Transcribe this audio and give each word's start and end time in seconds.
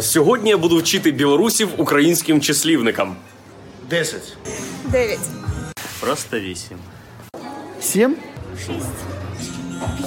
Сьогодні 0.00 0.50
я 0.50 0.58
буду 0.58 0.78
вчити 0.78 1.10
білорусів 1.10 1.68
українським 1.76 2.40
числівникам. 2.40 3.16
Десять. 3.90 4.36
Дев'ять. 4.84 5.18
Просто 6.00 6.40
вісім. 6.40 6.78
Сім. 7.80 8.16
Шість. 8.58 8.98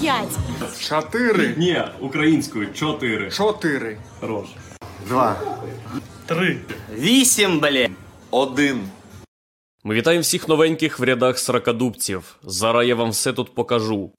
П'ять. 0.02 0.38
Чотири. 0.80 1.54
Ні, 1.58 1.82
українською 2.00 2.74
чотири. 2.74 3.32
Чотири. 3.32 3.98
Хорош. 4.20 4.48
Два. 5.08 5.42
Три. 6.26 6.58
Вісім, 6.98 7.60
бля. 7.60 7.88
Один. 8.32 8.82
Ми 9.84 9.96
вітаємо 9.96 10.22
всіх 10.22 10.48
новеньких 10.48 11.00
в 11.00 11.04
рядах 11.04 11.40
сракадубців. 11.40 12.36
Зараз 12.44 12.88
я 12.88 12.96
вам 12.96 13.10
все 13.10 13.34
тут 13.34 13.56
покажу. 13.56 14.12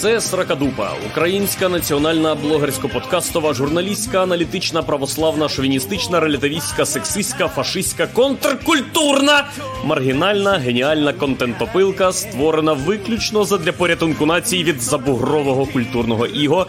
Це 0.00 0.20
Сракадупа, 0.20 0.92
українська 1.10 1.68
національна 1.68 2.34
блогерсько-подкастова, 2.34 3.54
журналістська, 3.54 4.22
аналітична, 4.22 4.82
православна, 4.82 5.48
шовіністична, 5.48 6.20
релятивістська, 6.20 6.86
сексистська, 6.86 7.48
фашистська, 7.48 8.06
контркультурна, 8.06 9.46
маргінальна, 9.84 10.58
геніальна 10.58 11.12
контентопилка, 11.12 12.12
створена 12.12 12.72
виключно 12.72 13.44
задля 13.44 13.72
порятунку 13.72 14.26
нації 14.26 14.64
від 14.64 14.80
забугрового 14.80 15.66
культурного 15.66 16.26
іго 16.26 16.66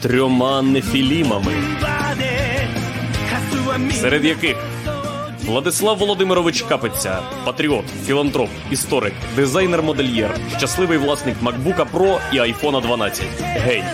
трьома 0.00 0.62
нефілімами, 0.62 1.52
серед 4.00 4.24
яких 4.24 4.56
Владислав 5.46 5.98
Володимирович 5.98 6.62
Капиця, 6.62 7.18
патріот, 7.44 7.84
філантроп, 8.06 8.48
історик, 8.70 9.12
дизайнер-модельєр, 9.36 10.30
щасливий 10.56 10.98
власник 10.98 11.36
MacBook 11.42 11.86
Pro 11.92 12.18
і 12.32 12.36
iPhone 12.36 12.82
12. 12.82 13.26
Гей. 13.40 13.84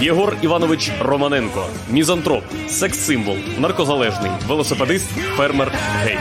Єгор 0.00 0.36
Іванович 0.42 0.90
Романенко, 1.00 1.66
мізантроп, 1.90 2.44
секс-символ, 2.68 3.36
наркозалежний, 3.58 4.30
велосипедист, 4.48 5.10
фермер, 5.36 5.72
гей. 6.02 6.18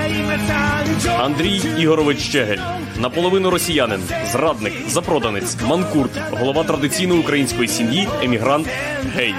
Андрій 1.20 1.62
Ігорович 1.80 2.20
Щегель, 2.20 2.60
наполовину 3.02 3.50
росіянин, 3.50 4.02
зрадник, 4.32 4.74
запроданець, 4.88 5.58
манкурт, 5.68 6.12
голова 6.32 6.64
традиційної 6.64 7.20
української 7.22 7.68
сім'ї, 7.68 8.08
емігрант, 8.24 8.68
гей. 9.16 9.34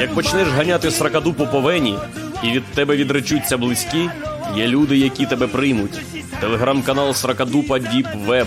Як 0.00 0.14
почнеш 0.14 0.48
ганяти 0.48 0.90
сракадупу 0.90 1.46
по 1.46 1.60
вені, 1.60 1.98
і 2.44 2.50
від 2.50 2.64
тебе 2.64 2.96
відречуться 2.96 3.56
близькі, 3.56 4.10
є 4.56 4.66
люди, 4.66 4.96
які 4.96 5.26
тебе 5.26 5.46
приймуть. 5.46 6.00
Телеграм-канал 6.40 7.14
Сракадупа 7.14 7.78
Діп 7.78 8.06
Веб. 8.26 8.46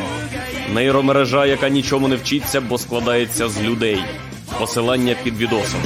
Нейромережа, 0.73 1.45
яка 1.45 1.69
нічому 1.69 2.07
не 2.07 2.15
вчиться, 2.15 2.61
бо 2.61 2.77
складається 2.77 3.49
з 3.49 3.61
людей. 3.61 4.03
Посилання 4.59 5.15
під 5.23 5.37
відосом. 5.37 5.81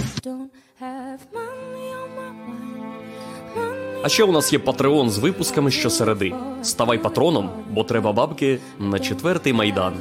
А 4.04 4.10
ще 4.10 4.24
у 4.24 4.32
нас 4.32 4.54
є 4.54 4.60
Патреон 4.60 5.10
з 5.10 5.18
випусками 5.18 5.72
щосереди. 5.72 6.34
Ставай 6.64 6.98
патроном, 6.98 7.50
бо 7.70 7.84
треба 7.84 8.12
бабки 8.12 8.60
на 8.80 9.00
четвертий 9.00 9.54
майдан. 9.54 9.94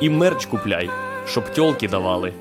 І 0.00 0.10
мерч 0.10 0.46
купляй, 0.46 0.90
щоб 1.26 1.52
тьолки 1.52 1.88
давали. 1.88 2.32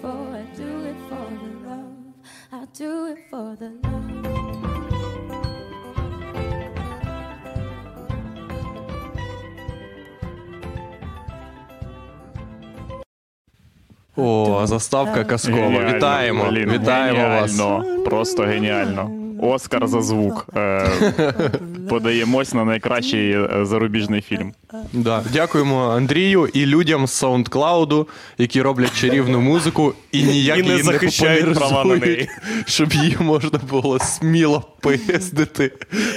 О, 14.17 14.61
заставка 14.67 15.23
казкова. 15.23 15.85
Вітаємо. 15.95 16.45
блін, 16.49 16.71
Вітаємо 16.71 17.29
вас. 17.29 17.61
Просто 18.05 18.43
геніально. 18.43 19.24
Оскар 19.41 19.87
за 19.87 20.01
звук. 20.01 20.47
Подаємось 21.89 22.53
на 22.53 22.65
найкращий 22.65 23.31
е, 23.31 23.49
зарубіжний 23.65 24.21
фільм. 24.21 24.53
Да. 24.93 25.23
Дякуємо 25.33 25.89
Андрію 25.89 26.49
і 26.53 26.65
людям 26.65 27.07
з 27.07 27.23
SoundCloud, 27.23 28.05
які 28.37 28.61
роблять 28.61 28.95
чарівну 28.95 29.41
музику 29.41 29.93
і 30.11 30.23
ніяк 30.23 30.59
І 30.59 30.63
не 30.63 30.69
її 30.69 30.83
захищають 30.83 31.55
права 31.55 31.85
на 31.85 31.95
неї. 31.95 32.29
щоб 32.65 32.93
її 32.93 33.17
можна 33.19 33.59
було 33.69 33.99
сміло 33.99 34.63
поїздити, 34.81 35.71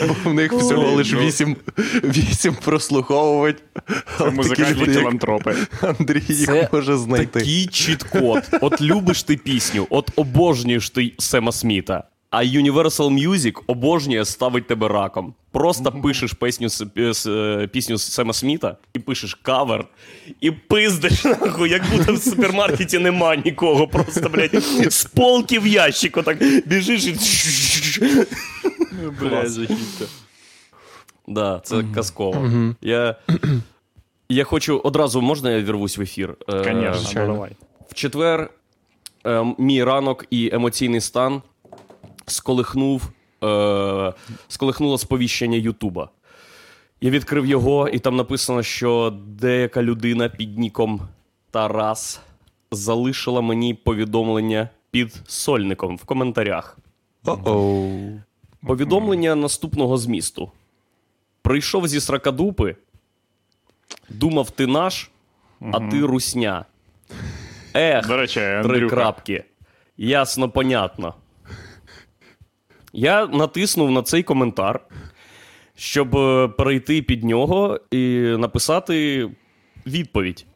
бо 0.09 0.31
в 0.31 0.35
них 0.35 0.53
всього 0.53 0.91
лише 0.91 1.17
вісім, 1.17 1.57
вісім 2.05 2.57
прослуховувань. 2.65 3.55
Це 4.19 4.31
музикальні 4.31 4.85
філантропи. 4.85 5.55
Андрій 5.83 6.23
їх 6.29 6.47
Це 6.47 6.69
може 6.73 6.97
знайти. 6.97 7.27
Такий 7.41 7.67
чіт-код. 7.67 8.43
От 8.61 8.81
любиш 8.81 9.23
ти 9.23 9.37
пісню, 9.37 9.87
от 9.91 10.11
обожнюєш 10.17 10.91
ти 10.91 11.13
Сема 11.19 11.53
Сміта. 11.53 12.05
А 12.31 12.45
Universal 12.45 13.29
Music 13.29 13.61
обожнює 13.67 14.25
ставить 14.25 14.67
тебе 14.67 14.89
раком. 14.89 15.35
Просто 15.53 15.93
пишеш 15.93 16.33
пісню, 16.33 16.69
з- 16.69 17.27
е, 17.27 17.69
пісню 17.73 17.99
Сема 17.99 18.33
Сміта 18.33 18.77
і 18.95 18.99
пишеш 18.99 19.35
кавер, 19.43 19.85
і 20.41 20.51
пиздиш 20.51 21.25
нахуй, 21.25 21.71
як 21.71 21.83
будто 21.97 22.13
в 22.15 22.19
супермаркеті 22.19 22.99
нема 22.99 23.37
нікого. 23.37 23.89
Просто, 23.89 24.29
блядь, 24.29 24.63
з 24.93 25.05
полки 25.05 25.59
в 25.59 25.67
ящику 25.67 26.23
так 26.23 26.39
біжиш 26.67 27.07
і. 27.07 27.17
Клас. 29.21 29.59
Да, 31.29 31.61
це 31.65 31.85
казково. 31.95 32.51
Я, 32.83 33.17
я 34.29 34.45
хочу 34.45 34.79
одразу, 34.79 35.21
можна 35.21 35.51
я 35.51 35.63
вірвусь 35.63 35.99
в 35.99 36.01
ефір? 36.03 36.37
Е, 36.49 36.63
Звісно, 36.99 37.27
давай. 37.27 37.51
в 37.91 37.95
четвер 37.95 38.51
е, 39.27 39.55
мій 39.59 39.85
ранок 39.85 40.25
і 40.31 40.51
емоційний 40.53 41.01
стан 41.01 41.43
сколихнув, 42.31 43.03
е, 43.45 44.13
сколихнуло 44.49 44.99
сповіщення 44.99 45.59
Ютуба. 45.59 46.11
Я 47.01 47.11
відкрив 47.11 47.47
його, 47.47 47.89
і 47.89 47.99
там 47.99 48.17
написано, 48.17 48.63
що 48.63 49.19
деяка 49.27 49.83
людина 49.83 50.29
під 50.29 50.59
ніком 50.59 51.01
Тарас 51.51 52.21
залишила 52.71 53.41
мені 53.41 53.75
повідомлення 53.75 54.69
під 54.91 55.23
сольником 55.27 55.97
в 55.97 56.05
коментарях. 56.05 56.79
О-оу. 57.27 58.21
Повідомлення 58.67 59.35
наступного 59.35 59.99
змісту. 59.99 60.51
Прийшов 61.43 61.89
зі 61.89 62.01
сракадупи, 62.01 62.77
думав, 64.09 64.51
ти 64.51 64.67
наш, 64.67 65.11
а 65.73 65.81
ти 65.91 66.01
русня. 66.01 66.65
Ех, 67.75 68.07
До 68.07 68.17
речі, 68.17 68.35
три 68.35 68.57
Андрюха, 68.57 68.97
крапки. 68.97 69.45
Ясно, 69.97 70.51
понятно. 70.51 71.15
Я 72.99 73.27
натиснув 73.27 73.91
на 73.91 74.03
цей 74.03 74.23
коментар, 74.23 74.81
щоб 75.77 76.17
е, 76.17 76.49
перейти 76.49 77.03
під 77.03 77.25
нього 77.25 77.81
і 77.91 78.19
написати 78.39 79.29
відповідь. 79.87 80.47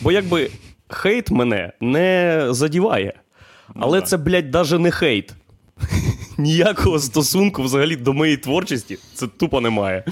Бо 0.00 0.12
якби 0.12 0.50
хейт 0.88 1.30
мене 1.30 1.72
не 1.80 2.46
задіває. 2.50 3.20
Але 3.74 4.02
це, 4.02 4.16
блядь, 4.16 4.50
даже 4.50 4.78
не 4.78 4.90
хейт. 4.90 5.34
Ніякого 6.38 6.98
стосунку 6.98 7.62
взагалі 7.62 7.96
до 7.96 8.12
моєї 8.12 8.36
творчості 8.36 8.98
це 9.14 9.26
тупо 9.26 9.60
немає. 9.60 10.04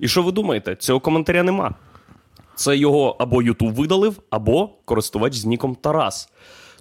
І 0.00 0.08
що 0.08 0.22
ви 0.22 0.32
думаєте? 0.32 0.76
Цього 0.76 1.00
коментаря 1.00 1.42
нема. 1.42 1.74
Це 2.54 2.76
його 2.76 3.16
або 3.18 3.42
Ютуб 3.42 3.74
видалив, 3.74 4.22
або 4.30 4.68
користувач 4.84 5.34
з 5.34 5.44
ніком 5.44 5.74
Тарас. 5.74 6.28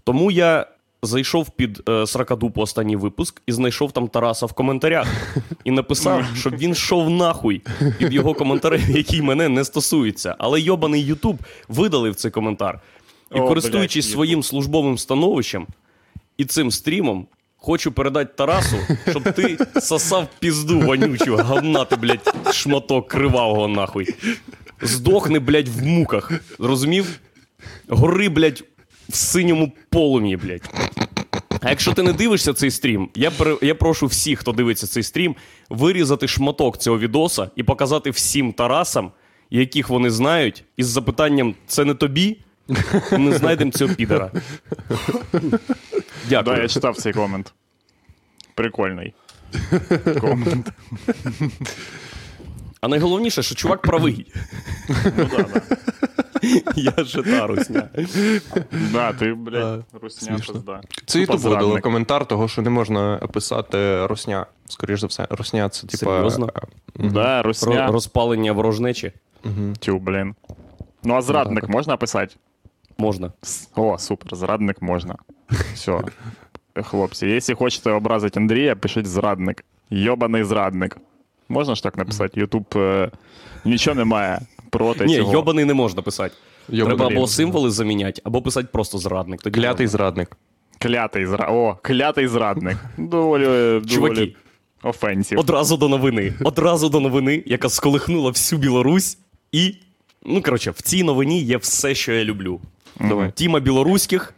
Тому 0.04 0.32
я 0.32 0.68
зайшов 1.06 1.50
під 1.50 1.90
е, 1.90 2.08
Сракадупу 2.08 2.62
останній 2.62 2.96
випуск 2.96 3.42
і 3.48 3.52
знайшов 3.52 3.92
там 3.92 4.08
Тараса 4.08 4.46
в 4.46 4.54
коментарях 4.54 5.08
і 5.64 5.72
написав, 5.72 6.26
щоб 6.36 6.58
він 6.58 6.72
йшов 6.72 7.10
нахуй 7.10 7.62
під 7.98 8.14
його 8.14 8.34
коментарем, 8.34 8.82
який 8.90 9.22
мене 9.22 9.50
не 9.50 9.66
стосується. 9.66 10.36
Але 10.40 10.62
йобаний 10.62 11.02
Ютуб 11.06 11.38
видалив 11.68 12.16
цей 12.16 12.32
коментар. 12.32 12.80
І 13.36 13.40
О, 13.40 13.48
користуючись 13.48 14.06
блядь, 14.06 14.14
своїм 14.14 14.44
службовим 14.44 14.98
становищем 14.98 15.68
і 16.38 16.46
цим 16.46 16.72
стрімом, 16.72 17.28
хочу 17.58 17.92
передати 17.92 18.34
Тарасу, 18.36 18.78
щоб 19.10 19.24
ти 19.34 19.58
сосав 19.82 20.28
пізду 20.40 20.80
вонючу, 20.80 21.38
говна 21.38 21.86
ти, 21.86 21.96
блядь, 21.96 22.36
шматок 22.54 23.08
кривавого 23.08 23.68
нахуй. 23.68 24.16
Здохни, 24.82 25.40
блядь, 25.40 25.68
в 25.68 25.84
муках. 25.84 26.32
Розумів? 26.60 27.20
Гори, 27.88 28.30
блядь, 28.30 28.64
в 29.10 29.16
синьому 29.16 29.72
полум'ї, 29.90 30.38
блядь. 30.38 30.85
А 31.66 31.70
якщо 31.70 31.94
ти 31.94 32.04
не 32.04 32.14
дивишся 32.14 32.54
цей 32.54 32.72
стрім, 32.72 33.10
я, 33.16 33.32
я 33.62 33.76
прошу 33.76 34.06
всіх, 34.06 34.40
хто 34.40 34.52
дивиться 34.52 34.88
цей 34.88 35.04
стрім, 35.04 35.36
вирізати 35.70 36.28
шматок 36.28 36.78
цього 36.78 37.00
відоса 37.00 37.50
і 37.56 37.64
показати 37.64 38.10
всім 38.10 38.54
Тарасам, 38.54 39.12
яких 39.50 39.90
вони 39.90 40.10
знають, 40.10 40.64
із 40.78 40.88
запитанням: 40.88 41.56
це 41.68 41.86
не 41.86 41.94
тобі? 41.94 42.38
Ми 43.12 43.34
знайдемо 43.34 43.72
цього 43.72 43.94
підера. 43.94 44.32
Да, 46.30 46.58
я 46.58 46.68
читав 46.68 46.98
цей 46.98 47.14
комент. 47.14 47.54
Прикольний. 48.56 49.14
Комент. 50.22 50.72
А 52.82 52.88
найголовніше, 52.88 53.44
що 53.44 53.56
чувак 53.56 53.82
правий. 53.82 54.34
Ну 55.18 55.30
да, 55.38 55.46
да. 55.54 55.62
Я 56.76 57.04
же 57.04 57.24
та 57.24 57.48
русня. 57.48 57.90
Да, 58.92 59.14
ти, 59.14 59.34
блядь, 59.34 59.84
русня 60.02 60.38
пизда. 60.48 60.82
Це 61.06 61.20
Ютуб 61.20 61.40
видало 61.40 61.80
коментар 61.82 62.26
того, 62.26 62.48
що 62.48 62.62
не 62.62 62.70
можна 62.70 63.18
писати 63.34 64.06
росня. 64.06 64.46
Скоріш 64.66 65.00
за 65.00 65.08
все, 65.08 65.28
росня 65.30 65.70
це 65.70 65.88
типа. 65.88 66.06
Серйозно? 66.06 66.50
е, 66.56 66.62
Да, 67.10 67.42
русня. 67.42 67.88
Розпалення 67.92 68.52
ворожнечі 68.52 69.12
Тю, 69.80 69.98
блін. 70.00 70.36
Ну 71.04 71.16
а 71.16 71.22
зрадник 71.22 71.70
можна 71.70 71.98
писати? 71.98 72.36
можна. 72.98 73.32
О, 73.76 73.98
супер, 73.98 74.36
зрадник 74.36 74.82
можна. 74.82 75.16
Все. 75.74 76.00
Хлопці, 76.84 77.28
якщо 77.28 77.56
хочете 77.56 77.92
образити 77.92 78.40
Андрія, 78.40 78.76
пишіть 78.76 79.08
зрадник. 79.08 79.66
Йобаний 79.90 80.44
зрадник. 80.44 80.98
Можна 81.50 81.76
ж 81.76 81.84
так 81.84 81.98
написати? 81.98 82.40
Ютуб 82.40 82.66
е, 82.76 83.12
нічого 83.66 83.96
немає 83.96 84.40
проти 84.78 85.06
Ні, 85.06 85.16
цього. 85.18 85.34
йобаний 85.34 85.66
не 85.66 85.74
можна 85.74 86.02
писати. 86.02 86.36
Йобаний. 86.70 86.98
Треба 86.98 87.16
або 87.16 87.28
символи 87.28 87.72
заміняти, 87.72 88.22
або 88.26 88.42
писати 88.42 88.68
просто 88.72 88.98
зрадник. 88.98 89.42
Тоді 89.42 89.60
Клятий 89.60 89.86
можна. 89.86 89.98
зрадник. 89.98 90.38
Клятий 90.80 91.26
зра... 91.26 91.48
О, 91.52 91.78
клятий 91.82 92.28
зрадник. 92.28 92.78
Доволі, 92.98 93.44
доволі 93.46 93.86
Чуваки. 93.88 94.36
offensive. 94.84 95.40
Одразу 95.40 95.78
до 95.78 95.88
новини. 95.90 96.34
Одразу 96.44 96.90
до 96.90 97.00
новини, 97.00 97.44
яка 97.46 97.70
сколихнула 97.70 98.30
всю 98.30 98.60
Білорусь. 98.60 99.18
І, 99.52 99.76
ну 100.26 100.42
коротше, 100.42 100.72
в 100.72 100.82
цій 100.82 101.04
новині 101.04 101.42
є 101.44 101.58
все, 101.58 101.96
що 101.96 102.14
я 102.14 102.24
люблю. 102.24 102.60
Давай. 103.00 103.32
Тіма 103.36 103.60
білоруських, 103.60 104.34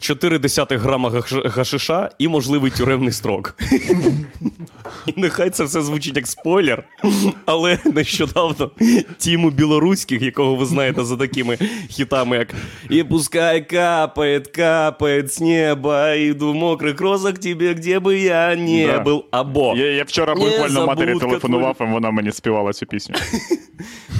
4 0.00 0.38
грама 0.76 1.08
гаш- 1.10 1.48
гашиша 1.48 2.10
і 2.18 2.28
можливий 2.28 2.70
тюремний 2.70 3.12
строк. 3.12 3.56
І 5.06 5.12
нехай 5.16 5.50
це 5.50 5.64
все 5.64 5.82
звучить 5.82 6.16
як 6.16 6.26
спойлер, 6.26 6.84
але 7.46 7.78
нещодавно 7.84 8.70
Тіму 9.18 9.50
білоруських, 9.50 10.22
якого 10.22 10.56
ви 10.56 10.66
знаєте 10.66 11.04
за 11.04 11.16
такими 11.16 11.58
хітами, 11.88 12.36
як 12.36 12.54
«І 12.90 13.04
пускай 13.04 13.68
капает, 13.68 14.46
капает 14.48 15.32
з 15.34 15.40
неба, 15.40 16.14
іду 16.14 16.52
в 16.52 16.54
мокрих 16.54 17.00
розах 17.00 17.38
тебе, 17.38 17.74
где 17.74 17.98
би 18.00 18.18
я 18.18 18.56
не 18.56 18.86
Да. 18.86 19.00
був, 19.00 19.24
або 19.30 19.74
Я, 19.76 19.92
я 19.92 20.02
вчора 20.04 20.34
буквально 20.34 20.86
матері 20.86 21.18
телефонував, 21.18 21.76
і 21.80 21.84
вона 21.84 22.10
мені 22.10 22.32
співала 22.32 22.72
цю 22.72 22.86
пісню. 22.86 23.14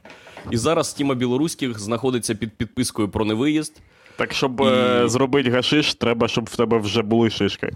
І 0.51 0.57
зараз 0.57 0.95
Тіма 0.95 1.15
білоруських 1.15 1.79
знаходиться 1.79 2.35
під 2.35 2.57
підпискою 2.57 3.09
про 3.09 3.25
невиїзд. 3.25 3.81
Так, 4.17 4.33
щоб 4.33 4.61
і... 4.61 5.09
зробити 5.09 5.51
гашиш, 5.51 5.95
треба, 5.95 6.29
щоб 6.29 6.45
в 6.45 6.57
тебе 6.57 6.79
вже 6.79 7.03
були 7.03 7.31
шишки. 7.31 7.73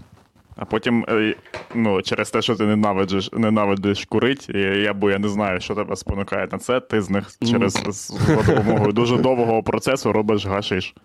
А 0.55 0.65
потім, 0.65 1.05
е, 1.09 1.35
ну, 1.75 2.01
через 2.01 2.31
те, 2.31 2.41
що 2.41 2.55
ти 2.55 2.63
ненавидиш, 2.65 3.29
ненавидиш 3.33 4.05
курить, 4.05 4.49
і 4.49 4.57
я, 4.59 4.93
бо 4.93 5.11
я 5.11 5.19
не 5.19 5.29
знаю, 5.29 5.61
що 5.61 5.75
тебе 5.75 5.95
спонукає 5.95 6.47
на 6.51 6.57
це, 6.57 6.79
ти 6.79 7.01
з 7.01 7.09
них 7.09 7.31
через 7.51 7.73
з, 7.73 8.11
за 8.27 8.35
допомогою 8.35 8.91
дуже 8.91 9.17
довгого 9.17 9.63
процесу 9.63 10.11
робиш 10.13 10.45
гашиш. 10.45 10.95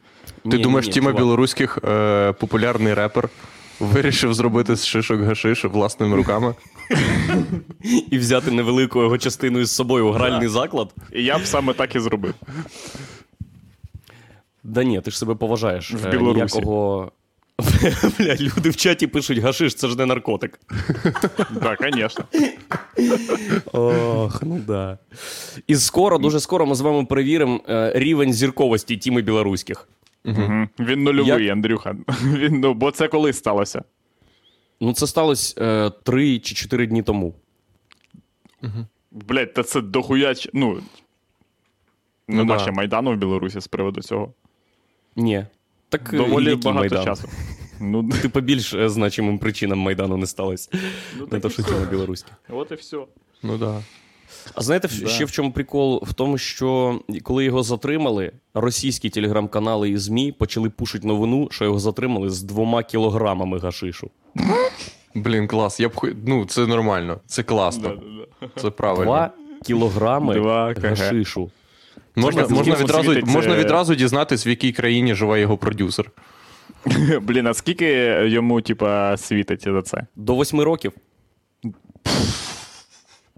Ти 0.50 0.56
Ні, 0.56 0.62
думаєш, 0.62 0.86
ні, 0.86 0.92
Тіма 0.92 1.04
чувак. 1.10 1.16
білоруських 1.22 1.78
е, 1.88 2.32
популярний 2.32 2.94
репер 2.94 3.28
вирішив 3.80 4.34
зробити 4.34 4.76
з 4.76 4.86
шишок 4.86 5.20
гашиш 5.20 5.64
власними 5.64 6.16
руками? 6.16 6.54
І 8.10 8.18
взяти 8.18 8.50
невелику 8.50 9.02
його 9.02 9.18
частину 9.18 9.58
із 9.58 9.70
собою 9.74 10.08
у 10.08 10.12
гральний 10.12 10.48
заклад. 10.48 10.94
І 11.12 11.24
я 11.24 11.38
б 11.38 11.44
саме 11.44 11.72
так 11.72 11.94
і 11.96 12.00
зробив. 12.00 12.34
Да 14.64 14.84
ні, 14.84 15.00
ти 15.00 15.10
ж 15.10 15.18
себе 15.18 15.34
поважаєш. 15.34 15.92
В 15.92 16.06
Е, 16.06 16.10
Білорусі. 16.10 16.34
Ніякого... 16.56 17.12
Бля, 18.18 18.36
люди 18.36 18.70
в 18.70 18.76
чаті 18.76 19.06
пишуть 19.06 19.38
гашиш, 19.38 19.74
це 19.74 19.88
ж 19.88 19.98
не 19.98 20.06
наркотик. 20.06 20.60
Так, 21.62 21.90
звісно. 21.94 22.24
Ох, 23.72 24.42
ну 24.42 24.58
да. 24.66 24.98
І 25.66 25.76
скоро, 25.76 26.18
дуже 26.18 26.40
скоро 26.40 26.66
ми 26.66 26.74
з 26.74 26.80
вами 26.80 27.04
перевіримо 27.04 27.60
е, 27.68 27.92
рівень 27.94 28.32
зірковості 28.32 28.96
тіми 28.96 29.22
білоруських. 29.22 29.88
Угу. 30.24 30.68
Він 30.78 31.02
нульовий, 31.02 31.48
Андрюха. 31.48 31.96
Він, 32.24 32.60
ну, 32.60 32.74
бо 32.74 32.90
це 32.90 33.08
коли 33.08 33.32
сталося? 33.32 33.82
Ну, 34.80 34.92
це 34.92 35.06
сталося 35.06 35.54
е, 35.64 35.90
три 36.02 36.38
чи 36.38 36.54
чотири 36.54 36.86
дні 36.86 37.02
тому. 37.02 37.34
Блять, 39.10 39.54
та 39.54 39.62
це 39.62 39.80
дохуя. 39.80 40.34
ч- 40.34 40.50
Ну, 40.52 40.80
Ну 42.28 42.36
нема 42.36 42.56
да. 42.56 42.62
ще 42.62 42.70
Майдану 42.70 43.12
в 43.12 43.16
Білорусі 43.16 43.60
з 43.60 43.68
приводу 43.68 44.02
цього. 44.02 44.32
Ні. 45.16 45.46
Так 45.88 46.10
е, 46.14 46.16
Доволі 46.16 46.54
багато 46.54 46.72
Майдан? 46.72 47.04
часу. 47.04 47.28
Ну, 47.80 48.08
Ти 48.22 48.28
по 48.28 48.40
більш 48.40 48.74
е, 48.74 48.88
значимим 48.88 49.38
причинам 49.38 49.78
Майдану 49.78 50.16
не 50.16 50.26
сталося. 50.26 50.68
не 51.20 51.26
так 51.26 51.42
то, 51.42 51.50
що 51.50 51.62
все. 51.62 51.72
тіма 51.72 51.84
білоруська. 51.90 52.30
от 52.50 52.70
і 52.70 52.74
все. 52.74 52.96
Ну 53.42 53.58
да. 53.58 53.80
А 54.54 54.62
знаєте, 54.62 54.88
Да. 55.02 55.08
ще 55.08 55.24
в 55.24 55.30
чому 55.30 55.52
прикол? 55.52 56.04
В 56.06 56.12
тому, 56.12 56.38
що 56.38 57.00
коли 57.22 57.44
його 57.44 57.62
затримали, 57.62 58.32
російські 58.54 59.10
телеграм-канали 59.10 59.90
і 59.90 59.96
ЗМІ 59.96 60.32
почали 60.32 60.70
пушити 60.70 61.06
новину, 61.06 61.48
що 61.50 61.64
його 61.64 61.78
затримали 61.78 62.30
з 62.30 62.42
двома 62.42 62.82
кілограмами 62.82 63.58
гашишу. 63.58 64.10
Блін, 65.14 65.48
клас. 65.48 65.80
Я 65.80 65.88
б 65.88 65.92
ну, 66.26 66.44
це 66.44 66.66
нормально. 66.66 67.20
Це 67.26 67.42
класно. 67.42 68.02
Це 68.56 68.70
правильно. 68.70 69.04
Два 69.04 69.30
кілограми 69.64 70.34
Два 70.34 70.74
гашишу. 70.82 71.50
Можна, 72.18 72.44
Це 72.44 72.54
можна, 72.54 72.74
відразу, 72.74 73.12
світить, 73.12 73.26
можна 73.26 73.56
відразу 73.56 73.94
дізнатись, 73.94 74.46
в 74.46 74.48
якій 74.48 74.72
країні 74.72 75.14
живе 75.14 75.40
його 75.40 75.58
продюсер. 75.58 76.10
Блін, 77.22 77.46
а 77.46 77.54
скільки 77.54 77.86
йому, 78.26 78.60
типа, 78.60 79.16
світить 79.16 79.64
за 79.64 79.82
це? 79.82 80.06
До 80.16 80.34
восьми 80.34 80.64
років. 80.64 80.92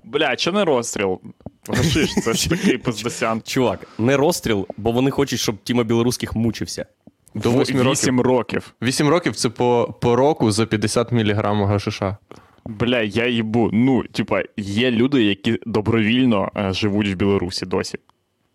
Бля, 0.05 0.37
що 0.37 0.53
не 0.53 0.65
розстріл? 0.65 1.21
Гашиш, 1.69 2.15
це 2.15 2.33
ж 2.33 2.51
такий 2.51 2.79
пиздосян. 2.85 3.43
Чувак, 3.45 3.87
не 3.99 4.17
розстріл, 4.17 4.67
бо 4.77 4.93
вони 4.93 5.11
хочуть, 5.11 5.41
щоб 5.41 5.57
Тіма 5.63 5.83
білоруських 5.83 6.37
мучився. 6.37 6.87
До 7.35 7.51
8 7.51 7.77
років. 7.77 7.93
8 7.93 8.21
років. 8.21 8.75
8 8.83 9.09
років 9.09 9.37
це 9.37 9.49
по, 9.49 9.95
по 10.01 10.17
року 10.17 10.51
за 10.53 10.67
50 10.67 11.13
мг 11.13 11.43
гашиша. 11.67 12.17
Бля, 12.65 13.01
я 13.01 13.27
їбу. 13.27 13.71
Ну, 13.73 14.05
типа, 14.05 14.43
є 14.57 14.91
люди, 14.91 15.23
які 15.23 15.59
добровільно 15.67 16.53
е, 16.57 16.73
живуть 16.73 17.09
в 17.09 17.15
Білорусі 17.15 17.67
досі. 17.67 17.99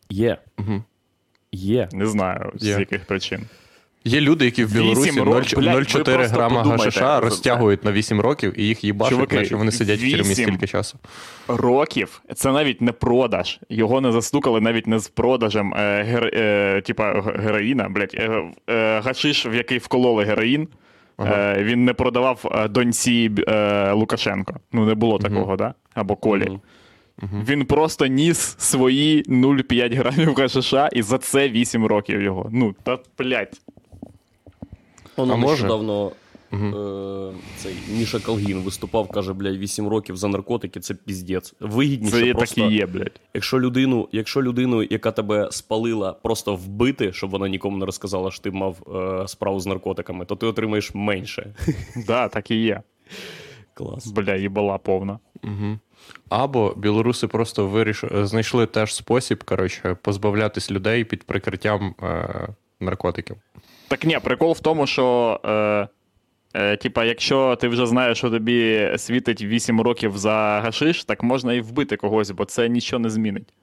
Є. 0.10 0.38
Мгм. 0.58 0.84
Є. 1.52 1.90
Не 1.94 2.06
знаю, 2.06 2.52
з 2.56 2.68
Є. 2.68 2.80
яких 2.80 3.06
причин. 3.06 3.42
Є 4.08 4.22
люди, 4.22 4.46
які 4.46 4.66
в 4.66 4.74
Білорусі 4.74 5.20
років, 5.20 5.60
блядь, 5.60 5.76
ви 5.76 5.82
0,4 5.82 6.28
грама 6.28 6.64
гашиша 6.64 7.20
розтягують 7.20 7.86
на 7.86 7.92
8 7.92 8.22
років 8.22 8.60
і 8.60 8.64
їх 8.64 8.84
їбашать, 8.84 9.32
наче 9.32 9.56
вони 9.56 9.72
сидять 9.72 10.00
в 10.00 10.12
тюрмі 10.12 10.36
стільки 10.36 10.68
часу. 10.68 10.98
Років 11.48 12.22
це 12.36 12.52
навіть 12.52 12.82
не 12.82 12.92
продаж. 12.92 13.60
Його 13.70 14.02
не 14.02 14.12
застукали 14.12 14.62
навіть 14.62 14.88
не 14.88 15.00
з 15.00 15.08
продажем 15.08 15.74
е, 15.74 16.04
гер, 16.04 16.32
е, 16.34 16.82
типа 16.82 17.22
героїна, 17.22 17.90
блядь, 17.90 18.16
е, 18.16 18.44
е, 18.70 19.00
гашиш, 19.00 19.46
в 19.46 19.54
який 19.54 19.78
вкололи 19.78 20.24
героїн. 20.24 20.68
Е, 21.20 21.64
він 21.64 21.86
не 21.86 21.94
продавав 21.94 22.52
е, 22.52 22.68
доньці 22.68 23.32
е, 23.48 23.92
Лукашенко. 23.92 24.54
Ну, 24.72 24.86
не 24.86 24.96
було 24.96 25.18
такого, 25.18 25.56
да? 25.56 25.74
Або 25.94 26.16
Колі. 26.16 26.60
Мгм. 27.22 27.46
Він 27.50 27.66
просто 27.66 28.06
ніс 28.06 28.56
свої 28.60 29.24
0,5 29.24 29.96
грамів 29.96 30.36
гашиша, 30.36 30.88
і 30.88 31.02
за 31.02 31.18
це 31.18 31.50
8 31.50 31.86
років 31.86 32.22
його. 32.22 32.50
Ну, 32.52 32.76
та 32.84 33.00
блядь. 33.18 33.62
Воно 35.18 35.34
А 35.34 35.38
може? 35.38 35.52
нещодавно 35.54 36.12
е, 36.54 37.34
цей 37.58 37.74
Міша 37.98 38.20
Калгін 38.20 38.58
виступав, 38.62 39.08
каже, 39.08 39.34
блядь, 39.34 39.58
8 39.58 39.88
років 39.88 40.18
за 40.18 40.28
наркотики, 40.28 40.80
це 40.80 40.94
піздець. 40.94 41.54
Вигідніше 41.60 42.26
Це 42.26 42.34
просто, 42.34 42.62
так 42.62 42.72
і 42.72 42.76
є, 42.76 42.86
блядь. 42.86 43.20
Якщо 43.34 43.60
людину, 43.60 44.10
якщо 44.12 44.42
людину, 44.44 44.84
яка 44.84 45.12
тебе 45.12 45.48
спалила, 45.52 46.14
просто 46.14 46.56
вбити, 46.56 47.14
щоб 47.14 47.30
вона 47.30 47.48
нікому 47.50 47.78
не 47.78 47.86
розказала, 47.86 48.32
що 48.32 48.42
ти 48.44 48.52
мав 48.52 48.96
е, 48.96 49.28
справу 49.28 49.60
з 49.60 49.66
наркотиками, 49.66 50.26
то 50.26 50.36
ти 50.36 50.46
отримаєш 50.46 50.92
менше. 50.96 51.56
Да, 52.08 52.28
так 52.28 52.52
і 52.52 52.56
є. 52.56 52.82
Клас. 53.74 54.08
Бля, 54.08 54.36
їбала 54.36 54.78
повна. 54.78 55.20
Угу. 55.44 55.80
Або 56.30 56.74
білоруси 56.78 57.28
просто 57.28 57.68
виріш... 57.68 58.04
знайшли 58.12 58.66
теж 58.66 58.96
спосіб, 58.96 59.44
коротше, 59.44 59.98
позбавлятись 60.02 60.72
людей 60.72 61.04
під 61.04 61.24
прикриттям 61.24 61.96
е... 62.04 62.48
наркотиків. 62.80 63.36
Так 63.88 64.04
ні, 64.04 64.20
прикол 64.24 64.52
в 64.52 64.60
тому, 64.60 64.88
що. 64.88 65.40
Е, 65.46 65.88
е, 66.54 66.78
типа, 66.78 67.06
якщо 67.06 67.56
ти 67.56 67.68
вже 67.68 67.88
знаєш, 67.88 68.18
що 68.18 68.30
тобі 68.30 68.92
світить 68.98 69.42
8 69.42 69.82
років 69.82 70.18
за 70.18 70.62
гашиш, 70.64 71.04
так 71.04 71.24
можна 71.24 71.54
і 71.54 71.62
вбити 71.62 71.98
когось, 71.98 72.32
бо 72.32 72.46
це 72.46 72.70
нічого 72.70 73.00
не 73.00 73.10
змінить. 73.10 73.54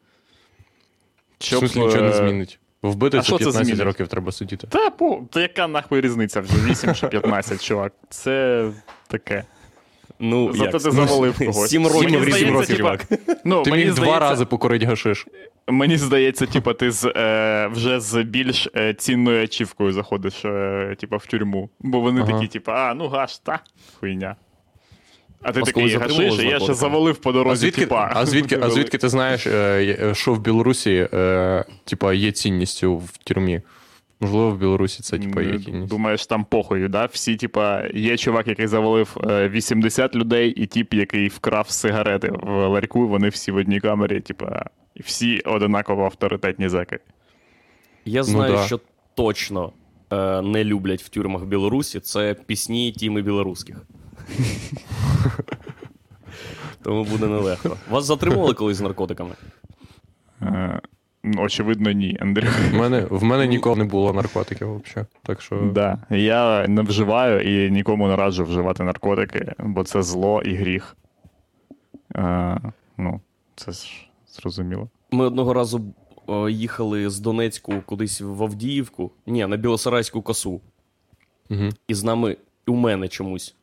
В 1.38 1.44
смислі 1.44 1.80
нічого 1.80 2.02
не 2.02 2.08
е, 2.08 2.12
змінить. 2.12 2.58
Вбити 2.82 3.18
а 3.18 3.20
це 3.20 3.26
що 3.26 3.38
це 3.52 3.84
років 3.84 4.08
треба 4.08 4.32
сидіти. 4.32 4.66
Та, 4.66 4.90
по, 4.90 5.22
та 5.30 5.40
яка 5.40 5.68
нахуй 5.68 6.00
різниця 6.00 6.40
вже 6.40 6.54
8 6.70 6.94
чи 6.94 7.06
15, 7.06 7.64
чувак. 7.64 7.92
Це 8.08 8.68
таке. 9.08 9.44
Ну, 10.24 10.52
Зато 10.52 10.64
як 10.64 10.72
ти 10.72 10.78
завалив 10.78 11.38
когось. 11.38 11.70
Сім 11.70 11.86
років 11.86 12.08
здається, 12.08 12.36
різів, 12.38 12.66
типа, 12.66 12.76
чувак. 12.76 13.06
Ну, 13.44 13.62
Ти 13.62 13.70
мені 13.70 13.84
міг 13.84 13.94
два 13.94 14.18
рази 14.18 14.44
покурити 14.44 14.86
гашиш. 14.86 15.26
Мені 15.68 15.96
здається, 15.96 16.46
типа, 16.46 16.74
ти 16.74 16.90
з, 16.90 17.12
е, 17.16 17.68
вже 17.72 18.00
з 18.00 18.22
більш 18.22 18.68
е, 18.76 18.94
цінною 18.94 19.44
ачівкою 19.44 19.92
заходиш 19.92 20.44
е, 20.44 20.96
типа, 21.00 21.16
в 21.16 21.26
тюрму. 21.26 21.70
Бо 21.80 22.00
вони 22.00 22.20
Ага. 22.20 22.32
такі, 22.32 22.46
типа, 22.46 22.72
а, 22.72 22.94
ну 22.94 23.08
гаш, 23.08 23.38
та, 23.38 23.60
хуйня. 24.00 24.36
А 25.42 25.52
ти 25.52 25.60
Вас 25.60 25.68
такий 25.68 25.96
гашиш, 25.96 26.38
я 26.38 26.60
ще 26.60 26.74
завалив 26.74 27.16
по 27.16 27.32
дорозі, 27.32 27.52
А 27.52 27.56
звідки, 27.56 27.80
типа. 27.80 28.10
а, 28.14 28.26
звідки, 28.26 28.58
а 28.62 28.70
звідки 28.70 28.98
ти 28.98 29.08
знаєш, 29.08 29.46
е, 29.46 30.12
що 30.14 30.34
в 30.34 30.40
Білорусі 30.40 31.08
е, 31.14 31.64
типа, 31.84 32.12
є 32.14 32.32
цінністю 32.32 32.96
в 32.96 33.16
тюрмі? 33.24 33.60
Можливо, 34.22 34.50
в 34.50 34.58
Білорусі 34.58 35.02
це 35.02 35.18
типа, 35.18 35.42
є 35.42 35.60
М. 35.68 35.86
Думаєш, 35.86 36.26
там 36.26 36.44
похуй, 36.44 36.88
да? 36.88 37.04
Всі, 37.04 37.36
типа, 37.36 37.82
є 37.94 38.16
чувак, 38.16 38.48
який 38.48 38.66
завалив 38.66 39.16
е, 39.30 39.48
80 39.48 40.14
людей, 40.14 40.50
і 40.50 40.66
тип, 40.66 40.94
який 40.94 41.28
вкрав 41.28 41.70
сигарети 41.70 42.32
в 42.42 42.68
ларьку, 42.68 43.08
вони 43.08 43.28
всі 43.28 43.52
в 43.52 43.56
одній 43.56 43.80
камері, 43.80 44.20
типа, 44.20 44.64
всі 45.00 45.40
одинаково 45.40 46.04
авторитетні 46.04 46.68
зеки. 46.68 46.98
Я 48.04 48.22
знаю, 48.22 48.52
да. 48.52 48.66
що 48.66 48.80
точно 49.14 49.72
е, 50.12 50.42
не 50.42 50.64
люблять 50.64 51.02
в 51.02 51.08
тюрмах 51.08 51.44
Білорусі, 51.44 52.00
це 52.00 52.36
пісні 52.46 52.92
Тіми 52.92 53.22
білоруських. 53.22 53.76
Тому 56.82 57.04
буде 57.04 57.26
нелегко. 57.26 57.76
Вас 57.90 58.04
затримували 58.04 58.54
колись 58.54 58.76
з 58.76 58.80
наркотиками? 58.80 59.34
Очевидно, 61.24 61.92
ні, 61.92 62.18
Андрій. 62.20 62.48
В 62.70 62.74
мене, 62.74 63.06
в 63.10 63.24
мене 63.24 63.46
ніколи 63.46 63.76
не 63.76 63.84
було 63.84 64.12
наркотиків 64.12 64.82
взагалі. 64.82 65.08
Так 65.22 65.40
що 65.40 65.70
Да. 65.74 65.98
Я 66.10 66.68
не 66.68 66.82
вживаю 66.82 67.40
і 67.40 67.70
нікому 67.70 68.08
не 68.08 68.16
раджу 68.16 68.44
вживати 68.44 68.82
наркотики, 68.84 69.52
бо 69.58 69.84
це 69.84 70.02
зло 70.02 70.42
і 70.42 70.54
гріх. 70.54 70.96
Е, 72.16 72.60
ну, 72.96 73.20
це 73.56 73.72
ж 73.72 74.08
зрозуміло. 74.28 74.88
Ми 75.10 75.26
одного 75.26 75.54
разу 75.54 75.94
е, 76.28 76.50
їхали 76.50 77.10
з 77.10 77.20
Донецьку 77.20 77.74
кудись 77.86 78.20
в 78.20 78.42
Авдіївку, 78.42 79.10
ні, 79.26 79.46
на 79.46 79.56
Білосарайську 79.56 80.22
косу. 80.22 80.60
Угу. 81.50 81.68
І 81.88 81.94
з 81.94 82.04
нами, 82.04 82.36
у 82.66 82.74
мене 82.74 83.08
чомусь, 83.08 83.54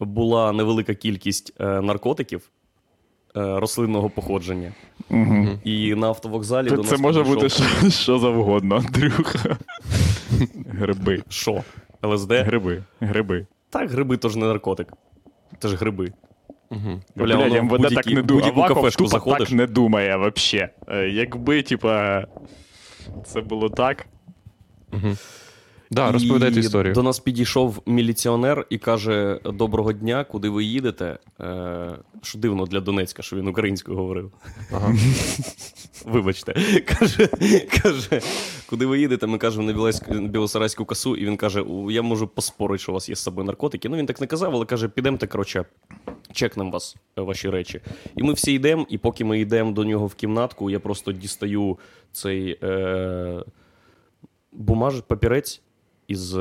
була 0.00 0.52
невелика 0.52 0.94
кількість 0.94 1.52
е, 1.60 1.80
наркотиків 1.80 2.50
рослинного 3.36 4.10
походження. 4.10 4.72
Угу. 5.10 5.46
І 5.64 5.94
на 5.94 6.06
автовокзалі 6.06 6.68
Це, 6.68 6.76
до 6.76 6.82
це 6.82 6.90
нас 6.90 7.00
може 7.00 7.22
бути 7.22 7.48
що, 7.48 7.90
що 7.90 8.18
завгодно, 8.18 8.76
Андрюха. 8.76 9.56
Гриби. 10.68 11.22
Що? 11.28 11.62
ЛСД? 12.04 12.32
Гриби. 12.32 12.82
Гриби. 13.00 13.46
Так, 13.70 13.90
гриби 13.90 14.16
то 14.16 14.28
ж 14.28 14.38
не 14.38 14.46
наркотик. 14.46 14.92
Це 15.58 15.68
ж 15.68 15.76
гриби. 15.76 16.12
Угу. 16.70 17.00
Бля, 17.16 17.36
Бля, 17.36 17.62
МВД 17.62 17.94
так 17.94 18.06
не 18.06 18.22
думає. 18.22 18.52
Аваков 18.52 18.76
кафешку 18.76 19.04
тупо 19.04 19.10
заходиш. 19.10 19.48
так 19.48 19.58
не 19.58 19.66
думає 19.66 20.16
вообще. 20.16 20.68
Е, 20.88 21.08
Якби, 21.08 21.62
типа, 21.62 22.24
це 23.24 23.40
було 23.40 23.68
так. 23.68 24.06
Да, 25.90 26.12
розповідайте 26.12 26.60
історію. 26.60 26.94
До 26.94 27.02
нас 27.02 27.18
підійшов 27.18 27.82
міліціонер 27.86 28.66
і 28.70 28.78
каже: 28.78 29.40
Доброго 29.44 29.92
дня, 29.92 30.24
куди 30.24 30.48
ви 30.48 30.64
їдете? 30.64 31.18
Е, 31.40 31.98
що 32.22 32.38
дивно 32.38 32.66
для 32.66 32.80
Донецька, 32.80 33.22
що 33.22 33.36
він 33.36 33.48
українською 33.48 33.98
говорив. 33.98 34.32
Ага. 34.72 34.94
Вибачте. 36.04 36.52
Каже, 36.86 37.26
каже, 37.82 38.20
куди 38.66 38.86
ви 38.86 38.98
їдете? 38.98 39.26
Ми 39.26 39.38
кажемо 39.38 39.72
на 40.08 40.28
Білосарайську 40.28 40.84
касу, 40.84 41.16
і 41.16 41.24
він 41.24 41.36
каже: 41.36 41.64
я 41.90 42.02
можу 42.02 42.28
поспорити, 42.28 42.82
що 42.82 42.92
у 42.92 42.94
вас 42.94 43.08
є 43.08 43.16
з 43.16 43.22
собою 43.22 43.46
наркотики. 43.46 43.88
Ну 43.88 43.96
він 43.96 44.06
так 44.06 44.20
не 44.20 44.26
казав, 44.26 44.54
але 44.54 44.64
каже, 44.64 44.88
підемте, 44.88 45.26
коротше, 45.26 45.64
чекнем 46.32 46.70
вас, 46.70 46.96
е, 47.18 47.20
ваші 47.20 47.50
речі. 47.50 47.80
І 48.16 48.22
ми 48.22 48.32
всі 48.32 48.52
йдемо, 48.52 48.86
і 48.88 48.98
поки 48.98 49.24
ми 49.24 49.40
йдемо 49.40 49.72
до 49.72 49.84
нього 49.84 50.06
в 50.06 50.14
кімнатку, 50.14 50.70
я 50.70 50.80
просто 50.80 51.12
дістаю 51.12 51.78
цей 52.12 52.58
е, 52.62 53.44
бумаж, 54.52 55.00
папірець 55.00 55.62
із 56.08 56.36
е, 56.36 56.40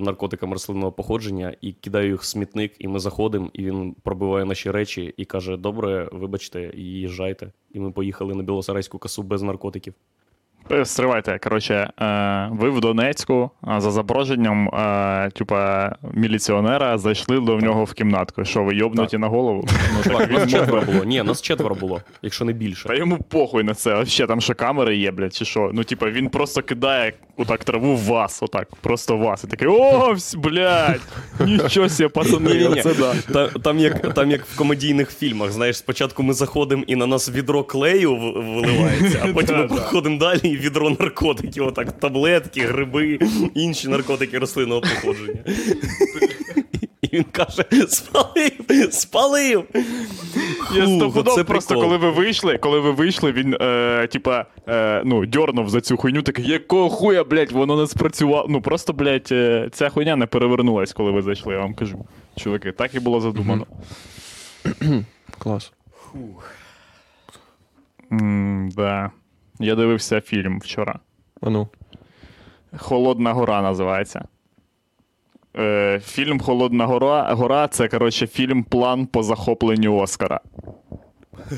наркотиками 0.00 0.52
рослинного 0.52 0.92
походження 0.92 1.54
і 1.60 1.72
кидаю 1.72 2.10
їх 2.10 2.20
в 2.20 2.24
смітник, 2.24 2.72
і 2.78 2.88
ми 2.88 2.98
заходимо, 2.98 3.50
і 3.52 3.64
він 3.64 3.94
пробиває 4.02 4.44
наші 4.44 4.70
речі 4.70 5.14
і 5.16 5.24
каже: 5.24 5.56
Добре, 5.56 6.08
вибачте, 6.12 6.70
і 6.74 6.82
їжджайте. 6.82 7.52
І 7.72 7.80
ми 7.80 7.90
поїхали 7.90 8.34
на 8.34 8.42
Білосарайську 8.42 8.98
касу 8.98 9.22
без 9.22 9.42
наркотиків. 9.42 9.94
Стривайте, 10.84 11.38
коротше, 11.38 11.90
е, 12.00 12.48
ви 12.52 12.70
в 12.70 12.80
Донецьку 12.80 13.50
за 13.78 13.90
запрошенням 13.90 14.68
е, 14.68 15.30
типа, 15.30 15.92
міліціонера 16.12 16.98
зайшли 16.98 17.40
до 17.40 17.56
нього 17.58 17.84
в 17.84 17.92
кімнатку. 17.92 18.44
Що, 18.44 18.64
ви 18.64 18.74
йобнуті 18.74 19.18
на 19.18 19.28
голову? 19.28 19.64
Ну, 19.94 20.02
так 20.12 20.18
Так, 20.18 20.30
нас 20.30 20.50
четверо 20.50 20.82
було. 20.82 21.04
Ні, 21.04 21.22
нас 21.22 21.42
четверо 21.42 21.74
було, 21.74 22.00
якщо 22.22 22.44
не 22.44 22.52
більше. 22.52 22.88
Та 22.88 22.94
йому 22.94 23.18
похуй 23.18 23.62
на 23.64 23.74
це. 23.74 23.94
Вообще, 23.94 24.26
там 24.26 24.40
що 24.40 24.54
камери 24.54 24.96
є, 24.96 25.10
блядь, 25.10 25.34
чи 25.34 25.44
що? 25.44 25.70
Ну, 25.74 25.84
типа, 25.84 26.10
він 26.10 26.28
просто 26.28 26.62
кидає 26.62 27.12
отак 27.36 27.64
траву 27.64 27.94
в 27.94 28.04
вас, 28.04 28.42
отак, 28.42 28.68
просто 28.80 29.16
в 29.16 29.20
вас. 29.20 29.44
І 29.44 29.46
такий, 29.46 29.68
о, 29.68 30.16
блядь, 30.36 31.00
нічого 31.40 31.88
себе, 31.88 32.08
пацани, 32.08 32.54
Ні-ні-ні. 32.54 32.82
це 32.82 32.94
да. 32.94 33.14
Та, 33.32 33.58
там, 33.58 33.78
як, 33.78 34.14
там 34.14 34.30
як 34.30 34.46
в 34.46 34.56
комедійних 34.56 35.10
фільмах, 35.10 35.52
знаєш, 35.52 35.76
спочатку 35.76 36.22
ми 36.22 36.34
заходимо 36.34 36.84
і 36.86 36.96
на 36.96 37.06
нас 37.06 37.28
відро 37.30 37.64
клею 37.64 38.16
виливається, 38.16 39.20
а 39.24 39.32
потім 39.32 39.56
ми 39.56 39.66
проходимо 39.68 40.18
далі 40.18 40.40
і 40.42 40.56
відро 40.56 40.90
наркотиків, 40.90 41.66
отак, 41.66 41.92
таблетки, 42.00 42.60
гриби, 42.60 43.18
інші 43.54 43.88
наркотики 43.88 44.38
рослинного 44.38 44.80
походження. 44.80 45.38
Він 47.16 47.24
каже: 47.24 47.64
спалив, 47.88 48.52
спалив. 48.90 49.64
Я 50.74 50.86
стопудов 50.86 51.44
просто 51.44 51.44
прикол. 51.44 51.82
коли 51.82 51.96
ви 51.96 52.10
вийшли, 52.10 52.58
коли 52.58 52.80
ви 52.80 52.90
вийшли, 52.90 53.32
він 53.32 53.56
е, 53.60 54.06
типа 54.12 54.46
е, 54.68 55.02
ну, 55.04 55.26
дьорнув 55.26 55.70
за 55.70 55.80
цю 55.80 55.96
хуйню, 55.96 56.22
такий, 56.22 56.46
якого 56.48 56.88
хуя, 56.88 57.24
блядь, 57.24 57.52
воно 57.52 57.76
не 57.76 57.86
спрацювало. 57.86 58.46
Ну 58.48 58.60
просто, 58.60 58.92
блядь, 58.92 59.28
е, 59.32 59.68
ця 59.72 59.88
хуйня 59.88 60.16
не 60.16 60.26
перевернулась, 60.26 60.92
коли 60.92 61.10
ви 61.10 61.22
зайшли, 61.22 61.54
я 61.54 61.60
вам 61.60 61.74
кажу. 61.74 62.06
Чуваки, 62.36 62.72
так 62.72 62.94
і 62.94 63.00
було 63.00 63.20
задумано. 63.20 63.66
Клас. 65.38 65.72
М, 68.12 68.70
да. 68.76 69.10
Я 69.60 69.74
дивився 69.74 70.20
фільм 70.20 70.60
вчора. 70.60 70.98
А 71.40 71.50
ну. 71.50 71.68
Холодна 72.78 73.32
гора 73.32 73.62
називається. 73.62 74.24
Е, 75.58 76.00
фільм 76.04 76.40
Холодна 76.40 76.86
гора, 76.86 77.34
гора 77.34 77.68
це, 77.68 77.88
коротше, 77.88 78.26
фільм 78.26 78.64
план 78.64 79.06
по 79.06 79.22
захопленню 79.22 79.96
Оскара. 79.96 80.40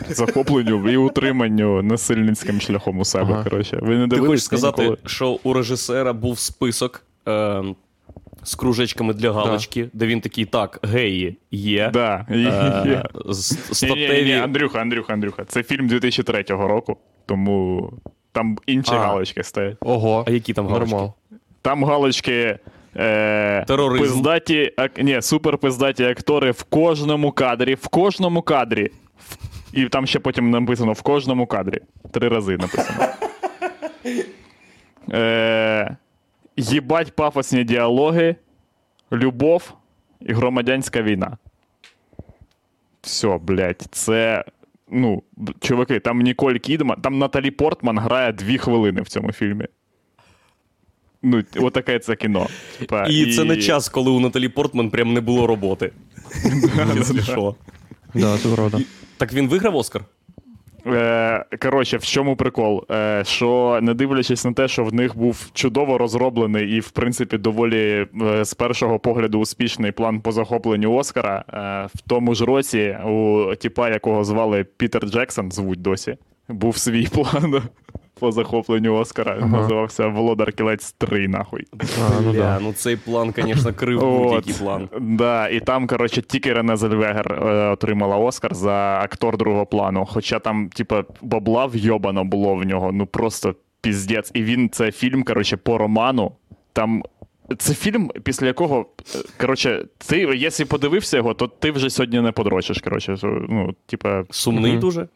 Захопленню 0.09 0.91
і 0.91 0.97
утриманню 0.97 1.83
насильницьким 1.83 2.61
шляхом 2.61 2.99
у 2.99 3.05
себе. 3.05 3.31
Ага. 3.33 3.45
Коротше. 3.45 3.79
Ви 3.83 3.97
не 3.99 4.09
Ти 4.09 4.19
хочеш 4.19 4.45
сказати, 4.45 4.83
ніколи? 4.83 4.99
що 5.07 5.39
у 5.43 5.53
режисера 5.53 6.13
був 6.13 6.39
список 6.39 7.03
е, 7.29 7.63
з 8.43 8.55
кружечками 8.55 9.15
для 9.15 9.33
галочки, 9.33 9.89
де 9.93 10.07
він 10.07 10.21
такий, 10.21 10.45
так, 10.45 10.81
геї 10.83 11.37
є. 11.51 11.91
Да. 11.93 12.27
Е, 12.31 12.39
Є. 12.87 13.05
з- 13.29 13.83
Ні, 13.83 13.95
ні, 14.09 14.23
ні, 14.23 14.33
Андрюха, 14.35 14.79
Андрюха, 14.81 15.13
Андрюха. 15.13 15.45
Це 15.45 15.63
фільм 15.63 15.89
2003 15.89 16.43
року, 16.49 16.97
тому 17.27 17.91
там 18.33 18.59
інші 18.67 18.93
А. 18.95 18.99
галочки 18.99 19.43
стоять. 19.45 19.77
Ого. 19.81 20.25
А 20.27 20.31
які 20.31 20.53
там 20.53 20.67
галочки? 20.67 20.91
Нормал. 20.91 21.13
Там 21.63 21.85
галочки. 21.85 22.59
Е, 22.99 23.65
Пиздаті, 23.99 24.73
ак, 24.77 24.99
ні, 24.99 25.23
супер 25.23 25.59
пиздаті 25.59 26.05
актори 26.05 26.51
в 26.51 26.63
кожному 26.63 27.33
кадрі, 27.33 27.75
в 27.75 27.89
кожному 27.89 28.43
кадрі. 28.43 28.91
І 29.73 29.89
там 29.89 30.07
ще 30.07 30.19
потім 30.19 30.51
написано 30.51 30.93
в 30.93 31.03
кожному 31.03 31.47
кадрі. 31.47 31.79
Три 32.11 32.29
рази 32.29 32.57
написано. 32.57 33.07
Е, 35.13 35.97
їбать 36.57 37.17
пафосні 37.17 37.65
діалоги, 37.65 38.37
любов 39.13 39.73
і 40.21 40.33
громадянська 40.33 41.03
війна. 41.03 41.37
Все, 43.03 43.39
блядь, 43.43 43.87
це. 43.91 44.45
Ну, 44.91 45.23
чуваки, 45.61 46.01
там 46.01 46.21
Ніколь 46.21 46.55
Кідман, 46.55 47.01
там 47.01 47.19
Наталі 47.19 47.51
Портман 47.51 47.99
грає 47.99 48.33
дві 48.33 48.59
хвилини 48.59 49.03
в 49.03 49.09
цьому 49.09 49.33
фільмі. 49.33 49.67
Ну, 51.29 51.43
отаке 51.67 51.99
це 51.99 52.17
кіно. 52.17 52.47
Типа, 52.79 53.05
І 53.05 53.33
це 53.33 53.45
не 53.45 53.57
час, 53.57 53.89
коли 53.89 54.11
у 54.11 54.21
Наталі 54.21 54.49
Портман 54.49 54.91
прям 54.91 55.13
не 55.13 55.21
було 55.21 55.47
роботи. 55.47 55.93
Якщо 56.97 57.23
що. 57.23 57.55
Да, 58.15 58.39
це 58.39 58.49
правда. 58.49 58.81
Так 59.17 59.33
він 59.33 59.49
виграв 59.49 59.77
Оскар? 59.77 60.05
Е, 60.87 61.45
коротше, 61.63 61.97
в 61.97 62.05
чому 62.05 62.37
прикол? 62.37 62.85
Е, 62.91 63.23
що 63.27 63.79
не 63.83 63.95
дивлячись 63.95 64.45
на 64.45 64.53
те, 64.53 64.69
що 64.69 64.85
в 64.85 64.95
них 64.95 65.17
був 65.17 65.51
чудово 65.55 65.99
розроблений 65.99 66.77
і, 66.77 66.81
в 66.81 66.91
принципі, 66.91 67.39
доволі 67.39 68.07
е, 68.23 68.45
з 68.45 68.55
першого 68.55 68.99
погляду 68.99 69.39
успішний 69.39 69.93
план 69.93 70.21
по 70.21 70.33
захопленню 70.33 70.95
Оскара, 70.95 71.45
в 71.95 72.01
тому 72.09 72.35
ж 72.35 72.45
році 72.45 72.97
у 73.07 73.47
тіпа, 73.59 73.89
якого 73.89 74.25
звали 74.25 74.65
Пітер 74.77 75.09
Джексон, 75.09 75.53
звуть 75.53 75.83
досі, 75.83 76.17
був 76.49 76.77
свій 76.77 77.07
план. 77.13 77.63
По 78.19 78.33
захопленню 78.33 78.95
Оскара. 78.95 79.47
Називався 79.47 80.07
Володар 80.07 80.53
Кілець 80.53 80.93
3, 80.93 81.29
нахуй. 81.29 81.65
А, 81.73 82.21
ну 82.23 82.33
Бля, 82.33 82.39
да. 82.41 82.59
ну 82.63 82.73
цей 82.73 82.97
план, 82.97 83.35
звісно, 83.37 83.73
крив 83.75 84.01
будь-який 84.01 84.55
план. 84.55 84.89
Да, 85.01 85.49
і 85.49 85.61
там, 85.61 85.87
коротше, 85.87 86.23
тільки 86.23 86.53
Рене 86.53 86.77
Зельвегер 86.77 87.33
е, 87.33 87.69
отримала 87.71 88.17
Оскар 88.17 88.55
за 88.55 89.01
актор 89.03 89.37
другого 89.37 89.67
плану. 89.67 90.07
Хоча 90.11 90.39
там, 90.39 90.69
типа, 90.69 91.05
бабла 91.23 91.67
вйобано 91.67 92.25
було 92.25 92.55
в 92.55 92.65
нього, 92.65 92.93
ну 92.93 93.07
просто 93.07 93.55
піздець. 93.81 94.31
І 94.35 94.43
він 94.43 94.69
це 94.71 94.93
фільм, 94.93 95.23
коротше, 95.23 95.57
по 95.57 95.79
роману. 95.79 96.33
Там. 96.73 97.03
Це 97.59 97.75
фільм, 97.75 98.11
після 98.23 98.47
якого, 98.47 98.87
е, 99.15 99.19
коротше, 99.41 99.85
ти, 100.09 100.19
якщо 100.19 100.67
подивився 100.67 101.17
його, 101.17 101.35
то 101.35 101.47
ти 101.47 101.71
вже 101.71 101.91
сьогодні 101.91 102.21
не 102.21 102.33
подрочиш. 102.33 102.79
Коротше, 102.79 103.17
ну, 103.23 103.75
типа, 103.87 104.25
Сумний 104.31 104.73
Мгм. 104.73 104.81
дуже. 104.81 105.09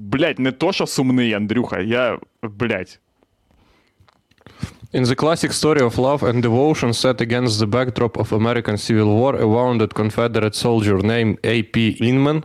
блядь, 0.00 0.38
не 0.38 0.52
то, 0.52 0.72
що 0.72 0.86
сумний, 0.86 1.32
Андрюха, 1.32 1.80
я, 1.80 2.18
блядь. 2.42 3.00
In 4.92 5.04
the 5.04 5.14
classic 5.14 5.52
story 5.52 5.80
of 5.82 5.98
love 5.98 6.22
and 6.24 6.42
devotion 6.42 6.92
set 6.92 7.20
against 7.20 7.60
the 7.60 7.66
backdrop 7.66 8.16
of 8.16 8.32
American 8.32 8.76
Civil 8.76 9.10
War, 9.20 9.36
a 9.36 9.46
wounded 9.46 9.94
Confederate 9.94 10.56
soldier 10.56 10.98
named 10.98 11.38
A.P. 11.44 11.90
Inman 12.00 12.42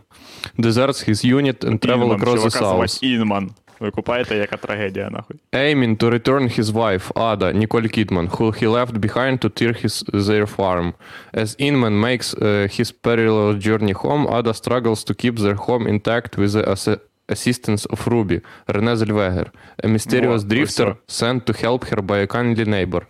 deserts 0.60 1.02
his 1.10 1.24
unit 1.24 1.64
and 1.64 1.82
travel 1.82 2.10
Інман, 2.10 2.22
across 2.22 2.44
the 2.44 2.50
чувака 2.52 2.60
звати 2.60 2.88
South. 2.88 3.04
Інман. 3.04 3.52
Ви 3.80 3.92
купаєте, 3.92 4.38
яка 4.38 4.58
трагедія, 4.58 5.10
нахуй. 5.10 5.38
aiming 5.52 5.98
to 5.98 6.10
return 6.10 6.60
his 6.60 6.72
wife, 6.72 7.12
Ada, 7.16 7.54
Nicole 7.54 7.88
Kidman, 7.98 8.28
who 8.30 8.52
he 8.52 8.68
left 8.68 8.94
behind 9.02 9.40
to 9.40 9.50
tear 9.50 9.74
his, 9.84 10.04
their 10.28 10.46
farm. 10.58 10.94
As 11.34 11.56
Inman 11.60 12.00
makes 12.00 12.28
uh, 12.34 12.68
his 12.80 12.92
perilous 13.06 13.56
journey 13.66 13.96
home, 14.04 14.24
Ada 14.38 14.54
struggles 14.54 15.04
to 15.08 15.14
keep 15.22 15.36
their 15.46 15.58
home 15.68 15.88
intact 15.94 16.32
with 16.38 16.52
the 16.54 16.64
assi- 16.74 17.02
assistance 17.31 17.87
of 17.87 18.01
Ruby, 18.07 18.41
Renee 18.67 18.97
Zellweger, 18.97 19.47
a 19.85 19.89
mysterious 19.89 20.43
drifter 20.45 20.97
sent 21.07 21.47
to 21.47 21.53
help 21.65 21.83
her 21.91 22.03
by 22.03 22.19
a 22.19 22.27
kindly 22.27 22.65
neighbor. 22.65 23.03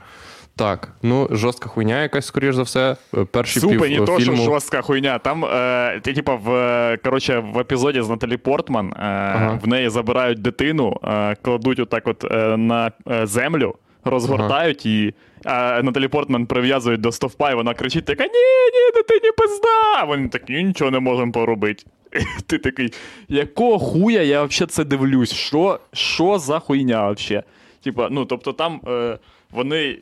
Так, 0.56 0.88
ну 1.02 1.28
жорстка 1.30 1.68
хуйня 1.68 2.02
якась, 2.02 2.26
скоріш 2.26 2.54
за 2.54 2.62
все. 2.62 2.96
Е, 3.16 3.24
Перший 3.24 3.60
Супер, 3.60 3.80
пів 3.80 4.00
не 4.00 4.06
то, 4.06 4.20
що 4.20 4.34
жорстка 4.36 4.82
хуйня. 4.82 5.18
Там, 5.18 5.44
е, 5.44 6.00
ти, 6.02 6.12
типа, 6.12 6.34
в, 6.34 6.98
коротше, 7.04 7.38
в 7.38 7.58
епізоді 7.58 8.02
з 8.02 8.08
Наталі 8.08 8.36
Портман 8.36 8.92
е, 8.92 9.58
в 9.62 9.68
неї 9.68 9.88
забирають 9.88 10.42
дитину, 10.42 10.96
е, 11.04 11.34
кладуть 11.42 11.80
отак 11.80 12.08
от 12.08 12.24
е, 12.30 12.56
на 12.56 12.90
е, 13.10 13.26
землю, 13.26 13.74
розгортають 14.04 14.86
її. 14.86 15.14
А 15.44 15.82
Наталі 15.82 16.08
Портман 16.08 16.46
прив'язують 16.46 17.00
до 17.00 17.12
стовпа, 17.12 17.50
і 17.50 17.54
вона 17.54 17.74
кричить: 17.74 18.04
така: 18.04 18.24
ні, 18.24 18.30
ні, 18.30 18.92
дитині 18.94 19.32
пизда. 19.36 20.04
Вони 20.06 20.28
такі, 20.28 20.64
нічого 20.64 20.90
не 20.90 21.00
можемо 21.00 21.32
поробити. 21.32 21.84
Ти 22.46 22.58
такий, 22.58 22.92
якого 23.28 23.78
хуя 23.78 24.22
я 24.22 24.42
взагалі 24.42 24.68
це 24.70 24.84
дивлюсь? 24.84 25.32
Що, 25.32 25.80
що 25.92 26.38
за 26.38 26.58
хуйня 26.58 27.10
взагалі? 27.10 27.44
Типа, 27.82 28.08
ну, 28.10 28.24
тобто 28.24 28.52
там 28.52 28.80
е, 28.88 29.18
вони. 29.50 29.98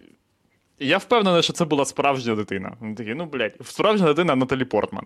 Я 0.81 0.99
впевнений, 0.99 1.43
що 1.43 1.53
це 1.53 1.65
була 1.65 1.85
справжня 1.85 2.35
дитина. 2.35 2.73
Вони 2.81 2.95
такі, 2.95 3.15
ну, 3.15 3.27
блядь, 3.27 3.55
справжня 3.65 4.07
дитина 4.07 4.37
Наталі 4.37 4.65
Портман. 4.65 5.05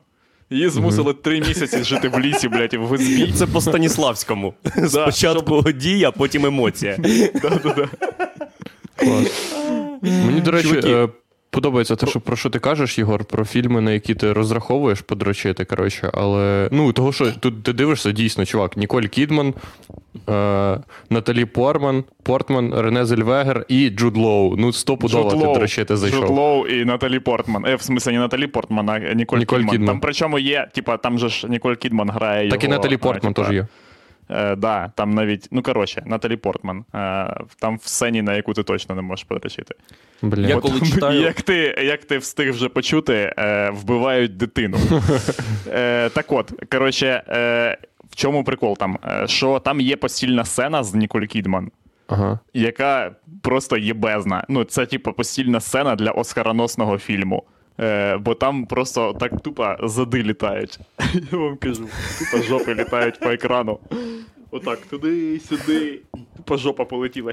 Її 0.50 0.68
змусили 0.68 1.14
три 1.14 1.40
місяці 1.40 1.84
жити 1.84 2.08
в 2.08 2.20
лісі, 2.20 2.48
блядь, 2.48 2.74
в 2.74 2.94
ізбі. 2.94 3.32
Це 3.32 3.46
по 3.46 3.60
Станіславському. 3.60 4.54
Спочатку 4.88 5.62
дія, 5.72 6.10
потім 6.10 6.46
емоція. 6.46 6.98
Мені, 10.02 10.40
до 10.40 10.50
речі, 10.50 10.68
Чуваки. 10.68 11.08
Подобається 11.52 11.96
те, 11.96 12.06
що 12.06 12.20
про 12.20 12.36
що 12.36 12.50
ти 12.50 12.58
кажеш, 12.58 12.98
Єгор, 12.98 13.24
про 13.24 13.44
фільми, 13.44 13.80
на 13.80 13.92
які 13.92 14.14
ти 14.14 14.32
розраховуєш 14.32 15.00
подрочити, 15.00 15.64
коротше, 15.64 16.10
але 16.14 16.68
ну, 16.72 16.92
того, 16.92 17.12
що 17.12 17.32
тут 17.32 17.62
ти 17.62 17.72
дивишся, 17.72 18.12
дійсно, 18.12 18.44
чувак, 18.44 18.76
Ніколь 18.76 19.02
Кідман, 19.02 19.54
е, 20.28 20.78
Наталі 21.10 21.44
Порман, 21.44 22.04
Портман, 22.22 22.74
Рене 22.74 23.04
Зельвегер 23.04 23.64
і 23.68 23.90
Джуд 23.90 24.16
Лоу. 24.16 24.56
Ну, 24.56 24.72
стопудово 24.72 25.30
ти 25.30 25.58
дрочити 25.58 25.96
зайшов. 25.96 26.20
Джуд 26.20 26.30
Лоу 26.30 26.66
і 26.66 26.84
Наталі 26.84 27.18
Портман. 27.18 27.66
Е, 27.66 27.74
в 27.74 27.80
смысле, 27.80 28.12
не 28.12 28.18
Наталі 28.18 28.46
Портман, 28.46 28.90
а 28.90 28.98
Ніколь, 28.98 29.38
Ніколь 29.38 29.56
Кідман. 29.56 29.72
Кідман. 29.72 29.88
Там 29.88 30.00
причому 30.00 30.38
є, 30.38 30.68
типа, 30.74 30.96
там 30.96 31.18
же 31.18 31.28
ж 31.28 31.48
Ніколь 31.48 31.74
Кідман 31.74 32.10
грає 32.10 32.50
Так 32.50 32.64
і 32.64 32.68
Наталі 32.68 32.96
Портман 32.96 33.34
теж 33.34 33.50
є. 33.50 33.66
Е, 34.32 34.56
да, 34.56 34.92
там 34.94 35.10
навіть, 35.10 35.48
ну 35.50 35.62
коротше, 35.62 36.02
Наталі 36.06 36.36
Портман. 36.36 36.84
Е, 36.94 37.34
там 37.58 37.76
в 37.76 37.86
сцені, 37.88 38.22
на 38.22 38.34
яку 38.34 38.52
ти 38.52 38.62
точно 38.62 38.94
не 38.94 39.02
можеш 39.02 39.24
подрочити. 39.24 39.74
Бля. 40.22 40.46
Я 40.48 40.56
коли 40.56 40.80
читаю. 40.92 41.20
Як 41.20 41.42
ти, 41.42 41.54
як 41.84 42.04
ти 42.04 42.18
встиг 42.18 42.50
вже 42.52 42.68
почути, 42.68 43.34
е, 43.38 43.70
вбивають 43.70 44.36
дитину. 44.36 44.78
е, 45.72 46.08
так 46.08 46.32
от, 46.32 46.52
коротше, 46.72 47.22
е, 47.28 47.78
в 48.10 48.16
чому 48.16 48.44
прикол 48.44 48.76
там? 48.76 48.98
Е, 49.04 49.26
що 49.28 49.58
там 49.58 49.80
є 49.80 49.96
постільна 49.96 50.44
сцена 50.44 50.84
з 50.84 50.94
Ніколь 50.94 51.22
Кідман, 51.24 51.70
Ага. 52.06 52.38
яка 52.54 53.10
просто 53.42 53.76
єбезна. 53.76 54.44
Ну, 54.48 54.64
це, 54.64 54.86
типу, 54.86 55.12
постільна 55.12 55.60
сцена 55.60 55.94
для 55.94 56.10
оскароносного 56.10 56.98
фільму. 56.98 57.42
Е, 57.82 58.16
бо 58.16 58.34
там 58.34 58.66
просто 58.66 59.12
так 59.12 59.40
тупо 59.40 59.76
зади 59.82 60.22
літають. 60.22 60.78
Я 61.32 61.38
вам 61.38 61.56
кажу, 61.56 61.88
тупо 62.18 62.42
жопи 62.42 62.74
літають 62.74 63.20
по 63.20 63.30
екрану. 63.30 63.78
Отак, 64.50 64.78
туди, 64.78 65.40
сюди. 65.40 66.00
Тупо 66.36 66.56
жопа 66.56 66.84
полетіла. 66.84 67.32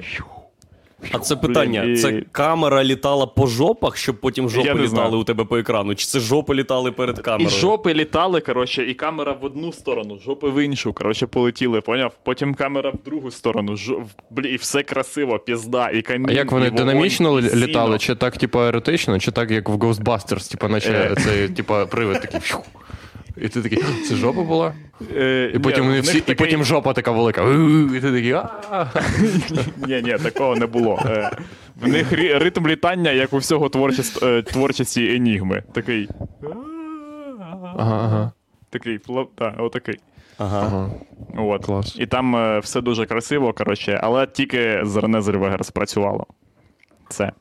А 1.11 1.19
це 1.19 1.35
питання: 1.35 1.81
Блін, 1.81 1.93
і- 1.93 1.97
це 1.97 2.21
камера 2.31 2.83
літала 2.83 3.25
по 3.25 3.47
жопах, 3.47 3.97
щоб 3.97 4.19
потім 4.21 4.49
жопи 4.49 4.69
літали 4.69 4.87
знаю. 4.87 5.17
у 5.17 5.23
тебе 5.23 5.43
по 5.45 5.57
екрану? 5.57 5.95
Чи 5.95 6.05
це 6.05 6.19
жопи 6.19 6.53
літали 6.53 6.91
перед 6.91 7.27
І 7.39 7.47
жопи 7.49 7.93
літали, 7.93 8.41
коротше, 8.41 8.83
і 8.83 8.93
камера 8.93 9.31
в 9.41 9.45
одну 9.45 9.73
сторону, 9.73 10.19
жопи 10.25 10.49
в 10.49 10.65
іншу, 10.65 10.93
коротше, 10.93 11.27
полетіли, 11.27 11.81
поняв? 11.81 12.13
Потім 12.23 12.53
камера 12.55 12.89
в 12.89 12.97
другу 13.05 13.31
сторону, 13.31 13.75
жо... 13.77 14.01
блі, 14.29 14.49
і 14.49 14.55
все 14.55 14.83
красиво, 14.83 15.39
пізда, 15.39 15.89
і 15.89 16.01
камінь, 16.01 16.29
А 16.29 16.31
як 16.31 16.51
вони 16.51 16.67
і 16.67 16.69
вогонь, 16.69 16.85
динамічно 16.85 17.39
і 17.39 17.41
лі- 17.41 17.55
літали? 17.55 17.97
Чи 17.97 18.15
так, 18.15 18.37
типу, 18.37 18.59
еротично, 18.61 19.19
чи 19.19 19.31
так, 19.31 19.51
як 19.51 19.69
в 19.69 19.73
Ghostbusters, 19.73 20.51
типу, 20.51 20.67
наче 20.67 20.91
Е. 20.91 21.15
цей, 21.15 21.49
типу, 21.49 21.73
привид 21.91 22.21
такий. 22.21 22.39
І 23.37 23.49
ти 23.49 23.61
такий, 23.61 23.79
це 24.07 24.15
жопа 24.15 24.41
була? 24.43 24.73
Е, 25.15 25.51
І 25.55 25.59
потім 25.59 25.83
ні, 25.83 25.89
вони 25.89 26.01
в 26.01 26.05
них 26.05 26.15
і 26.15 26.19
такий- 26.19 26.35
потім 26.35 26.63
жопа 26.63 26.93
така 26.93 27.11
велика. 27.11 27.43
«У-у-у», 27.43 27.95
І 27.95 28.01
ти 28.01 28.11
такий. 28.11 28.35
Ні, 29.87 30.01
ні, 30.01 30.17
такого 30.23 30.55
не 30.55 30.65
було. 30.65 30.99
Е, 31.05 31.31
в 31.81 31.87
них 31.87 32.11
рі- 32.13 32.39
ритм 32.39 32.67
літання, 32.67 33.11
як 33.11 33.33
у 33.33 33.37
всього 33.37 33.69
творчість, 33.69 34.23
е, 34.23 34.41
творчості 34.41 35.15
Енігми. 35.15 35.63
Такий. 35.73 36.09
Ага, 37.77 38.01
ага. 38.05 38.31
Такий, 38.69 38.99
так, 39.35 39.53
отакий. 39.59 39.99
Ага. 40.37 40.59
ага. 40.65 40.89
От. 41.43 41.65
Клас. 41.65 41.95
І 41.99 42.05
там 42.05 42.35
е, 42.35 42.59
все 42.59 42.81
дуже 42.81 43.05
красиво, 43.05 43.53
коротше, 43.53 43.99
але 44.03 44.27
тільки 44.27 44.79
з 44.83 44.95
Рене 44.95 45.21
Зельвегер 45.21 45.65
спрацювало. 45.65 46.25
Це. 47.09 47.31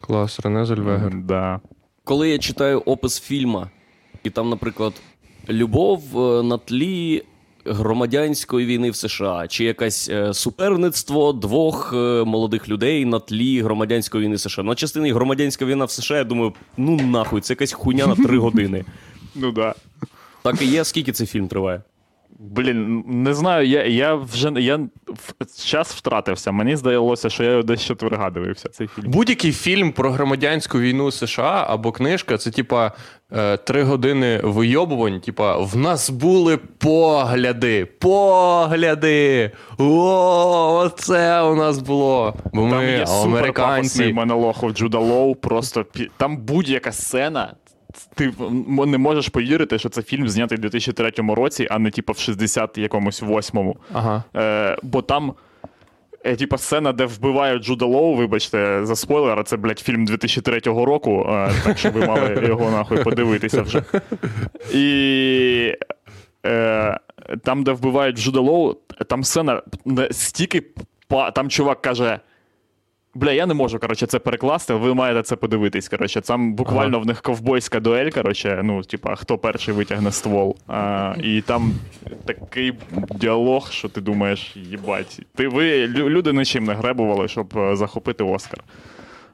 Клас, 0.00 0.40
Рене 0.40 0.64
Зельвегер. 0.64 1.14
Да. 1.14 1.60
Коли 2.04 2.28
я 2.30 2.38
читаю 2.38 2.80
опис 2.80 3.20
фільма, 3.20 3.70
і 4.24 4.30
там, 4.30 4.48
наприклад, 4.50 4.92
любов 5.48 6.02
е, 6.20 6.42
на 6.42 6.58
тлі 6.58 7.22
громадянської 7.64 8.66
війни 8.66 8.90
в 8.90 8.96
США, 8.96 9.46
чи 9.48 9.64
якесь 9.64 10.08
е, 10.08 10.34
суперництво 10.34 11.32
двох 11.32 11.92
е, 11.92 12.24
молодих 12.24 12.68
людей 12.68 13.04
на 13.04 13.18
тлі 13.18 13.62
громадянської 13.62 14.24
війни 14.24 14.34
в 14.34 14.40
США. 14.40 14.62
На 14.62 14.74
частині 14.74 15.12
громадянська 15.12 15.64
війна 15.64 15.84
в 15.84 15.90
США, 15.90 16.16
я 16.16 16.24
думаю, 16.24 16.52
ну 16.76 16.96
нахуй, 16.96 17.40
це 17.40 17.52
якась 17.52 17.72
хуйня 17.72 18.06
на 18.06 18.14
три 18.14 18.38
години. 18.38 18.84
Ну 19.34 19.52
да. 19.52 19.74
Так 20.42 20.62
і 20.62 20.66
є, 20.66 20.84
скільки 20.84 21.12
цей 21.12 21.26
фільм 21.26 21.48
триває? 21.48 21.82
Блін, 22.50 23.04
не 23.06 23.34
знаю, 23.34 23.66
я, 23.68 23.84
я 23.86 24.14
вже 24.14 24.52
я 24.56 24.76
в- 25.06 25.64
час 25.64 25.94
втратився. 25.94 26.52
Мені 26.52 26.76
здалося, 26.76 27.30
що 27.30 27.44
я 27.44 27.50
його 27.50 27.62
десь 27.62 27.84
четверга 27.84 28.30
дивився 28.30 28.68
цей 28.68 28.86
фільм. 28.86 29.10
Будь-який 29.10 29.52
фільм 29.52 29.92
про 29.92 30.10
громадянську 30.10 30.78
війну 30.80 31.10
США 31.10 31.66
або 31.68 31.92
книжка 31.92 32.38
це 32.38 32.50
типа 32.50 32.92
е, 33.32 33.56
три 33.56 33.82
години 33.82 34.40
вийобувань. 34.44 35.20
Типа, 35.20 35.56
в 35.56 35.76
нас 35.76 36.10
були 36.10 36.56
погляди, 36.56 37.84
погляди. 37.84 39.50
О, 39.78 40.82
оце 40.84 41.42
у 41.42 41.54
нас 41.54 41.78
було. 41.78 42.34
Бо 42.52 42.60
Там 42.60 42.70
ми 42.70 42.84
є 42.92 43.04
американці. 43.24 44.12
монолог 44.12 44.64
у 44.64 44.70
Джуда 44.70 44.98
Лоу. 44.98 45.34
Просто 45.34 45.84
там 46.16 46.36
будь-яка 46.36 46.92
сцена. 46.92 47.54
Ти 48.14 48.32
не 48.86 48.98
можеш 48.98 49.28
повірити, 49.28 49.78
що 49.78 49.88
це 49.88 50.02
фільм 50.02 50.28
знятий 50.28 50.58
в 50.58 50.60
2003 50.60 51.12
році, 51.16 51.68
а 51.70 51.78
не 51.78 51.90
типу 51.90 52.12
в 52.12 52.18
60 52.18 52.78
якомусь 52.78 53.22
восьмому. 53.22 53.76
Ага. 53.92 54.24
Е, 54.36 54.76
бо 54.82 55.02
там. 55.02 55.34
Е, 56.24 56.36
типа 56.36 56.58
сцена, 56.58 56.92
де 56.92 57.06
вбивають 57.06 57.62
Джуда 57.62 57.84
Лоу, 57.84 58.14
вибачте, 58.14 58.80
за 58.82 58.96
спойлер, 58.96 59.44
це, 59.44 59.56
блядь, 59.56 59.78
фільм 59.78 60.04
2003 60.04 60.60
року, 60.66 61.26
е, 61.30 61.52
так 61.64 61.78
що 61.78 61.90
ви 61.90 62.06
мали 62.06 62.46
його 62.48 62.70
нахуй 62.70 63.04
подивитися 63.04 63.62
вже. 63.62 63.82
І 64.72 65.74
е, 66.46 66.98
там, 67.44 67.64
де 67.64 67.72
вбивають 67.72 68.18
Джуда 68.18 68.40
Лоу, 68.40 68.74
там 69.06 69.24
сцена 69.24 69.62
настільки. 69.84 70.62
Там 71.34 71.50
чувак 71.50 71.82
каже: 71.82 72.20
Бля, 73.14 73.32
я 73.32 73.46
не 73.46 73.54
можу, 73.54 73.78
коротше, 73.78 74.06
це 74.06 74.18
перекласти, 74.18 74.74
ви 74.74 74.94
маєте 74.94 75.22
це 75.22 75.36
подивитись. 75.36 75.88
Коротше, 75.88 76.20
там 76.20 76.54
буквально 76.54 77.00
в 77.00 77.06
них 77.06 77.22
ковбойська 77.22 77.80
дуель, 77.80 78.10
коротше, 78.10 78.60
ну, 78.64 78.82
типа, 78.82 79.14
хто 79.14 79.38
перший 79.38 79.74
витягне 79.74 80.12
ствол. 80.12 80.56
А, 80.66 81.14
і 81.22 81.40
там 81.40 81.72
такий 82.24 82.72
діалог, 83.14 83.70
що 83.72 83.88
ти 83.88 84.00
думаєш, 84.00 84.56
їбать. 84.56 85.20
Ти, 85.34 85.48
ви, 85.48 85.86
лю- 85.86 86.08
люди 86.08 86.32
нічим 86.32 86.64
не 86.64 86.74
гребували, 86.74 87.28
щоб 87.28 87.58
е, 87.58 87.76
захопити 87.76 88.24
Оскар. 88.24 88.64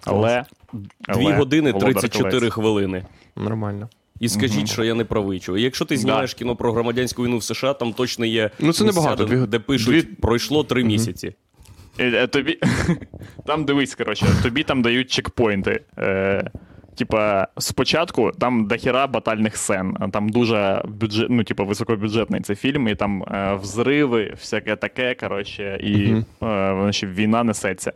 Але. 0.05 0.45
2 0.73 0.83
але 1.09 1.35
години 1.35 1.73
Володар 1.73 1.93
34 1.93 2.39
Колець. 2.41 2.53
хвилини. 2.55 3.05
Нормально. 3.37 3.89
І 4.21 4.29
скажіть, 4.29 4.69
що 4.69 4.85
я 4.85 4.95
не 4.95 5.05
правий. 5.05 5.41
чувак. 5.41 5.61
Якщо 5.61 5.85
ти 5.85 5.97
знімаєш 5.97 6.35
кіно 6.35 6.57
про 6.57 6.73
громадянську 6.73 7.25
війну 7.25 7.39
в 7.39 7.43
США, 7.43 7.75
там 7.75 7.93
точно 7.93 8.25
є 8.27 8.51
Ну, 8.59 8.73
це 8.73 8.85
місця, 8.85 9.01
небагато, 9.01 9.25
де, 9.25 9.37
дві- 9.37 9.47
де 9.47 9.59
пишуть, 9.59 9.89
дві- 9.95 10.03
пройшло 10.03 10.65
три 10.65 10.85
місяці. 10.85 11.35
Е, 11.99 12.11
е, 12.11 12.27
Тобі... 12.27 12.59
Там 13.47 13.65
дивись, 13.65 13.95
коротше, 13.95 14.27
тобі 14.43 14.63
там 14.63 14.83
дають 14.83 15.11
чекпоінти. 15.11 15.81
Е, 15.99 16.51
типа, 16.99 17.49
спочатку 17.59 18.33
там 18.39 18.67
дохіра 18.67 19.07
батальних 19.07 19.57
сцен. 19.57 19.97
Там 20.13 20.29
дуже 20.29 20.83
бюджет, 20.89 21.27
ну, 21.31 21.45
типа, 21.45 21.65
високобюджетний 21.65 22.41
цей 22.41 22.57
фільм, 22.57 22.89
і 22.89 22.95
там 22.95 23.23
е, 23.23 23.59
взриви, 23.63 24.31
всяке 24.37 24.77
таке, 24.77 25.15
коротше, 25.15 25.79
і 25.83 26.15
е, 26.47 26.91
війна 27.03 27.45
несеться. 27.45 27.93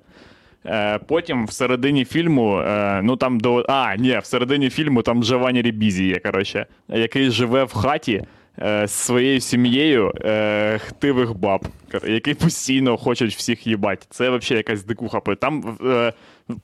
Е, 0.66 0.98
потім 0.98 1.46
всередині 1.46 2.04
фільму, 2.04 2.58
е, 2.58 3.00
ну 3.02 3.16
там 3.16 3.40
до. 3.40 3.64
А, 3.68 3.96
ні, 3.96 4.18
всередині 4.22 4.70
фільму 4.70 5.02
там 5.02 5.22
Джованні 5.22 5.62
Рібізі 5.62 6.06
є, 6.06 6.18
коротше, 6.18 6.66
який 6.88 7.30
живе 7.30 7.64
в 7.64 7.72
хаті 7.72 8.22
е, 8.58 8.86
з 8.86 8.92
своєю 8.92 9.40
сім'єю 9.40 10.12
е, 10.24 10.78
хтивих 10.78 11.34
баб, 11.34 11.68
які 12.04 12.34
постійно 12.34 12.96
хочуть 12.96 13.34
всіх 13.34 13.66
їбати. 13.66 14.06
Це 14.10 14.30
взагалі 14.30 14.56
якась 14.56 14.84
дикуха. 14.84 15.20
Там 15.20 15.78
е, 15.84 16.12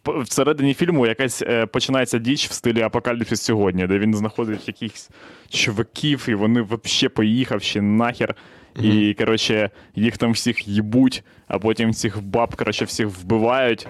всередині 0.07 0.75
фільму 0.75 1.07
якась 1.07 1.43
е, 1.43 1.67
починається 1.67 2.19
діч 2.19 2.49
в 2.49 2.53
стилі 2.53 2.83
Апокаліпсис 2.83 3.43
сьогодні, 3.43 3.87
де 3.87 3.99
він 3.99 4.15
знаходить 4.15 4.69
якихось 4.69 5.11
чуваків, 5.51 6.27
і 6.29 6.35
вони 6.35 6.63
взагалі 6.63 7.09
поїхавши 7.09 7.81
нахер. 7.81 8.35
І, 8.83 9.15
коротше, 9.15 9.71
їх 9.95 10.19
там 10.19 10.33
всіх 10.33 10.69
їбуть, 10.69 11.25
а 11.49 11.59
потім 11.59 11.93
цих 11.93 12.23
баб, 12.23 12.57
коротше, 12.57 12.85
всіх 12.85 13.07
вбивають. 13.07 13.87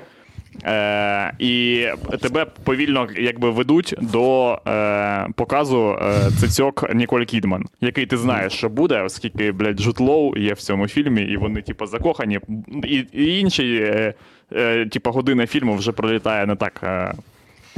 Е, 0.64 1.32
і 1.38 1.86
тебе 2.20 2.44
повільно 2.64 3.08
якби 3.16 3.50
ведуть 3.50 3.94
до 4.00 4.52
е, 4.66 5.28
показу 5.34 5.98
е, 6.02 6.30
цицьок 6.40 6.94
Ніколь 6.94 7.22
Кідман, 7.22 7.64
який 7.80 8.06
ти 8.06 8.16
знаєш, 8.16 8.52
що 8.52 8.68
буде, 8.68 9.02
оскільки, 9.02 9.52
блядь, 9.52 9.80
Джуд 9.80 10.00
Лоу 10.00 10.36
є 10.36 10.52
в 10.52 10.60
цьому 10.60 10.88
фільмі, 10.88 11.22
і 11.22 11.36
вони, 11.36 11.62
типу, 11.62 11.86
закохані. 11.86 12.40
І, 12.84 13.04
і 13.12 13.38
інші, 13.38 13.74
е, 13.74 14.14
е, 14.52 14.86
типу, 14.86 15.10
година 15.10 15.46
фільму 15.46 15.74
вже 15.74 15.92
пролітає 15.92 16.46
не 16.46 16.56
так 16.56 16.80
е, 16.82 17.14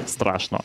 страшно. 0.06 0.60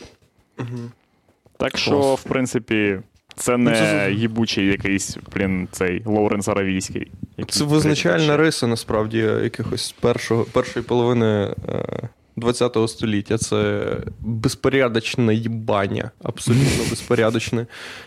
Так 1.58 1.78
що, 1.78 2.16
в 2.16 2.24
принципі, 2.24 3.00
це 3.36 3.58
не 3.58 3.72
це- 3.72 4.12
їбучий 4.14 4.68
якийсь, 4.68 5.18
блін, 5.36 5.68
цей 5.72 6.02
Лоуренс 6.06 6.48
Аравійський. 6.48 7.12
Це 7.48 7.64
визначальна 7.64 8.38
риса, 8.38 8.68
насправді, 8.68 9.18
якихось 9.18 9.92
першого, 9.92 10.44
першої 10.44 10.86
половини 10.86 11.56
е, 11.70 12.10
ХХ 12.42 12.88
століття. 12.88 13.38
Це 13.38 13.88
безпорядочне 14.20 15.34
їбання, 15.34 16.12
абсолютно 16.24 16.84
безпорядочне 16.90 17.66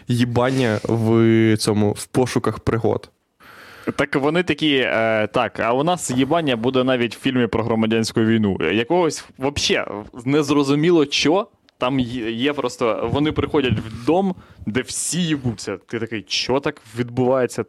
їбання 0.09 0.79
в 0.85 1.57
цьому 1.57 1.93
в 1.93 2.07
пошуках 2.07 2.59
пригод. 2.59 3.11
Так 3.97 4.17
вони 4.17 4.43
такі, 4.43 4.77
е, 4.77 5.27
так, 5.27 5.61
а 5.61 5.73
у 5.73 5.85
нас 5.85 6.11
їбання 6.11 6.57
буде 6.57 6.85
навіть 6.85 7.17
в 7.17 7.21
фільмі 7.21 7.47
про 7.47 7.63
громадянську 7.65 8.21
війну. 8.21 8.59
Якогось 8.73 9.25
взагалі 9.39 9.89
незрозуміло 10.25 11.07
що. 11.11 11.47
Там 11.79 12.01
є 12.01 12.53
просто. 12.53 13.09
Вони 13.13 13.33
приходять 13.33 13.75
в 13.79 14.05
дом, 14.07 14.35
де 14.67 14.83
всі 14.83 15.23
їбуться. 15.23 15.79
Ти 15.87 15.99
такий, 16.01 16.25
що 16.29 16.61
так 16.61 16.83
відбувається? 16.99 17.65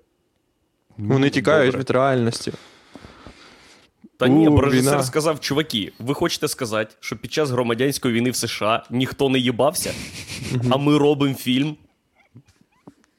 Вони 0.98 1.26
Ну, 1.26 1.30
тікають 1.30 1.66
добре. 1.72 1.80
від 1.80 1.90
реальності. 1.92 2.52
Та 4.18 4.28
ні, 4.28 4.50
бо 4.50 4.62
режисер 4.62 5.04
сказав, 5.04 5.40
чуваки, 5.40 5.92
ви 6.00 6.14
хочете 6.14 6.48
сказати, 6.48 6.96
що 7.00 7.18
під 7.18 7.34
час 7.34 7.50
громадянської 7.50 8.14
війни 8.14 8.30
в 8.30 8.36
США 8.36 8.84
ніхто 8.90 9.30
не 9.30 9.40
їбався, 9.40 9.94
а 10.72 10.78
ми 10.78 10.98
робимо 10.98 11.34
фільм, 11.36 11.76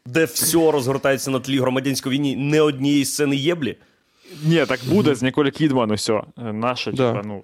де 0.06 0.24
все 0.24 0.70
розгортається 0.70 1.30
на 1.30 1.40
тлі 1.40 1.58
громадянської 1.60 2.18
війни, 2.18 2.36
не 2.36 2.60
однієї 2.60 3.04
сцени 3.04 3.36
єблі. 3.36 3.76
Ні, 4.44 4.66
так 4.66 4.80
буде 4.88 5.14
з 5.14 5.22
Ніколь 5.22 5.46
Кідман, 5.48 5.90
усе. 5.90 6.22
Наше, 6.36 6.92
Да. 6.92 7.12
типа, 7.12 7.22
ну. 7.28 7.42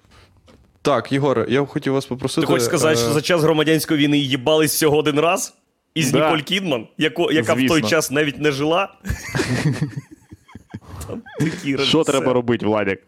Так, 0.87 1.13
Єгоре, 1.13 1.47
я 1.49 1.65
хотів 1.65 1.93
вас 1.93 2.07
попросити. 2.07 2.41
Ти 2.41 2.47
хочеш 2.47 2.65
сказати, 2.65 2.95
е, 2.95 2.97
що 2.97 3.13
за 3.13 3.23
час 3.23 3.43
громадянської 3.43 4.01
війни 4.01 4.19
їбались 4.19 4.75
всього 4.75 4.97
один 4.97 5.21
раз? 5.21 5.55
Із 5.95 6.13
Да. 6.13 6.31
Ніколь 6.31 6.43
Кідман, 6.43 6.87
яко, 6.99 7.33
яка 7.33 7.55
в 7.55 7.67
той 7.67 7.83
час 7.83 8.11
навіть 8.11 8.39
не 8.39 8.51
жила? 8.53 8.95
Що 11.83 12.05
треба 12.05 12.33
робити, 12.33 12.67
Владик? 12.67 13.03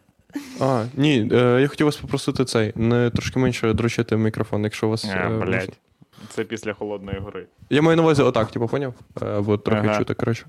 А, 0.61 0.85
ні, 0.97 1.29
е, 1.33 1.59
я 1.61 1.69
хотів 1.69 1.87
вас 1.87 1.97
попросити 1.97 2.45
цей, 2.45 2.73
не 2.77 3.11
трошки 3.11 3.39
менше 3.39 3.73
дрочити 3.73 4.17
мікрофон, 4.17 4.65
якщо 4.65 4.87
у 4.87 4.91
вас. 4.91 5.05
А, 5.05 5.09
е, 5.17 5.29
можна. 5.29 5.47
блядь. 5.47 5.79
Це 6.29 6.45
після 6.45 6.73
холодної 6.73 7.19
гори. 7.19 7.47
Я 7.71 7.83
маю 7.83 7.97
на 7.97 8.03
увазі 8.03 8.23
отак, 8.23 8.51
типу, 8.51 8.67
поняв? 8.69 8.95
Е, 9.23 9.27
Або 9.27 9.57
трохи 9.57 9.89
Ага. 9.89 9.99
чути, 9.99 10.15
коротше. 10.15 10.47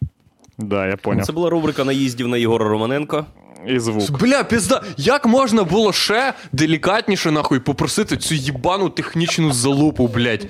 Да, 0.58 0.88
я 0.88 0.98
поняв. 0.98 1.26
Це 1.26 1.32
була 1.32 1.50
рубрика 1.50 1.84
наїздів 1.84 2.28
на 2.28 2.38
Єгора 2.38 2.70
Романенко. 2.70 3.26
І 3.68 3.80
звук. 3.80 4.12
Бля, 4.12 4.44
пізда, 4.44 4.84
як 4.98 5.26
можна 5.26 5.64
було 5.64 5.94
ще 5.94 6.34
делікатніше 6.52 7.32
нахуй 7.32 7.60
попросити 7.60 8.18
цю 8.18 8.36
їбану 8.36 8.90
технічну 8.90 9.54
залупу, 9.54 10.08
блядь? 10.08 10.48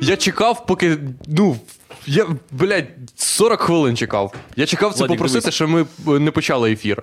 Я 0.00 0.16
чекав, 0.16 0.66
поки. 0.66 0.98
Ну, 1.26 1.56
я, 2.06 2.26
блядь, 2.50 2.88
40 3.16 3.60
хвилин 3.60 3.96
чекав. 3.96 4.34
Я 4.56 4.66
чекав 4.66 4.92
це 4.92 4.98
Владик, 4.98 5.16
попросити, 5.16 5.40
дивись. 5.40 5.54
що 5.54 5.68
ми 5.68 5.86
е, 6.08 6.18
не 6.18 6.30
почали 6.30 6.72
ефір. 6.72 7.02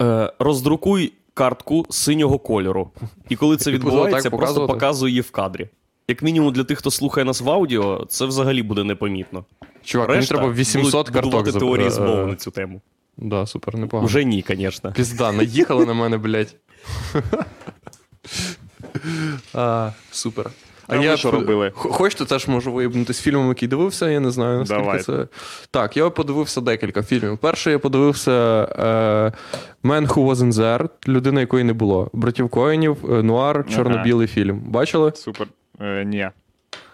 Е, 0.00 0.32
роздрукуй 0.38 1.12
картку 1.34 1.86
синього 1.90 2.38
кольору. 2.38 2.90
І 3.28 3.36
коли 3.36 3.56
це 3.56 3.70
відбувається, 3.70 4.18
отак 4.18 4.30
просто 4.30 4.46
показувати? 4.46 4.72
показуй 4.72 5.10
її 5.10 5.20
в 5.20 5.30
кадрі. 5.30 5.68
Як 6.08 6.22
мінімум 6.22 6.52
для 6.52 6.64
тих, 6.64 6.78
хто 6.78 6.90
слухає 6.90 7.24
нас 7.24 7.40
в 7.40 7.50
аудіо, 7.50 8.06
це 8.08 8.24
взагалі 8.24 8.62
буде 8.62 8.84
непомітно. 8.84 9.44
Чувак, 9.84 10.08
мені 10.08 10.20
Решта 10.20 10.34
треба 10.34 10.52
800 10.52 10.92
будуть 10.92 11.08
карток 11.14 11.24
будувати 11.24 11.50
за- 11.52 11.58
теорії 11.58 11.86
е, 11.86 11.90
змови 11.90 12.26
на 12.26 12.36
цю 12.36 12.50
тему. 12.50 12.80
Да, 13.20 13.46
супер, 13.46 13.76
непогано. 13.78 14.06
Уже 14.06 14.24
ні, 14.24 14.44
звісно. 14.48 14.92
Пізда, 14.92 15.32
наїхали 15.32 15.86
на 15.86 15.94
мене, 15.94 16.18
блядь. 16.18 16.56
а, 19.54 19.90
супер. 20.10 20.50
А 20.90 20.98
ви 20.98 21.16
що 21.16 21.30
робили? 21.30 21.72
Хочете, 21.74 22.24
теж 22.24 22.48
можу 22.48 22.72
виїбнути 22.72 23.14
з 23.14 23.20
фільмом, 23.20 23.48
який 23.48 23.68
дивився, 23.68 24.10
я 24.10 24.20
не 24.20 24.30
знаю, 24.30 24.58
наскільки 24.58 24.82
Давай. 24.82 25.02
це. 25.02 25.26
Так, 25.70 25.96
я 25.96 26.10
подивився 26.10 26.60
декілька 26.60 27.02
фільмів. 27.02 27.38
Перший 27.38 27.72
я 27.72 27.78
подивився 27.78 28.32
е, 28.78 29.32
Man 29.88 30.06
Who 30.08 30.30
Wasn't 30.30 30.52
There, 30.52 30.88
людина, 31.08 31.40
якої 31.40 31.64
не 31.64 31.72
було. 31.72 32.10
Братів 32.12 32.48
Коїнів, 32.48 32.96
е, 33.10 33.22
нуар, 33.22 33.64
чорно-білий 33.74 34.26
фільм. 34.26 34.58
Бачили? 34.58 35.12
Супер. 35.14 35.46
Е, 35.80 36.04
ні. 36.04 36.28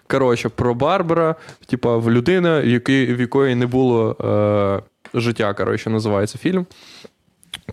Коротше, 0.07 0.49
про 0.49 0.73
Барбара, 0.73 1.35
типа 1.65 1.97
в 1.97 2.11
людина, 2.11 2.61
в 2.61 2.67
якої, 2.67 3.13
в 3.13 3.19
якої 3.19 3.55
не 3.55 3.65
було 3.65 4.11
е, 4.11 4.83
життя, 5.19 5.53
коротше, 5.53 5.89
називається 5.89 6.37
фільм. 6.37 6.65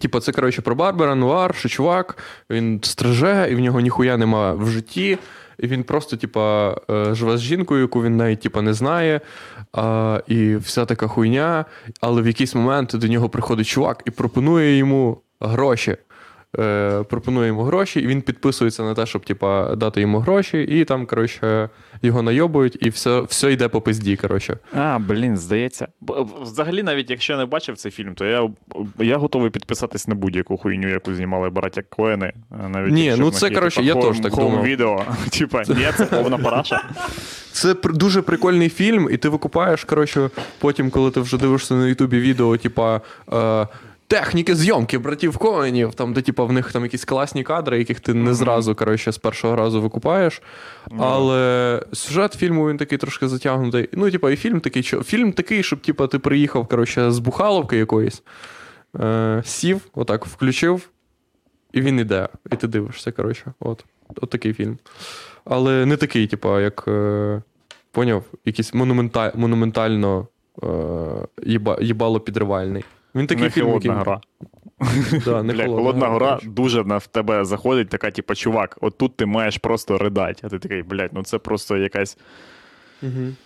Типа, 0.00 0.20
це, 0.20 0.32
коротше, 0.32 0.62
про 0.62 0.74
Барбера, 0.74 1.14
нуар, 1.14 1.54
що 1.54 1.68
чувак, 1.68 2.18
він 2.50 2.80
стриже, 2.82 3.48
і 3.50 3.54
в 3.54 3.60
нього 3.60 3.80
ніхуя 3.80 4.16
нема 4.16 4.52
в 4.52 4.70
житті. 4.70 5.18
І 5.58 5.66
він 5.66 5.82
просто, 5.82 6.16
типа, 6.16 6.76
е, 6.90 7.14
живе 7.14 7.36
з 7.36 7.40
жінкою, 7.40 7.80
яку 7.80 8.02
він 8.02 8.16
навіть 8.16 8.40
типа, 8.40 8.62
не 8.62 8.74
знає. 8.74 9.20
А, 9.72 10.20
і 10.26 10.56
вся 10.56 10.84
така 10.84 11.06
хуйня. 11.06 11.64
Але 12.00 12.22
в 12.22 12.26
якийсь 12.26 12.54
момент 12.54 12.90
до 12.94 13.06
нього 13.08 13.28
приходить 13.28 13.66
чувак 13.66 14.02
і 14.04 14.10
пропонує 14.10 14.76
йому 14.76 15.20
гроші. 15.40 15.96
Е, 16.58 17.02
пропонує 17.02 17.46
йому 17.46 17.62
гроші, 17.62 18.00
і 18.00 18.06
він 18.06 18.22
підписується 18.22 18.82
на 18.82 18.94
те, 18.94 19.06
щоб 19.06 19.24
типа, 19.24 19.74
дати 19.76 20.00
йому 20.00 20.18
гроші, 20.18 20.62
і 20.62 20.84
там, 20.84 21.06
коротше, 21.06 21.68
його 22.02 22.22
найобують, 22.22 22.78
і 22.80 22.88
все, 22.88 23.20
все 23.20 23.52
йде 23.52 23.68
по 23.68 23.80
пизді. 23.80 24.16
Коротше. 24.16 24.58
А, 24.72 24.98
блін, 24.98 25.36
здається. 25.36 25.88
Взагалі, 26.42 26.82
навіть 26.82 27.10
якщо 27.10 27.32
я 27.32 27.38
не 27.38 27.46
бачив 27.46 27.76
цей 27.76 27.92
фільм, 27.92 28.14
то 28.14 28.24
я, 28.24 28.50
я 28.98 29.16
готовий 29.16 29.50
підписатись 29.50 30.08
на 30.08 30.14
будь-яку 30.14 30.56
хуйню, 30.56 30.88
яку 30.88 31.14
знімали 31.14 31.50
браття 31.50 31.82
Коени. 31.82 32.32
Навіть 32.68 32.92
Ні, 32.92 33.14
ну 33.18 33.30
це, 33.30 33.50
коротше, 33.50 33.82
я 33.82 33.94
теж 33.94 34.20
так 34.20 34.34
думав. 34.34 34.64
відео. 34.64 35.04
Типа, 35.38 35.62
ні, 35.68 35.86
це 35.96 36.04
повна 36.10 36.38
параша. 36.38 36.82
Це 37.52 37.74
дуже 37.84 38.22
прикольний 38.22 38.68
фільм, 38.68 39.08
і 39.12 39.16
ти 39.16 39.28
викупаєш, 39.28 39.84
коротше, 39.84 40.30
потім, 40.58 40.90
коли 40.90 41.10
ти 41.10 41.20
вже 41.20 41.38
дивишся 41.38 41.74
на 41.74 41.86
Ютубі 41.86 42.20
відео, 42.20 42.56
типа. 42.56 43.00
Е, 43.32 43.66
Техніки 44.08 44.54
зйомки 44.54 44.98
братів 44.98 45.38
Коенів, 45.38 45.94
там, 45.94 46.12
де 46.12 46.22
типа 46.22 46.44
в 46.44 46.52
них 46.52 46.72
там 46.72 46.82
якісь 46.82 47.04
класні 47.04 47.42
кадри, 47.42 47.78
яких 47.78 48.00
ти 48.00 48.14
не 48.14 48.34
зразу 48.34 48.74
коротше, 48.74 49.12
з 49.12 49.18
першого 49.18 49.56
разу 49.56 49.82
викупаєш. 49.82 50.42
Але 50.98 51.82
сюжет 51.92 52.32
фільму 52.32 52.68
він 52.68 52.76
такий 52.76 52.98
трошки 52.98 53.28
затягнутий. 53.28 53.88
Ну, 53.92 54.10
типа, 54.10 54.30
і 54.30 54.36
фільм 54.36 54.60
такий, 54.60 54.82
що 54.82 55.02
фільм 55.02 55.32
такий, 55.32 55.62
щоб 55.62 55.80
типа, 55.80 56.06
ти 56.06 56.18
приїхав 56.18 56.66
коротше, 56.66 57.10
з 57.10 57.18
бухаловки 57.18 57.76
якоїсь, 57.76 58.22
е, 59.00 59.42
сів, 59.44 59.80
отак 59.94 60.26
включив, 60.26 60.88
І 61.72 61.80
він 61.80 62.00
іде, 62.00 62.28
і 62.52 62.56
ти 62.56 62.68
дивишся, 62.68 63.12
коротше. 63.12 63.52
От. 63.60 63.84
От 64.16 64.30
такий 64.30 64.52
фільм. 64.52 64.78
Але 65.44 65.86
не 65.86 65.96
такий, 65.96 66.26
типу, 66.26 66.60
як. 66.60 66.84
Е, 66.88 67.42
поняв, 67.94 68.24
якийсь 68.44 68.74
монумента, 68.74 69.32
монументально 69.34 70.28
е, 70.62 70.66
їба, 71.42 71.78
їбало 71.80 72.20
підривальний. 72.20 72.84
Він 73.14 73.26
такий 73.26 73.44
Не 73.44 73.50
фільм, 73.50 73.66
холодна 73.66 73.92
який- 73.92 73.98
гора. 73.98 74.20
Да, 75.24 75.42
не 75.42 75.52
Бля, 75.52 75.66
холодна 75.66 76.08
гора 76.08 76.38
дуже 76.44 76.84
на 76.84 76.98
в 76.98 77.06
тебе 77.06 77.44
заходить, 77.44 77.88
така, 77.88 78.10
типу, 78.10 78.34
чувак, 78.34 78.78
от 78.80 78.98
тут 78.98 79.16
ти 79.16 79.26
маєш 79.26 79.58
просто 79.58 79.98
ридати. 79.98 80.40
А 80.42 80.48
ти 80.48 80.58
такий, 80.58 80.82
блядь, 80.82 81.10
ну 81.12 81.22
це 81.22 81.38
просто 81.38 81.76
якась. 81.76 82.18
Мгм. 83.02 83.36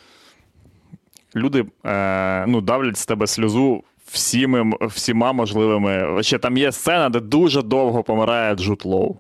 Люди 1.37 1.65
е, 1.87 2.47
ну, 2.47 2.61
давлять 2.61 2.97
з 2.97 3.07
тебе 3.07 3.27
сльозу 3.27 3.83
всіми, 4.07 4.73
всіма 4.81 5.33
можливими. 5.33 6.23
Ще 6.23 6.39
там 6.39 6.57
є 6.57 6.73
сцена, 6.73 7.09
де 7.09 7.21
дуже 7.21 7.63
довго 7.63 8.03
помирає 8.03 8.55
Джуд 8.55 8.83
Лоу. 8.85 9.17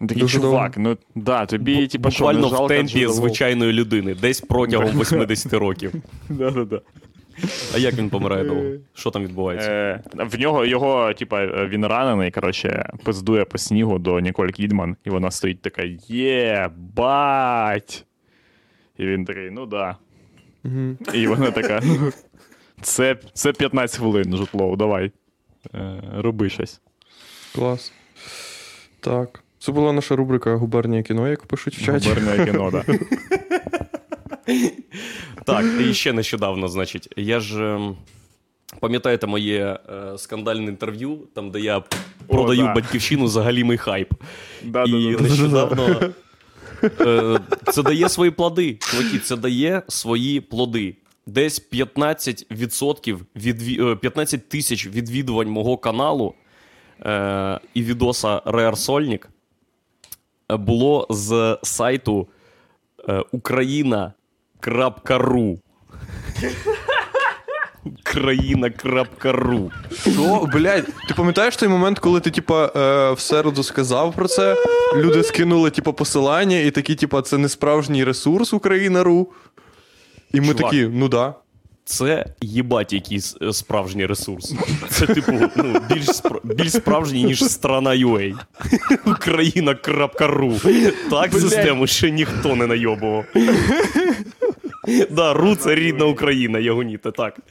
Такий 0.00 0.22
Дуже 0.22 0.40
чувак, 0.40 0.76
ну 0.76 0.96
да, 1.14 1.46
тобі, 1.46 1.86
типу, 1.86 2.10
що, 2.10 2.24
не 2.24 2.32
Буквально 2.32 2.48
жалко 2.48 2.64
в 2.64 2.68
темпі 2.68 3.06
звичайної 3.06 3.72
людини, 3.72 4.14
десь 4.14 4.40
протягом 4.40 5.00
80 5.00 5.52
років. 5.52 5.92
Да-да-да. 6.28 6.80
А 7.74 7.78
як 7.78 7.94
він 7.94 8.10
помирає 8.10 8.44
довго? 8.44 8.70
Що 8.94 9.10
там 9.10 9.24
відбувається? 9.24 9.70
Е, 9.70 10.02
в 10.24 10.40
нього 10.40 10.64
його, 10.64 11.14
типа, 11.14 11.46
він 11.66 11.86
ранений, 11.86 12.30
коротше, 12.30 12.90
пиздує 13.04 13.44
по 13.44 13.58
снігу 13.58 13.98
до 13.98 14.20
Ніколь 14.20 14.48
Кідман, 14.48 14.96
і 15.04 15.10
вона 15.10 15.30
стоїть 15.30 15.62
така: 15.62 15.82
є, 16.08 16.70
бать. 16.76 18.04
І 18.98 19.06
він 19.06 19.24
такий, 19.24 19.50
ну 19.50 19.66
да. 19.66 19.96
І 21.14 21.26
вона 21.26 21.50
така. 21.50 21.80
«Ну, 21.84 22.12
Це, 22.82 23.16
це 23.32 23.52
15 23.52 23.98
хвилин, 23.98 24.36
житло, 24.36 24.76
давай. 24.76 25.12
Е, 25.74 26.02
роби 26.16 26.50
щось. 26.50 26.80
Клас. 27.54 27.92
Так. 29.00 29.44
Це 29.58 29.72
була 29.72 29.92
наша 29.92 30.16
рубрика 30.16 30.54
Губернія 30.56 31.02
кіно, 31.02 31.28
як 31.28 31.46
пишуть 31.46 31.76
в 31.78 31.84
чаті. 31.84 32.08
Губерне 32.08 32.44
кіно, 32.44 32.70
да. 32.70 32.84
Так, 35.44 35.64
і 35.80 35.94
ще 35.94 36.12
нещодавно, 36.12 36.68
значить, 36.68 37.08
я 37.16 37.40
ж. 37.40 37.64
ем, 37.64 37.96
Пам'ятаєте 38.80 39.26
моє 39.26 39.78
е, 39.88 40.18
скандальне 40.18 40.64
інтерв'ю, 40.64 41.18
там, 41.34 41.50
де 41.50 41.60
я 41.60 41.82
продаю 42.26 42.62
да. 42.62 42.74
батьківщину 42.74 43.28
за 43.28 43.42
галімий 43.42 43.78
хайп. 43.78 44.12
Да-да-да. 44.62 44.96
І 44.96 45.16
нещодавно 45.16 46.00
е, 47.00 47.40
це 47.72 47.82
дає 47.82 48.08
свої 48.08 48.30
плоди. 48.30 48.78
Чуваки, 48.80 49.18
це 49.18 49.36
дає 49.36 49.82
свої 49.88 50.40
плоди. 50.40 50.96
Десь 51.26 51.70
15%, 51.72 53.18
відві... 53.36 53.92
е, 53.92 53.96
15 53.96 54.48
тисяч 54.48 54.86
відвідувань 54.86 55.48
мого 55.48 55.76
каналу 55.76 56.34
е, 57.00 57.60
і 57.74 57.82
відоса 57.82 58.38
Rare 58.38 58.76
Сольник 58.76 59.28
е, 60.50 60.56
було 60.56 61.06
з 61.10 61.58
сайту 61.62 62.28
е, 63.08 63.24
Україна.ру. 64.66 65.58
Україна.ру. 68.00 69.70
Що, 70.00 70.48
блядь, 70.52 70.86
ти 71.08 71.14
пам'ятаєш 71.16 71.56
той 71.56 71.68
момент, 71.68 71.98
коли 71.98 72.20
ти, 72.20 72.30
типа, 72.30 72.72
е, 72.76 73.12
в 73.12 73.20
середу 73.20 73.62
сказав 73.62 74.14
про 74.14 74.28
це? 74.28 74.56
Люди 74.96 75.22
скинули, 75.22 75.70
типа, 75.70 75.92
посилання, 75.92 76.58
і 76.58 76.70
такі, 76.70 76.94
типа, 76.94 77.22
це 77.22 77.38
не 77.38 77.48
справжній 77.48 78.04
ресурс 78.04 78.52
Україна.ру. 78.52 79.28
І 80.32 80.40
ми 80.40 80.46
Чувак. 80.46 80.62
такі, 80.62 80.88
ну 80.92 81.08
да. 81.08 81.34
Це 81.86 82.26
їбать 82.40 82.92
якийсь 82.92 83.36
е, 83.42 83.52
справжній 83.52 84.06
ресурс. 84.06 84.54
Це, 84.90 85.06
типу, 85.06 85.32
ну, 85.56 85.80
більш, 85.94 86.06
спра- 86.08 86.40
більш 86.44 86.72
справжній, 86.72 87.24
ніж 87.24 87.44
страна 87.44 87.90
UA. 87.90 88.34
Україна.ру. 89.06 90.60
Так 91.10 91.32
систему 91.32 91.86
ще 91.86 92.10
ніхто 92.10 92.56
не 92.56 92.66
найобував. 92.66 93.24
Да, 95.10 95.32
ру 95.34 95.56
це 95.56 95.74
рідна 95.74 96.04
Україна, 96.04 96.58
Ягоніте, 96.58 97.12
так. 97.12 97.40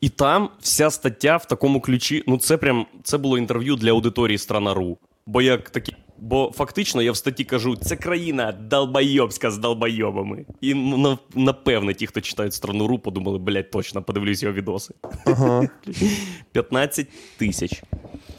І 0.00 0.08
там 0.08 0.48
вся 0.60 0.90
стаття 0.90 1.36
в 1.36 1.44
такому 1.48 1.80
ключі. 1.80 2.24
Ну, 2.26 2.38
це 2.38 2.56
прям 2.56 2.86
це 3.02 3.18
було 3.18 3.38
інтерв'ю 3.38 3.76
для 3.76 3.90
аудиторії 3.90 4.38
страна.ру. 4.38 4.98
Бо 5.26 5.42
як 5.42 5.70
такі. 5.70 5.94
Бо 6.18 6.52
фактично 6.56 7.02
я 7.02 7.12
в 7.12 7.16
статті 7.16 7.44
кажу, 7.44 7.76
це 7.76 7.96
країна 7.96 8.52
долбойобська 8.52 9.50
з 9.50 9.58
долбойобами. 9.58 10.44
І 10.60 10.74
ну, 10.74 10.96
на- 10.96 11.18
напевне, 11.34 11.94
ті, 11.94 12.06
хто 12.06 12.20
читають 12.20 12.54
страну.ру, 12.54 12.98
подумали, 12.98 13.38
блядь, 13.38 13.70
точно, 13.70 14.02
подивлюсь 14.02 14.42
його 14.42 14.54
відоси. 14.54 14.94
Ага. 15.26 15.68
15 16.52 17.06
тисяч. 17.36 17.82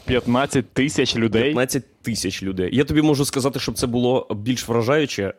15 0.04 0.72
тисяч 0.72 1.16
людей. 1.16 1.42
15 1.42 2.02
тисяч 2.02 2.42
людей. 2.42 2.70
Я 2.72 2.84
тобі 2.84 3.02
можу 3.02 3.24
сказати, 3.24 3.60
щоб 3.60 3.74
це 3.74 3.86
було 3.86 4.26
більш 4.30 4.68
вражаюче 4.68 5.22
е, 5.22 5.32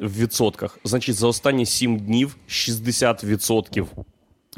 в 0.00 0.18
відсотках. 0.20 0.78
Значить, 0.84 1.14
за 1.14 1.26
останні 1.26 1.66
7 1.66 1.98
днів 1.98 2.36
60% 2.48 3.86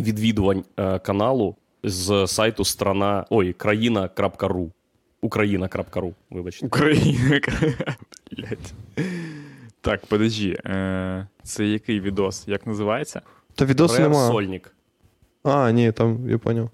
відвідувань 0.00 0.64
е, 0.76 0.98
каналу 0.98 1.56
з 1.82 2.26
сайту 2.26 2.64
страна. 2.64 3.26
Ой, 3.30 3.52
країна.ру. 3.52 4.70
Україна.ру, 5.20 6.14
вибачте. 6.30 6.66
Україна. 6.66 7.40
Так, 9.80 10.06
подожди. 10.06 10.58
Е, 10.66 11.26
це 11.42 11.66
який 11.66 12.00
відос? 12.00 12.48
Як 12.48 12.66
називається? 12.66 13.20
Та 13.54 13.64
відосу 13.64 14.02
нема. 14.02 14.28
Сольник. 14.28 14.74
А, 15.42 15.70
ні, 15.70 15.92
там, 15.92 16.30
я 16.30 16.38
поняв. 16.38 16.70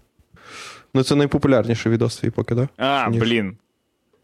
Ну, 0.94 1.02
це 1.02 1.14
найпопулярніший 1.14 1.92
відос 1.92 2.16
твій 2.16 2.30
поки, 2.30 2.54
да? 2.54 2.68
А, 2.76 3.08
Ні. 3.10 3.18
блін. 3.18 3.56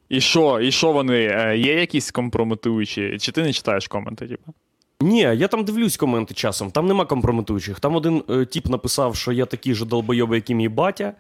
І 0.09 0.21
що? 0.21 0.61
І 0.61 0.73
що 0.73 0.93
вони? 0.93 1.27
Е, 1.27 1.59
є 1.59 1.81
якісь 1.81 2.11
компрометуючі? 2.11 3.17
Чи 3.21 3.33
ти 3.33 3.43
не 3.43 3.53
читаєш 3.53 3.89
коменти, 3.89 4.27
типу? 4.27 4.55
Ні, 5.01 5.21
я 5.21 5.49
там 5.49 5.65
дивлюсь 5.65 5.97
коменти 5.97 6.35
часом, 6.35 6.71
там 6.71 6.87
нема 6.87 7.05
компрометуючих. 7.05 7.81
Там 7.81 7.97
один 7.97 8.23
е, 8.31 8.45
тіп 8.45 8.67
написав, 8.67 9.17
що 9.17 9.33
я 9.33 9.47
такий 9.47 9.75
же 9.75 9.85
долбойоб, 9.85 10.35
як 10.35 10.51
і 10.51 10.55
мій 10.55 10.69
батя. 10.69 11.13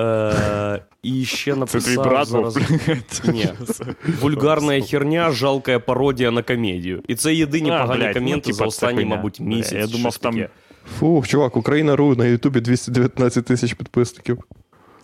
Е, 0.00 0.82
і 1.02 1.24
ще 1.24 1.52
Це 1.52 1.58
написав 1.58 1.94
твій 1.94 2.10
брат 2.10 2.28
зараз... 2.28 2.56
Ні. 3.28 3.48
Вульгарна 4.20 4.80
херня, 4.80 5.30
жалкая 5.30 5.78
пародія 5.78 6.30
на 6.30 6.42
комедію. 6.42 7.02
І 7.08 7.14
це 7.14 7.34
єдині 7.34 7.70
А, 7.70 7.82
погані 7.82 8.00
блядь, 8.00 8.22
ну, 8.22 8.40
типа, 8.40 8.56
за 8.56 8.64
останні, 8.64 9.04
мабуть, 9.04 9.40
місяць. 9.40 9.72
я 9.72 9.86
думав, 9.86 10.18
там- 10.18 10.34
таке. 10.34 10.48
Фух, 10.98 11.28
чувак, 11.28 11.56
Україна.ру 11.56 12.14
на 12.14 12.26
Ютубі 12.26 12.60
219 12.60 13.44
тисяч 13.44 13.74
підписників. 13.74 14.38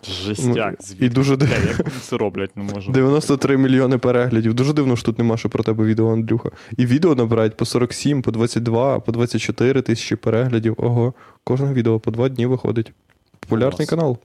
Жестяк. 0.05 0.47
Ну, 0.57 0.77
звідки? 0.81 1.05
І 1.05 1.09
дуже 1.09 1.37
дивно. 1.37 1.55
як 1.69 1.79
вони 1.79 1.91
це 2.01 2.17
роблять, 2.17 2.57
не 2.57 2.62
можу. 2.62 2.93
93 2.93 3.57
мільйони 3.57 3.99
переглядів. 3.99 4.55
Дуже 4.55 4.73
дивно, 4.73 4.97
що 4.97 5.07
тут 5.07 5.19
нема 5.19 5.37
що 5.37 5.49
про 5.49 5.64
тебе 5.64 5.85
відео, 5.85 6.12
Андрюха. 6.12 6.51
І 6.77 6.87
відео 6.87 7.14
набирають 7.14 7.57
по 7.57 7.64
47, 7.64 8.23
по 8.23 8.31
22, 8.31 9.01
по 9.01 9.12
24 9.12 9.83
тисячі 9.83 10.17
переглядів. 10.17 10.75
Ого, 10.79 11.14
кожне 11.45 11.73
відео 11.73 12.01
по 12.01 12.11
два 12.11 12.29
дні 12.29 12.47
виходить. 12.47 12.93
Популярний 13.41 13.87
Клас. 13.87 13.91
канал. 13.91 14.19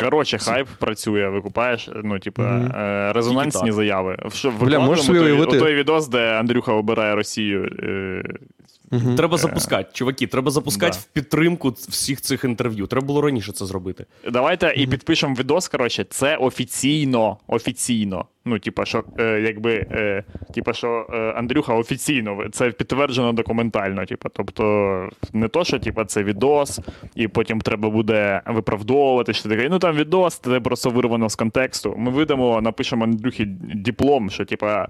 Коротше, 0.00 0.38
хайп 0.38 0.68
працює, 0.78 1.28
викупаєш, 1.28 1.90
ну, 2.04 2.18
типу, 2.18 2.42
е, 2.42 3.12
резонансні 3.14 3.72
заяви. 3.72 4.16
Що, 4.32 4.52
можеш 4.80 5.06
той, 5.06 5.18
уявити? 5.18 5.58
той 5.58 5.74
відос, 5.74 6.08
де 6.08 6.32
Андрюха 6.32 6.72
обирає 6.72 7.14
Росію. 7.14 7.64
Е, 7.82 8.22
Угу. 8.90 9.14
Треба 9.16 9.38
запускати, 9.38 9.90
чуваки, 9.92 10.26
треба 10.26 10.50
запускати 10.50 10.92
Да. 10.92 10.98
в 10.98 11.04
підтримку 11.04 11.70
всіх 11.70 12.20
цих 12.20 12.44
інтерв'ю. 12.44 12.86
Треба 12.86 13.06
було 13.06 13.20
раніше 13.20 13.52
це 13.52 13.66
зробити. 13.66 14.06
Давайте 14.30 14.72
і 14.76 14.86
підпишемо 14.86 15.34
відос. 15.34 15.68
Коротше, 15.68 16.06
це 16.10 16.36
офіційно. 16.36 17.36
Офіційно. 17.46 18.24
Ну, 18.44 18.58
типа, 18.58 18.84
що 18.84 19.04
е, 19.18 19.40
якби, 19.40 19.86
е, 19.90 20.24
типа, 20.54 20.72
що 20.72 21.06
е, 21.12 21.16
Андрюха 21.16 21.74
офіційно, 21.74 22.44
це 22.52 22.70
підтверджено 22.70 23.32
документально. 23.32 24.06
Типа, 24.06 24.28
тобто, 24.32 24.62
не 25.32 25.48
то, 25.48 25.64
що 25.64 25.78
типа, 25.78 26.04
це 26.04 26.22
відос, 26.22 26.80
і 27.14 27.28
потім 27.28 27.60
треба 27.60 27.90
буде 27.90 28.42
виправдовувати, 28.46 29.32
що 29.32 29.48
таке. 29.48 29.68
Ну 29.68 29.78
там 29.78 29.96
відос, 29.96 30.38
це 30.38 30.60
просто 30.60 30.90
вирвано 30.90 31.28
з 31.28 31.36
контексту. 31.36 31.94
Ми 31.98 32.10
видамо, 32.10 32.60
напишемо 32.60 33.04
Андрюхі 33.04 33.44
диплом, 33.74 34.30
що 34.30 34.44
типа, 34.44 34.88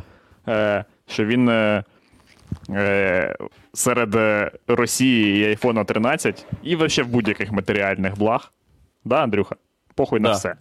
е, 0.49 0.85
що 1.07 1.25
він. 1.25 1.51
Е, 2.71 3.37
серед 3.75 4.15
е, 4.15 4.51
Росії 4.67 5.41
і 5.43 5.45
айфона 5.49 5.85
13 5.85 6.47
і 6.63 6.77
взагалі 6.77 7.11
в 7.11 7.13
будь-яких 7.13 7.53
матеріальних 7.53 8.19
благ. 8.19 8.53
Да, 9.05 9.23
Андрюха? 9.23 9.57
Похуй 9.95 10.21
на 10.21 10.29
Да. 10.29 10.35
все. 10.35 10.55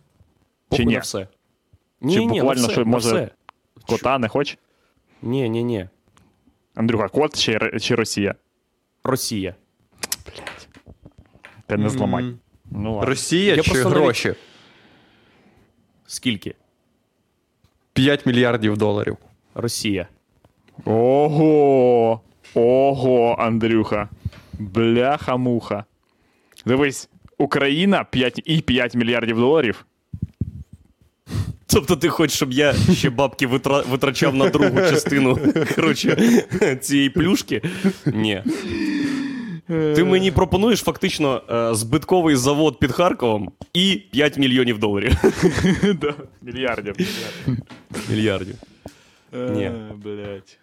Похуй 0.70 0.86
ні? 0.86 0.94
на 0.94 1.00
все. 1.00 1.20
Чи 2.02 2.08
Ні, 2.08 2.18
ні, 2.18 2.26
буквально, 2.28 2.62
на 2.62 2.68
все, 2.68 2.72
що 2.72 2.82
на 2.86 2.92
може- 2.92 3.08
все. 3.10 3.30
Кота 3.88 4.20
не 4.20 4.28
хоче? 4.28 4.58
Ні, 5.22 5.50
ні, 5.50 5.64
ні. 5.64 5.90
Андрюха, 6.76 7.08
кот 7.08 7.36
чи, 7.40 7.60
чи 7.82 7.96
Росія? 7.96 8.36
Росія. 9.04 9.56
Ти 11.68 11.78
не 11.78 11.90
зламай. 11.90 12.24
Мгм. 12.24 12.40
Ну, 12.72 12.94
ладно. 12.96 13.10
Росія 13.10 13.56
Я 13.56 13.64
чи 13.64 13.72
просто 13.72 13.90
навіть- 13.90 14.04
гроші? 14.04 14.34
Скільки? 16.08 16.56
5 17.94 18.26
мільярдів 18.26 18.78
доларів. 18.78 19.18
Росія. 19.56 20.08
Ого! 20.86 22.22
Ого, 22.54 23.36
Андрюха. 23.40 24.10
Бляха-муха. 24.60 25.84
Дивись, 26.66 27.10
Україна 27.38 28.04
5 28.04 28.42
і 28.46 28.62
5 28.62 28.96
мільярдів 28.96 29.38
доларів. 29.38 29.86
Тобто 31.68 31.96
ти 31.96 32.10
хочеш, 32.10 32.36
щоб 32.36 32.52
я 32.52 32.74
ще 32.74 33.10
бабки 33.10 33.48
витра... 33.48 33.82
витрачав 33.90 34.36
на 34.36 34.50
другу 34.50 34.78
частину 34.78 35.40
коротше, 35.76 36.16
цієї 36.82 37.10
плюшки? 37.10 37.62
Ні. 38.06 38.44
Ти 39.68 40.04
мені 40.04 40.32
пропонуєш 40.32 40.80
фактично 40.80 41.42
е, 41.52 41.76
збитковий 41.76 42.36
завод 42.36 42.80
під 42.80 42.92
Харковом 42.92 43.52
і 43.74 44.02
5 44.12 44.38
мільйонів 44.38 44.80
доларів. 44.80 45.12
Мільярдів. 46.42 46.96
Мільярдів. 48.10 48.56
Ні. 49.34 49.64
Е, 49.64 49.92
Блять. 50.04 50.60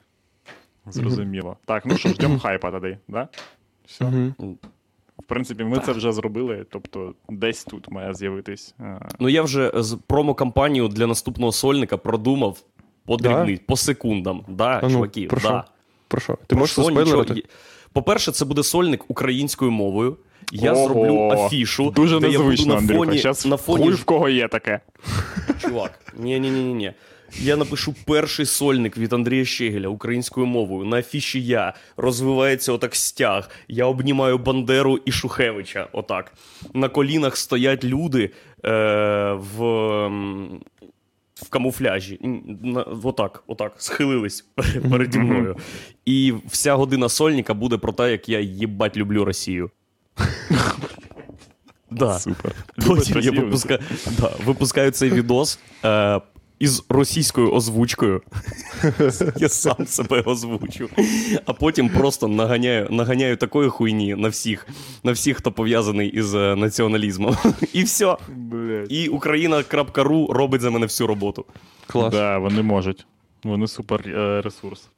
Зрозуміло. 0.86 1.56
Так, 1.64 1.86
ну 1.86 1.96
що, 1.96 2.08
ждемо 2.08 2.38
хайпа 2.38 2.70
тоді, 2.70 2.98
да? 3.08 3.28
Все. 3.86 4.04
В 5.18 5.22
принципі, 5.26 5.64
ми 5.64 5.78
це 5.78 5.92
вже 5.92 6.12
зробили, 6.12 6.66
тобто 6.70 7.14
десь 7.28 7.64
тут 7.64 7.90
має 7.90 8.14
з'явитись. 8.14 8.74
е, 8.80 9.00
Ну 9.20 9.28
я 9.28 9.42
вже 9.42 9.72
з 9.74 9.98
промо-кампанію 10.06 10.88
для 10.88 11.06
наступного 11.06 11.52
сольника 11.52 11.96
продумав 11.96 12.58
по 13.06 13.16
дрібниць, 13.16 13.60
по 13.66 13.76
секундам. 13.76 14.44
Да, 14.48 14.64
А 14.68 14.80
ну, 14.82 14.90
чуваки, 14.90 15.26
про 15.26 15.40
да. 15.40 15.48
що? 15.48 15.64
Про 16.08 16.20
що? 16.20 16.32
Ти 16.32 16.40
Про 16.46 16.58
можеш 16.58 16.72
що? 17.06 17.34
По-перше, 17.92 18.32
це 18.32 18.44
буде 18.44 18.62
сольник 18.62 19.04
українською 19.08 19.70
мовою. 19.70 20.16
Я 20.52 20.72
Ого, 20.72 20.84
зроблю 20.84 21.30
афішу, 21.30 21.90
Дуже 21.90 22.20
де 22.20 22.26
я 22.30 22.38
буду 22.38 22.50
незвично, 22.50 22.74
на 22.74 22.78
Андрюха. 22.80 23.04
фоні, 23.04 23.18
Щас 23.18 23.46
на 23.46 23.56
фоні 23.56 23.84
хуй 23.84 23.92
в 23.94 24.04
кого 24.04 24.28
є 24.28 24.48
таке. 24.48 24.80
Чувак, 25.58 26.12
ні, 26.18 26.40
ні, 26.40 26.50
ні, 26.50 26.74
ні. 26.74 26.92
Я 27.38 27.56
напишу 27.56 27.94
перший 28.04 28.46
сольник 28.46 28.96
від 28.96 29.12
Андрія 29.12 29.44
Щегеля 29.44 29.88
українською 29.88 30.46
мовою. 30.46 30.84
На 30.84 30.98
афіші 30.98 31.42
я 31.42 31.74
розвивається 31.96 32.72
отак 32.72 32.94
стяг. 32.94 33.50
Я 33.68 33.84
обнімаю 33.84 34.38
Бандеру 34.38 34.98
і 35.04 35.12
Шухевича. 35.12 35.88
Отак. 35.92 36.32
На 36.74 36.88
колінах 36.88 37.36
стоять 37.36 37.84
люди 37.84 38.30
е, 38.64 38.70
в, 39.32 39.58
в 41.34 41.48
камуфляжі. 41.50 42.18
На, 42.62 42.82
отак, 42.82 43.44
отак, 43.46 43.72
схилились 43.76 44.44
переді 44.90 45.18
мною. 45.18 45.56
І 46.04 46.34
вся 46.46 46.74
година 46.74 47.08
сольника 47.08 47.54
буде 47.54 47.78
про 47.78 47.92
те, 47.92 48.10
як 48.10 48.28
я 48.28 48.40
їбать 48.40 48.96
люблю 48.96 49.24
Росію. 49.24 49.70
Да. 51.90 52.18
Супер. 52.18 52.52
Потім 52.86 53.20
я 53.20 53.30
Росію? 53.30 53.44
випускаю, 53.44 53.80
да, 54.18 54.32
випускаю 54.44 54.90
цей 54.90 55.10
відос 55.10 55.58
е, 55.84 56.20
із 56.58 56.84
російською 56.88 57.52
озвучкою. 57.52 58.22
Я 59.36 59.48
сам 59.48 59.86
себе 59.86 60.20
озвучу. 60.20 60.88
А 61.46 61.52
потім 61.52 61.88
просто 61.88 62.28
наганяю, 62.28 62.88
наганяю 62.90 63.36
такої 63.36 63.68
хуйні 63.68 64.14
на 64.14 64.28
всіх, 64.28 64.66
на 65.02 65.12
всіх, 65.12 65.36
хто 65.36 65.52
пов'язаний 65.52 66.08
із 66.08 66.34
е, 66.34 66.56
націоналізмом. 66.56 67.36
І 67.72 67.82
все. 67.82 68.16
І 68.88 69.08
Україна.ру 69.08 70.26
робить 70.32 70.60
за 70.60 70.70
мене 70.70 70.86
всю 70.86 71.06
роботу. 71.06 71.44
Клас. 71.86 72.12
Да, 72.12 72.38
вони 72.38 72.62
можуть. 72.62 73.06
Вони 73.44 73.66
супер 73.68 74.08
е, 74.08 74.40
ресурс. 74.42 74.88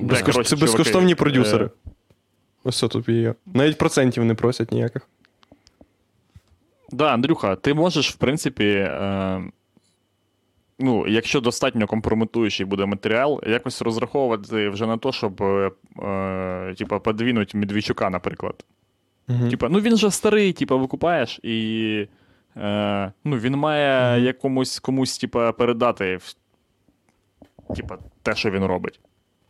Безкош- 0.00 0.24
Це 0.24 0.32
чуваки, 0.32 0.56
безкоштовні 0.56 1.12
е, 1.12 1.14
продюсери. 1.16 1.70
Ось 2.64 2.80
тут 2.80 3.08
є. 3.08 3.34
Навіть 3.54 3.78
процентів 3.78 4.24
не 4.24 4.34
просять 4.34 4.72
ніяких. 4.72 5.08
Да, 6.92 7.12
Андрюха, 7.14 7.56
ти 7.56 7.74
можеш, 7.74 8.10
в 8.10 8.16
принципі, 8.16 8.64
е, 8.64 9.42
ну, 10.80 11.06
якщо 11.08 11.40
достатньо 11.40 11.86
компрометуючий 11.86 12.66
буде 12.66 12.86
матеріал, 12.86 13.40
якось 13.46 13.82
розраховувати 13.82 14.68
вже 14.68 14.86
на 14.86 14.96
те, 14.98 15.12
щоб 15.12 15.42
е, 15.42 15.70
е, 16.02 16.74
типа, 16.78 16.98
подвинуть 16.98 17.54
Медведчука, 17.54 18.10
наприклад. 18.10 18.64
Мгм. 19.28 19.50
Типа, 19.50 19.68
ну 19.68 19.80
він 19.80 19.96
же 19.96 20.10
старий, 20.10 20.52
типа, 20.52 20.76
викупаєш, 20.76 21.40
і 21.42 22.06
е, 22.56 23.12
ну, 23.24 23.36
він 23.36 23.56
має 23.56 24.20
якомусь 24.24 24.78
комусь, 24.78 25.18
типа, 25.18 25.52
передати 25.52 26.18
типа, 27.76 27.98
те, 28.22 28.34
що 28.34 28.50
він 28.50 28.64
робить. 28.64 29.00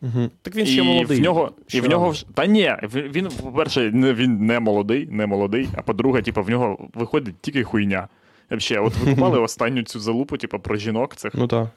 Мгм. 0.01 0.31
Так 0.43 0.57
він 0.57 0.67
ще 0.67 0.81
і 0.81 0.83
молодий. 0.83 1.19
В 1.19 1.23
нього, 1.23 1.53
і 1.69 1.81
в 1.81 1.89
нього 1.89 2.05
рано? 2.05 2.15
вж- 2.15 2.27
Та 2.35 2.47
ні, 2.47 2.77
він, 2.93 3.29
по-перше, 3.43 3.91
не- 3.93 4.15
він 4.15 4.47
не 4.47 4.61
молодий, 4.61 5.07
не 5.11 5.27
молодий, 5.27 5.69
а 5.75 5.83
по-друге, 5.83 6.23
типу, 6.23 6.43
в 6.43 6.51
нього 6.51 6.89
виходить 6.95 7.35
тільки 7.41 7.65
хуйня. 7.65 8.09
Вообще, 8.51 8.79
от 8.79 8.97
ви 8.97 9.11
купали 9.15 9.39
останню 9.41 9.83
цю 9.83 10.01
залупу, 10.01 10.37
типу, 10.37 10.59
про 10.59 10.77
жінок 10.77 11.17
цих. 11.17 11.35
Ну 11.35 11.47
так. 11.47 11.69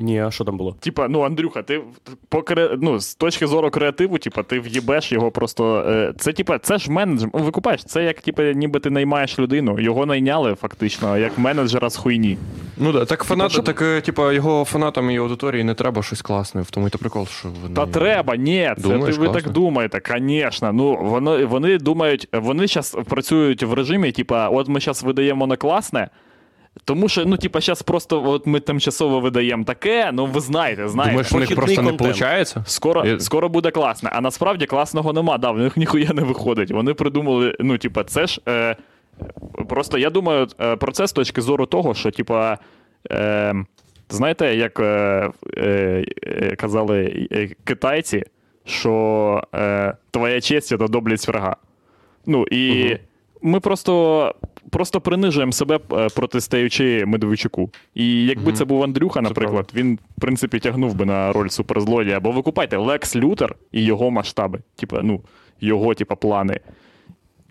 Ні, 0.00 0.20
а 0.22 0.30
що 0.30 0.44
там 0.44 0.56
було? 0.56 0.76
Типа, 0.80 1.08
ну, 1.08 1.20
Андрюха, 1.22 1.62
ти 1.62 1.80
по 2.28 2.38
кре- 2.38 2.78
ну, 2.80 3.00
з 3.00 3.14
точки 3.14 3.46
зору 3.46 3.70
креативу, 3.70 4.18
типа, 4.18 4.42
ти 4.42 4.60
в'їбеш 4.60 5.12
його 5.12 5.30
просто. 5.30 5.84
Е, 5.88 6.12
це, 6.18 6.32
типа, 6.32 6.58
це 6.58 6.78
ж 6.78 6.90
менеджер. 6.90 7.30
Ну, 7.34 7.40
Викупаєш, 7.40 7.84
це 7.84 8.04
як, 8.04 8.20
типа, 8.20 8.42
ніби 8.42 8.80
ти 8.80 8.90
наймаєш 8.90 9.38
людину. 9.38 9.80
Його 9.80 10.06
найняли 10.06 10.54
фактично, 10.54 11.18
як 11.18 11.38
менеджера 11.38 11.90
з 11.90 11.96
хуйні. 11.96 12.38
Ну 12.76 12.92
да, 12.92 13.04
так 13.04 13.24
фанату, 13.24 13.50
щоб- 13.52 13.64
так, 13.64 13.82
е, 13.82 14.00
типа, 14.00 14.32
його 14.32 14.64
фанатам 14.64 15.10
і 15.10 15.16
аудиторії 15.16 15.64
не 15.64 15.74
треба 15.74 16.02
щось 16.02 16.22
класне. 16.22 16.62
В 16.62 16.70
тому 16.70 16.86
і 16.86 16.90
то 16.90 16.98
прикол, 16.98 17.26
що 17.26 17.48
вони. 17.62 17.74
Та 17.74 17.86
треба, 17.86 18.36
ні, 18.36 18.72
це 18.76 18.82
Думаєш, 18.82 19.14
ти, 19.14 19.20
ви 19.20 19.26
класно? 19.26 19.42
так 19.42 19.52
думаєте, 19.52 20.00
звісно. 20.18 20.72
Ну, 20.72 20.98
вони, 21.02 21.44
вони 21.44 21.78
думають, 21.78 22.28
вони 22.32 22.66
зараз 22.66 22.96
працюють 23.08 23.62
в 23.62 23.72
режимі, 23.72 24.12
типа, 24.12 24.48
от 24.48 24.68
ми 24.68 24.80
зараз 24.80 25.02
видаємо 25.02 25.46
на 25.46 25.56
класне. 25.56 26.08
Тому 26.84 27.08
що, 27.08 27.24
ну, 27.24 27.36
типа, 27.36 27.60
зараз 27.60 27.82
просто 27.82 28.22
от 28.30 28.46
ми 28.46 28.60
тимчасово 28.60 29.20
видаємо 29.20 29.64
таке, 29.64 30.10
ну 30.12 30.26
ви 30.26 30.40
знаєте, 30.40 30.88
знаєте. 30.88 31.10
Думаєш, 31.12 31.32
у 31.32 31.38
них 31.38 31.54
просто 31.54 31.82
не 31.82 31.90
виходить? 31.92 32.54
Скоро, 32.66 33.04
Я- 33.04 33.20
скоро 33.20 33.48
буде 33.48 33.70
класне, 33.70 34.10
а 34.12 34.20
насправді 34.20 34.66
класного 34.66 35.12
нема. 35.12 35.38
Да, 35.38 35.50
в 35.50 35.58
них 35.58 35.76
ніхуя 35.76 36.10
не 36.14 36.22
виходить. 36.22 36.70
Вони 36.70 36.94
придумали, 36.94 37.56
ну, 37.60 37.78
типа, 37.78 38.04
це 38.04 38.26
ж. 38.26 38.40
Е, 38.48 38.76
просто 39.68 39.98
я 39.98 40.10
думаю 40.10 40.46
е, 40.60 40.76
про 40.76 40.92
це 40.92 41.06
з 41.06 41.12
точки 41.12 41.40
зору 41.40 41.66
того, 41.66 41.94
що, 41.94 42.10
типа, 42.10 42.58
е, 43.10 43.54
знаєте, 44.08 44.54
як 44.56 44.80
е, 44.80 44.84
е, 45.56 46.04
е, 46.26 46.56
казали 46.56 47.28
е, 47.32 47.48
китайці, 47.64 48.22
що 48.64 49.42
е, 49.54 49.94
твоя 50.10 50.40
честь 50.40 50.66
це 50.68 50.76
доблість 50.76 51.28
врага. 51.28 51.56
Ну 52.26 52.46
і 52.50 52.96
ми 53.42 53.60
просто. 53.60 54.34
Просто 54.70 55.00
принижуємо 55.00 55.52
себе, 55.52 55.80
е, 55.92 56.08
протистаючи 56.08 57.04
Медведчуку. 57.06 57.70
І 57.94 58.26
якби 58.26 58.52
це 58.52 58.64
був 58.64 58.82
Андрюха, 58.82 59.20
наприклад, 59.20 59.72
він, 59.74 59.98
в 60.18 60.20
принципі, 60.20 60.58
тягнув 60.58 60.94
би 60.94 61.04
на 61.04 61.32
роль 61.32 61.48
суперзлодія. 61.48 62.20
Бо 62.20 62.30
ви 62.30 62.42
купайте 62.42 62.76
Лекс 62.76 63.16
Лютер 63.16 63.54
і 63.72 63.84
його 63.84 64.10
масштаби, 64.10 64.58
типа, 64.76 65.00
ну, 65.02 65.20
його, 65.60 65.94
типа, 65.94 66.14
плани. 66.14 66.60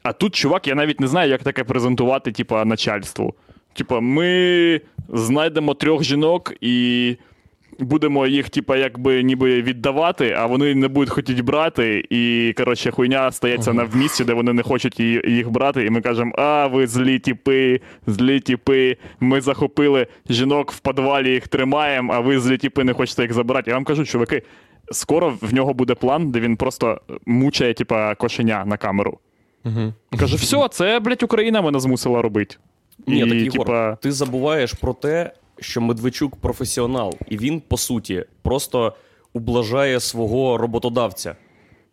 А 0.03 0.13
тут, 0.13 0.35
чувак, 0.35 0.67
я 0.67 0.75
навіть 0.75 0.99
не 0.99 1.07
знаю, 1.07 1.29
як 1.29 1.43
таке 1.43 1.63
презентувати, 1.63 2.31
типа, 2.31 2.65
начальству. 2.65 3.33
Типа, 3.73 3.99
ми 3.99 4.81
знайдемо 5.09 5.73
трьох 5.73 6.03
жінок 6.03 6.53
і 6.61 7.15
будемо 7.81 8.27
їх, 8.27 8.49
типа, 8.49 8.77
якби 8.77 9.23
ніби 9.23 9.61
віддавати, 9.61 10.35
а 10.37 10.45
вони 10.45 10.75
не 10.75 10.87
будуть 10.87 11.09
хотіти 11.09 11.41
брати. 11.41 12.05
І, 12.09 12.53
коротше, 12.57 12.91
хуйня 12.91 13.31
стається 13.31 13.73
на 13.73 13.83
в 13.83 13.95
місці, 13.95 14.23
де 14.23 14.33
вони 14.33 14.53
не 14.53 14.63
хочуть 14.63 14.99
їх 14.99 15.49
брати. 15.49 15.85
І 15.85 15.89
ми 15.89 16.01
кажемо: 16.01 16.35
а, 16.37 16.67
ви 16.67 16.87
злі 16.87 17.19
тіпи, 17.19 17.81
злі 18.07 18.39
тіпи, 18.39 18.97
ми 19.19 19.41
захопили 19.41 20.07
жінок 20.29 20.71
в 20.71 20.79
підвалі, 20.79 21.31
їх 21.31 21.47
тримаємо, 21.47 22.13
а 22.13 22.19
ви 22.19 22.39
злі 22.39 22.57
тіпи 22.57 22.83
не 22.83 22.93
хочете 22.93 23.21
їх 23.21 23.33
забрати. 23.33 23.71
Я 23.71 23.75
вам 23.75 23.83
кажу, 23.83 24.05
чуваки, 24.05 24.43
скоро 24.91 25.37
в 25.41 25.53
нього 25.53 25.73
буде 25.73 25.95
план, 25.95 26.31
де 26.31 26.39
він 26.39 26.55
просто 26.55 27.01
мучає, 27.25 27.73
типа, 27.73 28.15
кошеня 28.15 28.65
на 28.65 28.77
камеру. 28.77 29.19
Угу. 29.65 29.93
Каже, 30.19 30.35
все, 30.35 30.67
це, 30.71 30.99
блядь, 30.99 31.23
Україна 31.23 31.61
мене 31.61 31.79
змусила 31.79 32.21
робити. 32.21 32.55
Ні, 33.07 33.19
І, 33.19 33.29
так, 33.29 33.33
Ігор, 33.33 33.51
типа, 33.51 33.95
ти 33.95 34.11
забуваєш 34.11 34.73
про 34.73 34.93
те, 34.93 35.31
що 35.61 35.81
Медведчук 35.81 36.35
професіонал, 36.35 37.13
і 37.29 37.37
він, 37.37 37.59
по 37.59 37.77
суті, 37.77 38.25
просто 38.41 38.93
ублажає 39.33 39.99
свого 39.99 40.57
роботодавця. 40.57 41.35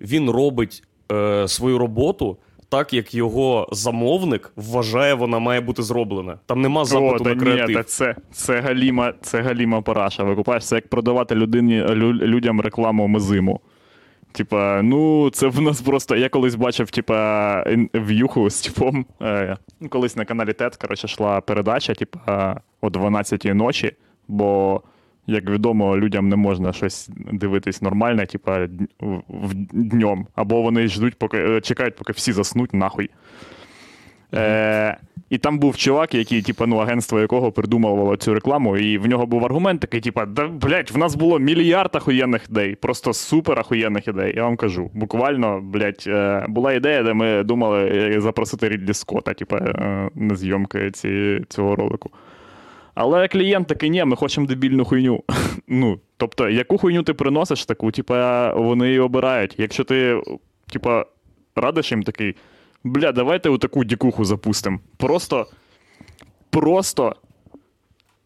Він 0.00 0.30
робить 0.30 0.82
е, 1.12 1.48
свою 1.48 1.78
роботу 1.78 2.36
так, 2.68 2.92
як 2.94 3.14
його 3.14 3.68
замовник 3.72 4.52
вважає, 4.56 5.14
вона 5.14 5.38
має 5.38 5.60
бути 5.60 5.82
зроблена. 5.82 6.38
Там 6.46 6.60
нема 6.60 6.82
О, 6.82 6.84
запиту 6.84 7.24
та 7.24 7.30
на 7.34 7.40
креатив. 7.40 7.68
ні, 7.68 7.74
та 7.74 7.82
це, 7.82 8.16
це 8.32 8.60
галіма, 8.60 9.12
це 9.22 9.42
галіма 9.42 9.82
параша. 9.82 10.24
Викупаєш, 10.24 10.66
це 10.66 10.74
як 10.74 10.88
продавати 10.88 11.34
людині, 11.34 11.82
лю, 11.82 12.12
людям 12.12 12.60
рекламу 12.60 13.06
мизиму. 13.06 13.60
Типа, 14.38 14.80
ну, 14.82 15.30
це 15.30 15.46
в 15.46 15.60
нас 15.60 15.80
просто. 15.80 16.16
Я 16.16 16.28
колись 16.28 16.54
бачив, 16.54 16.90
типа, 16.90 17.64
в'юху 17.94 18.50
з 18.50 18.60
типом. 18.60 19.06
Е, 19.22 19.56
ну, 19.80 19.88
колись 19.88 20.16
на 20.16 20.24
каналі 20.24 20.52
ТЕТ, 20.52 20.76
коротше, 20.76 21.06
йшла 21.06 21.40
передача, 21.40 21.94
типа, 21.94 22.60
о 22.80 22.88
12-й 22.88 23.54
ночі, 23.54 23.92
бо, 24.28 24.82
як 25.26 25.50
відомо, 25.50 25.96
людям 25.98 26.28
не 26.28 26.36
можна 26.36 26.72
щось 26.72 27.08
дивитись 27.32 27.82
нормально, 27.82 28.26
типа, 28.26 28.68
в- 29.28 29.54
днем. 29.72 30.26
Або 30.34 30.62
вони 30.62 30.88
ждуть, 30.88 31.18
поки 31.18 31.38
е, 31.38 31.60
чекають, 31.60 31.96
поки 31.96 32.12
всі 32.12 32.32
заснуть, 32.32 32.74
нахуй. 32.74 33.10
Е, 34.34 34.96
і 35.30 35.38
там 35.38 35.58
був 35.58 35.76
чувак, 35.76 36.14
який, 36.14 36.42
типа, 36.42 36.66
ну, 36.66 36.76
агентство 36.76 37.20
якого 37.20 37.52
придумувало 37.52 38.16
цю 38.16 38.34
рекламу, 38.34 38.76
і 38.76 38.98
в 38.98 39.06
нього 39.06 39.26
був 39.26 39.44
аргумент 39.44 39.80
такий, 39.80 40.00
типа, 40.00 40.26
да, 40.26 40.46
блядь, 40.46 40.90
в 40.90 40.98
нас 40.98 41.14
було 41.14 41.38
мільярд 41.38 41.96
ахуєнних 41.96 42.46
ідей, 42.50 42.74
просто 42.74 43.12
супер 43.12 43.58
ахуєнних 43.58 44.08
ідей. 44.08 44.32
Я 44.36 44.44
вам 44.44 44.56
кажу, 44.56 44.90
буквально, 44.94 45.60
блядь, 45.60 46.04
е, 46.06 46.46
була 46.48 46.72
ідея, 46.72 47.02
де 47.02 47.14
ми 47.14 47.42
думали 47.42 47.88
е, 47.88 48.20
запросити 48.20 48.68
Рідлі 48.68 48.94
Скотта, 48.94 49.34
типа, 49.34 49.56
е, 49.56 50.10
на 50.14 50.36
зйомки 50.36 50.90
ці, 50.90 51.40
цього 51.48 51.76
ролику. 51.76 52.10
Але 52.94 53.28
клієнт 53.28 53.68
такий, 53.68 53.90
ні, 53.90 54.04
ми 54.04 54.16
хочемо 54.16 54.46
дебільну 54.46 54.84
хуйню. 54.84 55.22
ну, 55.68 56.00
тобто, 56.16 56.48
яку 56.48 56.78
хуйню 56.78 57.02
ти 57.02 57.14
приносиш, 57.14 57.64
таку, 57.64 57.90
типа, 57.90 58.52
вони 58.54 58.92
і 58.92 58.98
обирають. 58.98 59.54
Якщо 59.58 59.84
ти, 59.84 60.22
типа, 60.72 61.04
радиш 61.56 61.92
їм 61.92 62.02
такий, 62.02 62.34
бля, 62.84 63.12
давайте 63.12 63.48
отаку 63.48 63.84
дікуху 63.84 64.24
запустимо. 64.24 64.80
Просто, 64.96 65.46
просто, 66.50 67.16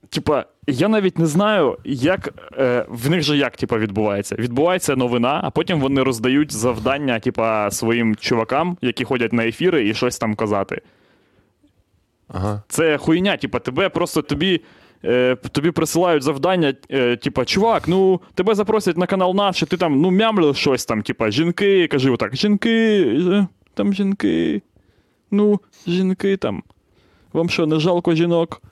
типа, 0.09 0.44
я 0.66 0.88
навіть 0.88 1.18
не 1.18 1.26
знаю, 1.26 1.78
як 1.84 2.28
е, 2.59 2.86
в 2.88 3.11
них 3.11 3.22
же 3.22 3.36
як 3.36 3.57
типа, 3.57 3.78
відбувається. 3.78 4.36
Відбувається 4.38 4.96
новина, 4.96 5.40
а 5.44 5.50
потім 5.50 5.80
вони 5.80 6.03
роздають 6.03 6.53
завдання, 6.53 7.20
типа, 7.20 7.70
своїм 7.70 8.16
чувакам, 8.16 8.76
які 8.80 9.05
ходять 9.05 9.32
на 9.32 9.46
ефіри 9.46 9.88
і 9.88 9.94
щось 9.94 10.18
там 10.18 10.34
казати. 10.34 10.80
Ага. 12.28 12.62
Це 12.68 12.98
хуйня, 12.98 13.36
типа, 13.36 13.59
тебе 13.59 13.88
просто 13.88 14.22
тобі. 14.22 14.61
Е, 15.05 15.36
тобі 15.36 15.70
присилають 15.70 16.22
завдання, 16.22 16.74
е, 16.90 17.16
типа, 17.16 17.44
чувак, 17.44 17.88
ну 17.88 18.20
тебе 18.34 18.55
запросять 18.55 18.96
на 18.96 19.07
канал 19.07 19.34
наш, 19.34 19.62
і 19.62 19.66
ти 19.66 19.76
там 19.76 20.00
ну 20.00 20.11
мямлив 20.11 20.57
щось 20.57 20.84
там, 20.84 21.03
типа, 21.03 21.30
жінки, 21.30 21.88
кажи 21.88 22.11
отак, 22.11 22.36
жінки, 22.36 23.00
е, 23.32 23.46
там 23.74 23.94
жінки. 23.94 24.62
Ну, 25.30 25.60
жінки 25.86 26.36
там. 26.36 26.62
Вам 27.32 27.48
що, 27.48 27.66
не 27.66 27.78
жалко 27.78 28.14
жінок? 28.14 28.62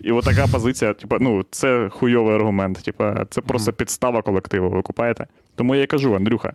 І 0.00 0.12
от 0.12 0.24
така 0.24 0.46
позиція, 0.46 0.94
типа, 0.94 1.18
ну, 1.20 1.44
це 1.50 1.88
хуйовий 1.92 2.34
аргумент. 2.34 2.78
Типа, 2.78 3.26
це 3.30 3.40
просто 3.40 3.72
підстава 3.72 4.22
колективу, 4.22 4.70
ви 4.70 4.82
купаєте. 4.82 5.26
Тому 5.54 5.74
я 5.74 5.82
й 5.82 5.86
кажу, 5.86 6.14
Андрюха. 6.14 6.52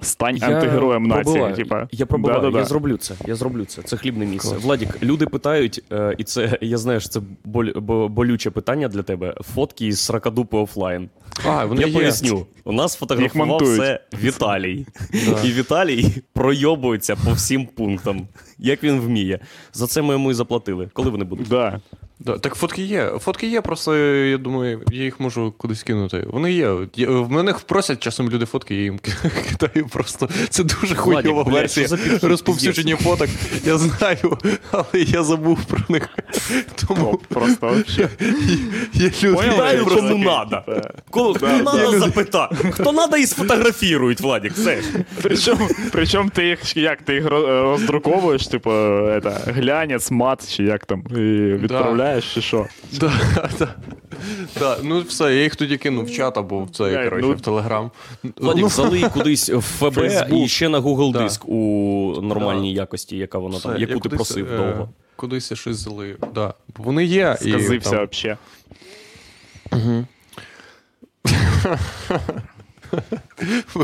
Стань 0.00 0.38
антигероєм 0.42 1.02
нації. 1.02 1.52
Типа. 1.56 1.88
Я 1.92 2.06
пробиваю, 2.06 2.40
Да-да-да. 2.40 2.58
я 2.58 2.64
зроблю 2.64 2.96
це. 2.96 3.14
Я 3.26 3.34
зроблю 3.34 3.64
це. 3.64 3.82
Це 3.82 3.96
хлібне 3.96 4.26
місце. 4.26 4.48
Клас. 4.50 4.62
Владік, 4.62 5.02
люди 5.02 5.26
питають, 5.26 5.82
е, 5.92 6.14
і 6.18 6.24
це 6.24 6.58
я 6.60 6.78
знаю, 6.78 7.00
що 7.00 7.08
це 7.08 7.20
боль, 7.44 7.70
болюче 8.08 8.50
питання 8.50 8.88
для 8.88 9.02
тебе. 9.02 9.34
Фотки 9.54 9.86
із 9.86 10.00
сракадупи 10.00 10.56
офлайн. 10.56 11.08
А, 11.46 11.64
вони 11.64 11.80
Я 11.80 11.86
є. 11.86 11.94
поясню. 11.94 12.46
У 12.64 12.72
нас 12.72 12.96
фотографував 12.96 13.48
монтують. 13.48 13.80
це 13.80 14.00
Віталій. 14.22 14.86
І 15.44 15.52
Віталій 15.52 16.06
пройобується 16.32 17.16
по 17.16 17.32
всім 17.32 17.66
пунктам, 17.66 18.28
як 18.58 18.82
він 18.84 19.00
вміє. 19.00 19.38
За 19.72 19.86
це 19.86 20.02
ми 20.02 20.12
йому 20.14 20.30
і 20.30 20.34
заплатили. 20.34 20.88
Коли 20.92 21.10
вони 21.10 21.24
будуть? 21.24 21.48
Да. 21.48 21.80
Да, 22.24 22.38
так 22.38 22.54
фотки 22.54 22.82
є. 22.82 23.10
Фотки 23.20 23.46
є, 23.46 23.60
просто 23.60 23.96
я 23.96 24.38
думаю, 24.38 24.80
я 24.92 25.02
їх 25.04 25.20
можу 25.20 25.54
кудись 25.58 25.82
кинути. 25.82 26.24
Вони 26.30 26.52
є. 26.52 26.74
Я- 26.96 27.10
В 27.10 27.30
мене 27.30 27.54
просять 27.66 28.00
часом 28.00 28.30
люди 28.30 28.46
фотки, 28.46 28.74
я 28.74 28.82
їм 28.82 28.98
кидаю 29.50 29.86
просто. 29.86 30.28
Це 30.48 30.64
дуже 30.64 30.94
хуйова 30.94 31.42
версія 31.42 31.88
розповсюдження 32.22 32.96
фоток. 32.96 33.28
Я 33.64 33.78
знаю, 33.78 34.38
але 34.70 34.84
я 34.94 35.22
забув 35.22 35.64
про 35.64 35.78
них. 35.88 36.08
Тому 36.88 37.20
Просто 37.28 37.66
вообще. 37.66 38.08
кому 39.84 40.18
надо. 40.18 40.62
хто 41.36 41.62
надо 41.62 41.98
запита. 41.98 42.50
Хто 42.70 42.92
надо 42.92 43.16
і 43.16 43.26
сфотографірують, 43.26 44.20
Владік. 44.20 44.52
Все 44.52 44.82
ж. 44.82 44.88
Причому, 45.22 45.68
причому 45.92 46.30
ти 46.30 46.46
їх 46.46 46.76
як 46.76 47.02
ти 47.02 47.14
їх 47.14 47.26
роздруковуєш, 47.30 48.46
типу, 48.46 48.70
глянець, 49.46 50.10
мат, 50.10 50.56
чи 50.56 50.62
як 50.62 50.86
там, 50.86 51.04
і 51.10 51.14
відправляєш, 51.54 52.09
чи 52.20 52.42
що? 52.42 52.66
Да, 52.92 53.12
да. 53.58 53.74
Да, 54.58 54.78
ну 54.82 55.00
все, 55.00 55.34
я 55.34 55.42
їх 55.42 55.56
тоді 55.56 55.76
кинув 55.76 56.04
в 56.04 56.10
чат 56.10 56.38
або 56.38 56.64
в 56.64 56.70
цей, 56.70 56.94
коротше, 56.94 57.28
ну- 57.28 57.34
в 57.34 57.40
Телеграм. 57.40 57.90
Владік, 58.36 58.66
взяли 58.66 59.08
кудись 59.08 59.48
в 59.48 59.60
ФБ 59.78 59.98
і 60.32 60.48
ще 60.48 60.68
на 60.68 60.80
Google 60.80 61.22
диск 61.22 61.48
у 61.48 61.56
нормальній 62.22 62.74
якості, 62.74 63.16
яка 63.16 63.38
вона 63.38 63.58
там, 63.58 63.76
яку 63.76 64.00
ти 64.00 64.08
просив 64.08 64.52
е, 64.52 64.56
довго. 64.56 64.88
Кудись 65.16 65.50
я 65.50 65.56
щось 65.56 65.76
залию. 65.76 66.16
Да. 66.34 66.54
Вони 66.76 67.04
є. 67.04 67.36
Сказився 67.40 67.96
вообще. 67.96 68.36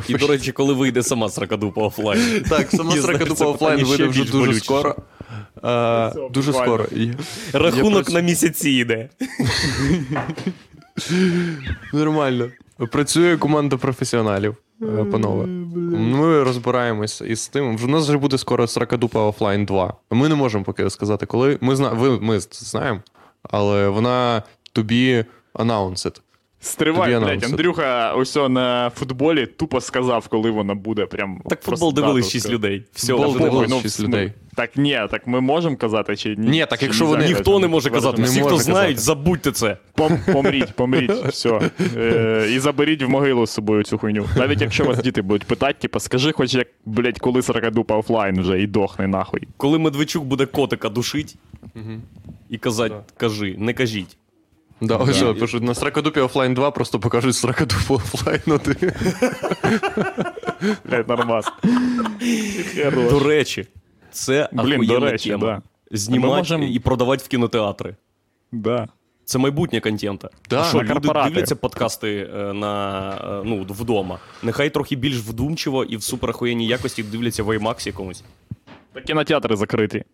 І, 0.09 0.15
до 0.15 0.27
речі, 0.27 0.53
коли 0.53 0.75
вийде 0.75 1.03
сама 1.03 1.29
сракадупа 1.29 1.83
офлайн. 1.83 2.45
Так, 2.49 2.71
сама 2.71 2.97
Сракадупа 2.97 3.47
офлайн 3.47 3.85
вийде 3.85 4.07
вже 4.07 4.25
дуже 4.25 4.33
болючіше. 4.39 4.95
Скоро. 5.59 6.27
Е, 6.27 6.31
дуже 6.31 6.53
буквально. 6.53 6.85
скоро. 6.85 7.01
Рахунок 7.53 8.05
працю- 8.05 8.15
на 8.15 8.21
місяці 8.21 8.71
йде. 8.71 9.09
Нормально. 11.93 12.51
Працює 12.93 13.37
команда 13.37 13.77
професіоналів, 13.77 14.57
е, 14.83 15.05
панове. 15.05 15.47
Ми 15.97 16.43
розбираємось 16.43 17.21
із 17.21 17.49
тим. 17.49 17.77
В 17.77 17.89
нас 17.89 18.09
вже 18.09 18.19
буде 18.19 18.39
скоро 18.39 18.67
Сракадупа 18.67 19.21
офлайн 19.21 19.65
2. 19.65 19.95
Ми 20.11 20.29
не 20.29 20.35
можемо 20.35 20.65
поки 20.65 20.91
сказати, 20.91 21.27
коли. 21.27 21.59
Ми, 21.61 21.77
зна... 21.77 21.89
Ви, 21.89 22.21
ми 22.21 22.41
знаємо, 22.41 23.01
але 23.43 23.89
вона 23.89 24.43
тобі 24.73 25.25
announced. 25.55 26.21
Стривай, 26.67 27.21
блядь. 27.21 27.45
Андрюха 27.45 28.13
ось 28.13 28.37
на 28.37 28.91
футболі 28.91 29.47
тупо 29.47 29.81
сказав, 29.81 30.29
коли 30.29 30.51
вона 30.51 30.75
буде. 30.75 31.07
Прям 31.07 31.41
Так 31.49 31.63
футбол 31.63 31.95
дивились 31.95 32.25
дату 32.25 32.31
6 32.33 32.51
людей. 32.51 32.85
Все, 32.93 33.13
Футбол 33.13 33.39
дивились. 33.39 33.71
Ну, 33.71 33.81
шість 33.81 34.01
ну, 34.01 34.07
людей. 34.07 34.33
Так 34.57 34.77
ні, 34.77 35.01
так 35.11 35.27
ми 35.27 35.41
можемо 35.41 35.77
казати 35.77 36.17
чи 36.17 36.29
ні? 36.29 36.49
Ні, 36.49 36.67
так 36.71 36.83
якщо 36.83 37.07
вони- 37.07 37.27
Ніхто 37.27 37.59
не 37.59 37.69
може 37.69 37.91
казати. 37.91 38.23
Не 38.23 38.29
Всі, 38.29 38.41
хто 38.41 38.59
знають, 38.59 38.99
забудьте 38.99 39.53
це. 39.53 39.77
Пом- 39.97 40.33
помріть, 40.33 40.73
помріть, 40.73 41.11
все. 41.29 41.71
Е, 41.97 42.49
і 42.53 42.59
заберіть 42.59 43.03
в 43.03 43.09
могилу 43.09 43.47
з 43.47 43.51
собою 43.51 43.83
цю 43.83 43.99
хуйню. 43.99 44.27
Навіть 44.37 44.61
якщо 44.61 44.85
вас 44.85 44.99
діти 44.99 45.23
будуть 45.23 45.45
питати, 45.45 45.75
типу, 45.81 46.01
скажи 46.01 46.33
хоч 46.33 46.55
як, 46.55 46.69
блядь, 46.85 47.19
коли 47.19 47.43
сорокадупа 47.43 47.97
офлайн 47.97 48.41
вже 48.41 48.63
і 48.63 48.67
дохни 48.67 49.07
нахуй. 49.07 49.49
Коли 49.57 49.79
Медведчук 49.79 50.25
буде 50.25 50.47
котика 50.47 50.89
душить 50.89 51.37
і 52.51 52.59
казати, 52.59 52.95
кажи, 53.17 53.55
не 53.59 53.73
кажіть. 53.73 54.17
Да, 54.81 54.97
ось 54.97 55.17
що, 55.17 55.35
пишуть, 55.35 55.63
на 55.63 55.75
Сракадупі 55.75 56.21
офлайн 56.21 56.55
2 56.55 56.71
просто 56.71 57.01
покажуть 57.01 57.35
Сракадупу 57.37 57.95
офлайн 57.95 58.41
1. 58.47 58.93
Блядь, 60.85 61.09
нормас. 61.09 61.47
До 63.11 63.19
речі, 63.19 63.67
це 64.11 64.49
Блін, 64.53 64.87
до 64.87 65.01
речі, 65.01 65.31
тема. 65.31 65.47
да. 65.47 65.63
Знімати 65.97 66.37
можем- 66.37 66.63
і 66.63 66.79
продавати 66.79 67.25
в 67.25 67.29
кінотеатри. 67.29 67.97
Да. 68.53 68.89
Це 69.25 69.39
майбутнє 69.39 69.81
контента. 69.81 70.31
Да. 70.51 70.65
що 70.65 70.77
На 70.77 70.83
люди 70.83 70.93
корпорати. 70.93 71.29
дивляться 71.31 71.57
подкасти 71.57 72.31
е, 72.35 72.53
на, 72.53 73.11
е, 73.15 73.43
ну, 73.45 73.67
вдома. 73.69 74.19
Нехай 74.43 74.71
трохи 74.71 74.97
більш 74.97 75.17
вдумчиво 75.17 75.85
і 75.85 75.97
в 75.97 76.03
суперахуєнній 76.03 76.67
якості 76.67 77.03
дивляться 77.03 77.43
в 77.43 77.49
IMAX 77.49 77.87
якомусь. 77.87 78.25
Та 78.93 79.01
кінотеатри 79.01 79.57
закриті. 79.57 80.05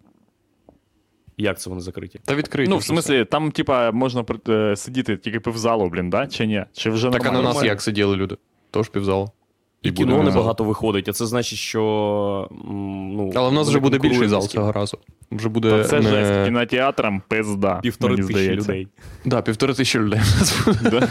Як 1.37 1.61
це 1.61 1.71
вони 1.71 1.83
закриті? 1.83 2.21
Та 2.25 2.35
відкриті. 2.35 2.67
Ну, 2.69 2.77
в 2.77 2.85
смислі, 2.85 3.25
там, 3.25 3.51
типа, 3.51 3.91
можна 3.91 4.25
е, 4.49 4.77
сидіти 4.77 5.17
тільки 5.17 5.41
півзалу, 5.41 5.89
блін, 5.89 6.11
да? 6.11 6.27
Чи 6.27 6.47
ні? 6.47 6.65
Чи 6.73 6.91
вже 6.91 7.11
Так 7.11 7.27
а 7.27 7.31
на 7.31 7.43
нас 7.43 7.63
як 7.63 7.83
сиділи 7.83 8.17
люди? 8.17 8.37
Тож 8.71 8.89
півзалу. 8.89 9.31
І 9.83 9.91
буде 9.91 10.13
кіно 10.13 10.23
небагато 10.23 10.65
виходить, 10.65 11.09
а 11.09 11.13
це 11.13 11.27
значить, 11.27 11.59
що. 11.59 12.49
Ну, 13.15 13.33
Але 13.35 13.49
в 13.49 13.53
нас 13.53 13.69
вже 13.69 13.79
буде 13.79 13.99
більший 13.99 14.29
зал 14.29 14.49
цього 14.49 14.73
разу. 14.73 14.99
Вже 15.33 15.49
буде 15.49 15.71
Та 15.71 15.85
це 15.85 16.01
не... 16.01 16.11
жесть, 16.11 16.45
кінотеатрам 16.45 17.23
пизда. 17.29 17.81
Півтори 17.83 18.15
мені 18.17 18.27
тисячі 18.27 18.45
здається. 18.45 18.73
людей. 18.73 18.89
Да, 19.25 19.43
півтори 19.43 19.75
тисячі 19.75 19.99
людей. 19.99 20.21
в 20.23 20.39
нас 20.39 20.67
буде. 20.83 21.09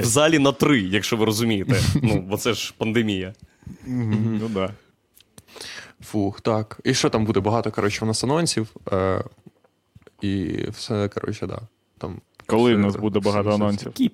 В 0.00 0.04
залі 0.04 0.38
на 0.38 0.52
три, 0.52 0.80
якщо 0.80 1.16
ви 1.16 1.24
розумієте. 1.24 1.74
Ну, 2.02 2.20
бо 2.28 2.36
це 2.36 2.52
ж 2.52 2.74
пандемія. 2.78 3.32
Ну 3.86 4.48
да. 4.54 4.70
Фух, 6.12 6.40
так. 6.40 6.80
І 6.84 6.94
що 6.94 7.10
там 7.10 7.24
буде? 7.24 7.40
Багато, 7.40 7.70
коротше, 7.70 8.04
у 8.04 8.08
нас 8.08 8.24
анонсів. 8.24 8.68
Е, 8.92 9.24
і 10.22 10.54
все, 10.70 11.08
коротше, 11.08 11.46
да. 11.46 11.58
Там 11.98 12.20
Коли 12.46 12.70
все- 12.72 12.76
в 12.76 12.78
нас 12.86 12.96
буде 12.96 13.20
багато 13.20 13.48
все- 13.48 13.56
все- 13.56 13.64
анонсів? 13.64 13.86
Який 13.86 14.12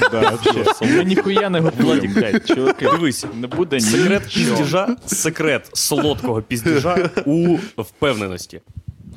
Да. 0.12 0.38
Ми 0.82 1.04
ніхуя 1.04 1.50
не 1.50 1.60
готуємо, 1.60 2.14
чуваки. 2.40 2.88
Дивись, 2.90 3.26
Не 3.34 3.46
буде 3.46 3.80
секрет 3.80 4.22
нічого. 4.36 4.56
піздіжа, 4.56 4.96
секрет 5.06 5.70
солодкого 5.72 6.42
піздіжа 6.42 7.10
у 7.26 7.58
впевненості. 7.78 8.60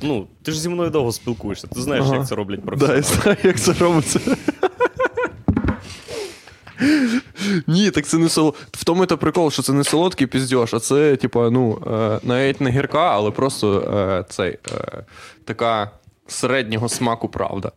Ну, 0.01 0.27
ти 0.43 0.51
ж 0.51 0.59
зі 0.61 0.69
мною 0.69 0.89
довго 0.89 1.11
спілкуєшся, 1.11 1.67
ти 1.67 1.81
знаєш, 1.81 2.05
Ага. 2.05 2.15
як 2.15 2.27
це 2.27 2.35
роблять 2.35 2.59
Да, 2.77 2.95
я 2.95 3.01
знаю, 3.01 3.37
як 3.43 3.59
це 3.59 3.73
робиться. 3.73 4.19
Ні, 7.67 7.91
так 7.91 8.05
це 8.05 8.17
не 8.17 8.29
соло. 8.29 8.53
В 8.71 8.83
тому 8.83 9.05
то 9.05 9.17
прикол, 9.17 9.51
що 9.51 9.61
це 9.61 9.73
не 9.73 9.83
солодкий 9.83 10.27
піздьош, 10.27 10.73
а 10.73 10.79
це, 10.79 11.15
типа, 11.15 11.49
ну, 11.49 11.81
е, 11.87 12.19
навіть 12.23 12.61
не 12.61 12.69
гірка, 12.69 13.11
але 13.11 13.31
просто 13.31 13.81
е, 13.81 14.25
цей, 14.29 14.57
е, 14.71 15.03
така 15.45 15.91
середнього 16.27 16.89
смаку 16.89 17.29
правда. 17.29 17.71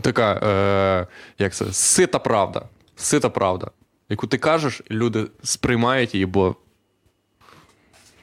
Така, 0.00 1.06
як 1.38 1.54
це, 1.54 1.72
сита 1.72 2.18
правда. 2.18 2.62
Сита 2.96 3.28
правда. 3.28 3.70
Яку 4.08 4.26
ти 4.26 4.38
кажеш, 4.38 4.82
люди 4.90 5.26
сприймають 5.42 6.14
її, 6.14 6.26
бо 6.26 6.56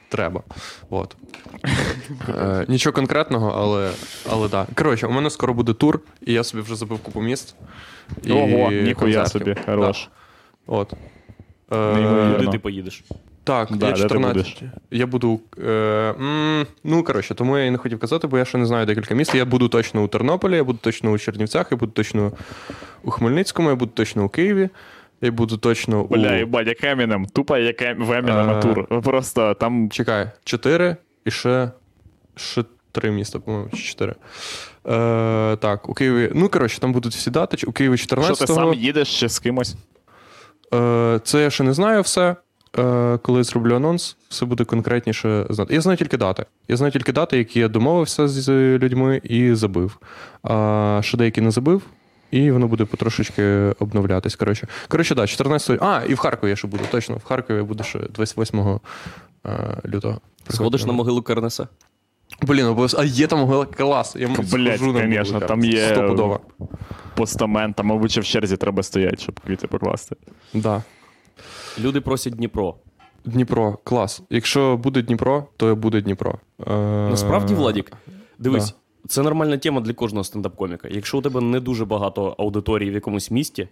треба. 0.10 0.44
От. 0.90 1.16
Е, 2.38 2.66
нічого 2.68 2.94
конкретного, 2.94 3.54
але, 3.58 3.92
але 4.30 4.50
да. 4.50 4.68
Коротше, 4.76 5.08
у 5.08 5.12
мене 5.12 5.30
скоро 5.30 5.54
буде 5.54 5.74
тур, 5.74 6.00
і 6.26 6.34
я 6.34 6.44
собі 6.44 6.64
вже 6.64 6.76
забив 6.76 7.00
купу 7.00 7.22
міст. 7.22 7.56
І 8.24 8.32
Ого, 8.32 8.72
ніхуя 8.72 9.26
собі, 9.26 9.56
хорош. 9.66 10.10
Да. 10.68 10.74
От. 10.74 10.94
Неймовірно. 11.72 12.34
Куди 12.34 12.46
ну. 12.46 12.52
ти 12.52 12.60
поїдеш? 12.60 13.04
Так, 13.48 13.70
Да, 13.72 13.88
я 13.90 13.94
14. 13.94 14.64
Я 14.92 15.08
буду. 15.08 15.40
Е, 15.66 15.72
м, 16.20 16.68
ну, 16.84 17.04
коротше, 17.04 17.36
тому 17.36 17.58
я 17.58 17.66
і 17.66 17.72
не 17.72 17.78
хотів 17.78 18.00
казати, 18.00 18.28
бо 18.28 18.38
я 18.38 18.46
ще 18.46 18.58
не 18.58 18.66
знаю 18.66 18.86
декілька 18.86 19.16
міст. 19.16 19.36
Я 19.36 19.46
буду 19.46 19.68
точно 19.70 20.04
у 20.04 20.08
Тернополі, 20.08 20.56
я 20.56 20.64
буду 20.64 20.80
точно 20.82 21.12
у 21.12 21.18
Чернівцях, 21.18 21.68
я 21.72 21.78
буду 21.78 21.92
точно 21.92 22.32
у 23.04 23.12
Хмельницькому, 23.12 23.70
я 23.70 23.76
буду 23.76 23.92
точно 23.96 24.24
у 24.24 24.30
Києві, 24.30 24.70
я 25.22 25.32
буду 25.32 25.58
точно 25.58 26.02
у. 26.02 26.08
Бля, 26.08 26.38
їбать, 26.38 26.68
як 26.68 26.84
Емінем. 26.84 27.26
Тупо 27.26 27.58
як 27.58 27.82
в 27.82 28.12
Емінема 28.12 28.58
Е. 28.58 28.62
тур. 28.62 29.02
Просто 29.02 29.54
там 29.54 29.90
Чекай, 29.90 30.32
чотири 30.44 30.96
і 31.26 31.32
ще, 31.32 31.72
ще 32.36 32.64
три 32.92 33.12
міста, 33.12 33.40
по-моєму, 33.40 33.70
чи 33.70 33.78
чотири. 33.78 34.16
Е, 34.88 35.56
так, 35.56 35.90
у 35.90 35.94
Києві. 35.94 36.32
Ну, 36.36 36.50
коротше, 36.50 36.80
там 36.80 36.94
будуть 36.94 37.14
всі 37.14 37.32
дати. 37.32 37.68
У 37.68 37.72
Києві 37.72 37.94
14-го. 37.94 38.36
ти 38.36 38.48
сам 38.48 38.74
їдеш 38.74 39.20
чи 39.20 39.30
з 39.30 39.40
кимось? 39.40 39.76
Е, 40.74 41.20
це 41.24 41.42
я 41.42 41.50
ще 41.50 41.64
не 41.64 41.74
знаю 41.74 42.02
все. 42.02 42.36
Е, 42.80 43.18
коли 43.22 43.44
зроблю 43.44 43.76
анонс, 43.76 44.18
все 44.30 44.46
буде 44.46 44.66
конкретніше 44.66 45.46
знати. 45.50 45.74
Я 45.74 45.82
знаю 45.82 45.98
тільки 45.98 46.18
дати. 46.18 46.46
Я 46.68 46.78
знаю 46.78 46.92
тільки 46.92 47.12
дати, 47.12 47.38
які 47.38 47.60
я 47.60 47.68
домовився 47.68 48.28
з 48.28 48.50
людьми 48.78 49.22
і 49.24 49.54
забив. 49.54 49.98
А 50.44 51.00
ще 51.04 51.18
деякі 51.18 51.42
не 51.42 51.52
забив, 51.52 51.82
і 52.32 52.52
воно 52.52 52.68
буде 52.68 52.86
потрошечки 52.86 53.74
обновлятись. 53.80 54.36
Коротше, 54.36 54.68
коротше, 54.88 55.16
да, 55.16 55.28
14 55.28 55.82
А, 55.82 56.02
і 56.10 56.14
в 56.14 56.18
Харкові 56.18 56.50
я 56.50 56.56
ще 56.56 56.68
буду. 56.68 56.84
Точно, 56.92 57.16
в 57.16 57.24
Харкові 57.24 57.58
я 57.58 57.64
буду 57.64 57.84
ще 57.84 58.00
28 58.00 58.80
е, 59.46 59.78
лютого. 59.86 60.22
Сходиш 60.50 60.86
на 60.86 60.94
могилу 60.94 61.22
Кернеса? 61.22 61.68
Блін, 62.42 62.66
обов'язково. 62.66 63.04
А 63.04 63.06
є 63.06 63.28
там 63.28 63.40
могила 63.40 63.66
клас. 63.66 64.16
Я 64.16 64.28
Блядь, 64.28 64.48
схожу 64.48 64.64
на 64.64 64.70
могилу 64.78 64.94
конечно, 64.94 65.40
там 65.40 65.64
є- 65.64 65.88
Стопудово. 65.88 66.40
Постамент, 67.16 67.76
там, 67.76 67.86
мабуть, 67.86 68.12
ще 68.12 68.22
в 68.22 68.26
черзі 68.26 68.58
треба 68.58 68.84
стояти, 68.84 69.18
щоб 69.18 69.40
квіти 69.40 69.68
покласти. 69.68 70.16
Да. 70.54 70.84
Люди 71.80 72.02
просять 72.02 72.34
Дніпро. 72.34 72.76
Дніпро, 73.26 73.78
клас. 73.84 74.22
Якщо 74.30 74.78
буде 74.78 75.02
Дніпро, 75.02 75.48
то 75.58 75.76
буде 75.76 76.02
Дніпро. 76.02 76.40
Е, 76.68 76.74
Насправді, 77.10 77.54
Владік, 77.54 77.92
дивись, 78.40 78.72
да. 78.72 78.76
Це 79.08 79.24
нормальна 79.24 79.58
тема 79.58 79.82
для 79.82 79.94
кожного 79.94 80.24
стендап-коміка. 80.24 80.88
Якщо 80.92 81.18
у 81.18 81.22
тебе 81.22 81.42
не 81.42 81.60
дуже 81.60 81.86
багато 81.86 82.36
аудиторії 82.38 82.92
в 82.92 82.94
якомусь 82.94 83.32
місті, 83.32 83.68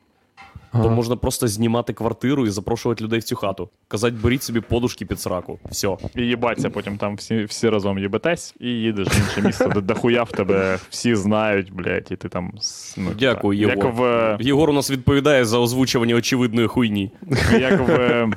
то 0.84 0.90
можна 0.90 1.16
просто 1.16 1.48
знімати 1.48 1.94
квартиру 1.94 2.46
і 2.48 2.50
запрошувати 2.50 3.04
людей 3.04 3.20
в 3.20 3.24
цю 3.24 3.36
хату. 3.36 3.70
Казати, 3.88 4.16
беріть 4.24 4.44
собі 4.44 4.62
подушки 4.62 5.06
під 5.06 5.20
сраку. 5.20 5.60
Все. 5.70 5.98
І 6.16 6.22
їбаться, 6.22 6.70
потім 6.70 6.98
там 6.98 7.16
всі, 7.16 7.44
всі 7.44 7.70
разом 7.70 8.00
їбетесь 8.00 8.56
і 8.60 8.68
їдеш 8.68 9.08
в 9.08 9.18
інше 9.18 9.42
місто, 9.42 9.68
де 9.68 9.82
дохуя 9.82 10.24
в 10.24 10.32
тебе 10.32 10.80
всі 10.90 11.16
знають, 11.16 11.74
блядь, 11.74 12.08
і 12.12 12.16
ти 12.16 12.30
там. 12.30 12.52
Ну, 12.98 13.12
Дякую, 13.20 13.60
Єгор. 13.60 13.78
Як 13.78 13.96
в, 13.96 14.38
Єгор 14.40 14.70
у 14.70 14.74
нас 14.74 14.92
відповідає 14.92 15.46
за 15.46 15.60
озвучування 15.60 16.16
очевидної 16.16 16.68
хуйні. 16.68 17.12
як 17.52 17.80
в 17.88 18.28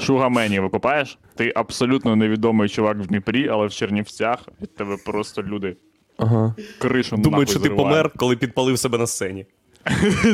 Шугамені 0.00 0.60
викупаєш, 0.60 1.18
ти 1.34 1.52
абсолютно 1.56 2.16
невідомий 2.16 2.68
чувак 2.68 2.96
в 2.96 3.06
Дніпрі, 3.06 3.48
але 3.48 3.66
в 3.66 3.70
Чернівцях 3.72 4.38
від 4.62 4.74
тебе 4.74 4.96
просто 5.04 5.42
люди 5.42 5.76
Ага. 6.16 6.54
кришу 6.78 7.16
Думаю, 7.16 7.46
що 7.46 7.60
ти 7.60 7.70
помер, 7.70 8.10
коли 8.16 8.36
підпалив 8.36 8.78
себе 8.78 8.98
на 8.98 9.06
сцені. 9.06 9.46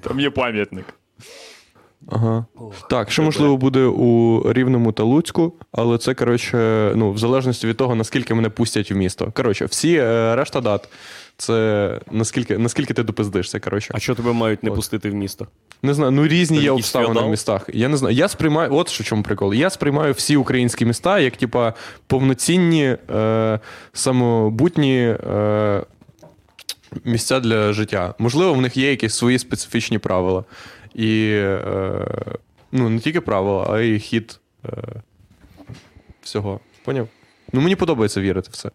Там 0.00 0.20
є 0.20 0.30
пам'ятник. 0.30 0.84
Ага. 2.10 2.46
Так, 2.90 3.10
що 3.10 3.22
можливо 3.22 3.56
буде 3.56 3.84
у 3.84 4.42
Рівному 4.52 4.92
та 4.92 5.02
Луцьку, 5.02 5.52
але 5.72 5.98
це, 5.98 6.14
коротше, 6.14 6.92
ну, 6.94 7.12
в 7.12 7.18
залежності 7.18 7.66
від 7.66 7.76
того, 7.76 7.94
наскільки 7.94 8.34
мене 8.34 8.48
пустять 8.48 8.90
в 8.90 8.94
місто. 8.94 9.32
Коротше, 9.34 9.64
всі 9.64 9.94
е, 9.94 10.36
решта 10.36 10.60
дат. 10.60 10.88
Це 11.36 12.00
наскільки, 12.10 12.58
наскільки 12.58 12.94
ти 12.94 13.02
допиздишся, 13.02 13.60
коротше. 13.60 13.92
А 13.94 13.98
що 13.98 14.14
тебе 14.14 14.32
мають 14.32 14.62
не 14.62 14.70
От. 14.70 14.76
пустити 14.76 15.10
в 15.10 15.14
місто? 15.14 15.46
Не 15.82 15.94
знаю, 15.94 16.10
ну 16.10 16.26
різні 16.26 16.56
Ти 16.56 16.62
є 16.62 16.68
якийсь 16.68 16.86
обставини 16.86 17.20
в 17.20 17.30
містах. 17.30 17.70
Я 17.72 17.88
не 17.88 17.96
знаю. 17.96 18.16
Я 18.16 18.28
сприймаю, 18.28 18.74
от 18.74 18.88
що 18.88 19.04
в 19.04 19.06
чому 19.06 19.22
прикол. 19.22 19.54
Я 19.54 19.70
сприймаю 19.70 20.12
всі 20.12 20.36
українські 20.36 20.84
міста 20.84 21.18
як, 21.18 21.36
типа, 21.36 21.74
повноцінні, 22.06 22.96
е, 23.10 23.60
самобутні 23.92 25.16
е, 25.30 25.82
місця 27.04 27.40
для 27.40 27.72
життя. 27.72 28.14
Можливо, 28.18 28.54
в 28.54 28.60
них 28.60 28.76
є 28.76 28.90
якісь 28.90 29.14
свої 29.14 29.38
специфічні 29.38 29.98
правила. 29.98 30.44
І 30.98 31.30
е, 31.32 32.34
ну, 32.72 32.88
не 32.88 32.98
тільки 32.98 33.20
правила, 33.20 33.66
а 33.70 33.80
й 33.80 33.98
хід 33.98 34.40
е, 34.64 34.70
всього. 36.22 36.60
Поняв? 36.84 37.08
Ну, 37.52 37.60
мені 37.60 37.76
подобається 37.76 38.20
вірити 38.20 38.50
в 38.52 38.56
це. 38.56 38.70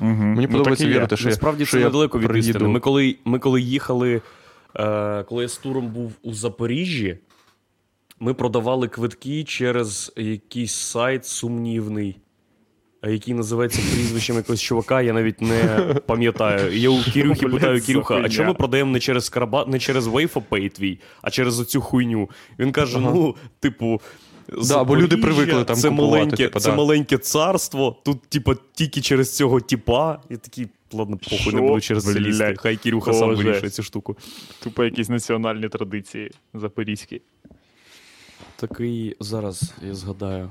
Угу. 0.00 0.12
Мені 0.12 0.46
подобається 0.46 0.86
вірити, 0.86 1.16
що, 1.16 1.28
Насправді 1.28 1.66
що 1.66 1.76
це 1.76 1.84
недалеко 1.84 2.18
від 2.18 2.36
істини. 2.36 2.68
Ми 2.68 2.80
коли, 2.80 3.16
ми 3.24 3.38
коли 3.38 3.60
їхали, 3.60 4.22
е, 4.76 5.22
коли 5.22 5.42
я 5.42 5.48
з 5.48 5.56
туром 5.58 5.88
був 5.88 6.12
у 6.22 6.32
Запоріжжі, 6.32 7.18
ми 8.20 8.34
продавали 8.34 8.88
квитки 8.88 9.44
через 9.44 10.12
якийсь 10.16 10.74
сайт 10.74 11.26
сумнівний, 11.26 12.16
який 13.10 13.34
називається 13.34 13.80
прізвищем 13.94 14.36
якогось 14.36 14.60
чувака, 14.60 15.02
я 15.02 15.12
навіть 15.12 15.40
не 15.40 15.78
пам'ятаю. 16.06 16.76
Я 16.78 16.90
у 16.90 17.02
Кірюхи 17.02 17.48
питаю, 17.48 17.80
це 17.80 17.86
Кірюха, 17.86 18.20
а 18.24 18.28
чому 18.28 18.48
ми 18.48 18.54
продаємо 18.54 18.90
не 18.90 19.00
через 19.00 19.28
Караба, 19.28 19.66
не 19.66 19.78
через 19.78 20.06
WaveOpay 20.06 20.70
твій, 20.70 20.98
а 21.22 21.30
через 21.30 21.60
оцю 21.60 21.80
хуйню? 21.80 22.30
Він 22.58 22.72
каже: 22.72 22.98
ну, 22.98 23.36
типу. 23.60 24.00
Да, 24.68 24.84
бо 24.84 24.96
люди 24.96 25.16
привикли 25.16 25.64
там 25.64 25.76
це 25.76 25.88
купувати, 25.88 26.14
маленьке, 26.14 26.36
типу, 26.36 26.60
це 26.60 26.70
да. 26.70 26.76
маленьке 26.76 27.18
царство. 27.18 27.96
Тут, 28.04 28.22
типу, 28.22 28.54
тільки 28.72 29.00
через 29.00 29.36
цього 29.36 29.60
типа. 29.60 30.20
І 30.30 30.36
такий, 30.36 30.68
ладно, 30.92 31.18
похуй, 31.30 31.54
не 31.54 31.60
буду 31.60 31.80
через 31.80 32.04
це 32.04 32.20
лізти. 32.20 32.54
Хай 32.58 32.76
Кірюха 32.76 33.12
сам 33.12 33.28
Боже. 33.28 33.42
вирішує 33.42 33.70
цю 33.70 33.82
штуку. 33.82 34.16
Тупо 34.62 34.84
якісь 34.84 35.08
національні 35.08 35.68
традиції 35.68 36.30
запорізькі. 36.54 37.22
Такий 38.56 39.16
зараз 39.20 39.74
я 39.86 39.94
згадаю. 39.94 40.50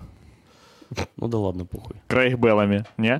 Ну 1.17 1.27
да 1.27 1.37
ладно, 1.37 1.65
похуй. 1.65 1.95
Крейг 2.07 2.37
Беламі, 2.37 2.83
ні? 2.97 3.19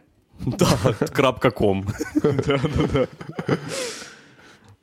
Так, 0.58 0.98
крапка 1.14 1.52
ком. 1.52 1.88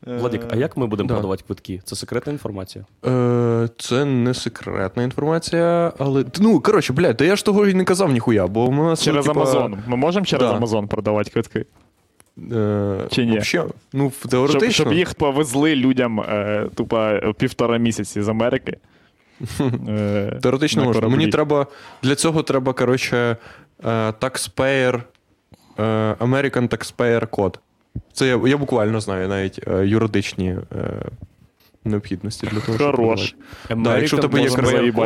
Владік, 0.06 0.42
а 0.50 0.56
як 0.56 0.76
ми 0.76 0.86
будемо 0.86 1.08
продавати 1.08 1.44
квитки? 1.46 1.80
Це 1.84 1.96
секретна 1.96 2.32
інформація. 2.32 2.84
Е, 3.06 3.68
це 3.78 4.04
не 4.04 4.34
секретна 4.34 5.02
інформація, 5.02 5.92
але. 5.98 6.24
Ну, 6.40 6.60
коротше, 6.60 6.92
блядь, 6.92 7.16
та 7.16 7.24
я 7.24 7.36
ж 7.36 7.44
того 7.44 7.66
і 7.66 7.74
не 7.74 7.84
казав 7.84 8.12
ніхуя, 8.12 8.46
бо 8.46 8.64
у 8.64 8.72
нас. 8.72 9.02
Через 9.02 9.26
ну, 9.26 9.32
типа, 9.32 9.40
Амазон. 9.40 9.78
Ми 9.86 9.96
можемо 9.96 10.26
через 10.26 10.48
Да. 10.48 10.56
Амазон 10.56 10.88
продавати 10.88 11.30
квитки? 11.30 11.64
Е, 12.52 13.06
Чи 13.10 13.24
ні? 13.24 13.30
Вообще, 13.30 13.64
ну, 13.92 14.12
Щоб, 14.18 14.30
теоретично. 14.30 14.72
щоб 14.72 14.92
їх 14.92 15.14
повезли 15.14 15.76
людям 15.76 16.20
е, 16.20 16.66
тупо 16.74 17.10
півтора 17.38 17.78
місяці 17.78 18.22
з 18.22 18.28
Америки. 18.28 18.76
Е, 19.88 20.38
Теоретично 20.42 20.84
можна. 20.84 21.00
кораблі. 21.00 21.16
Мені 21.16 21.30
треба. 21.30 21.66
Для 22.02 22.14
цього 22.14 22.42
треба, 22.42 22.72
коротше, 22.72 23.36
е, 23.84 23.88
taxpayer, 24.10 25.02
е, 25.78 25.82
American 26.20 26.68
Taxpayer 26.68 27.26
код. 27.26 27.60
Це 28.12 28.26
я, 28.26 28.40
я 28.46 28.56
буквально 28.56 29.00
знаю 29.00 29.28
навіть 29.28 29.60
юридичні 29.84 30.48
е, 30.48 31.02
необхідності 31.88 32.46
для 32.46 32.60
того, 32.60 32.78
щоб 32.78 32.96
Хорош. 32.96 33.34
Да, 33.76 33.98
якщо 33.98 34.16
в 34.16 34.20
тебе 34.20 34.40
є 34.40 34.48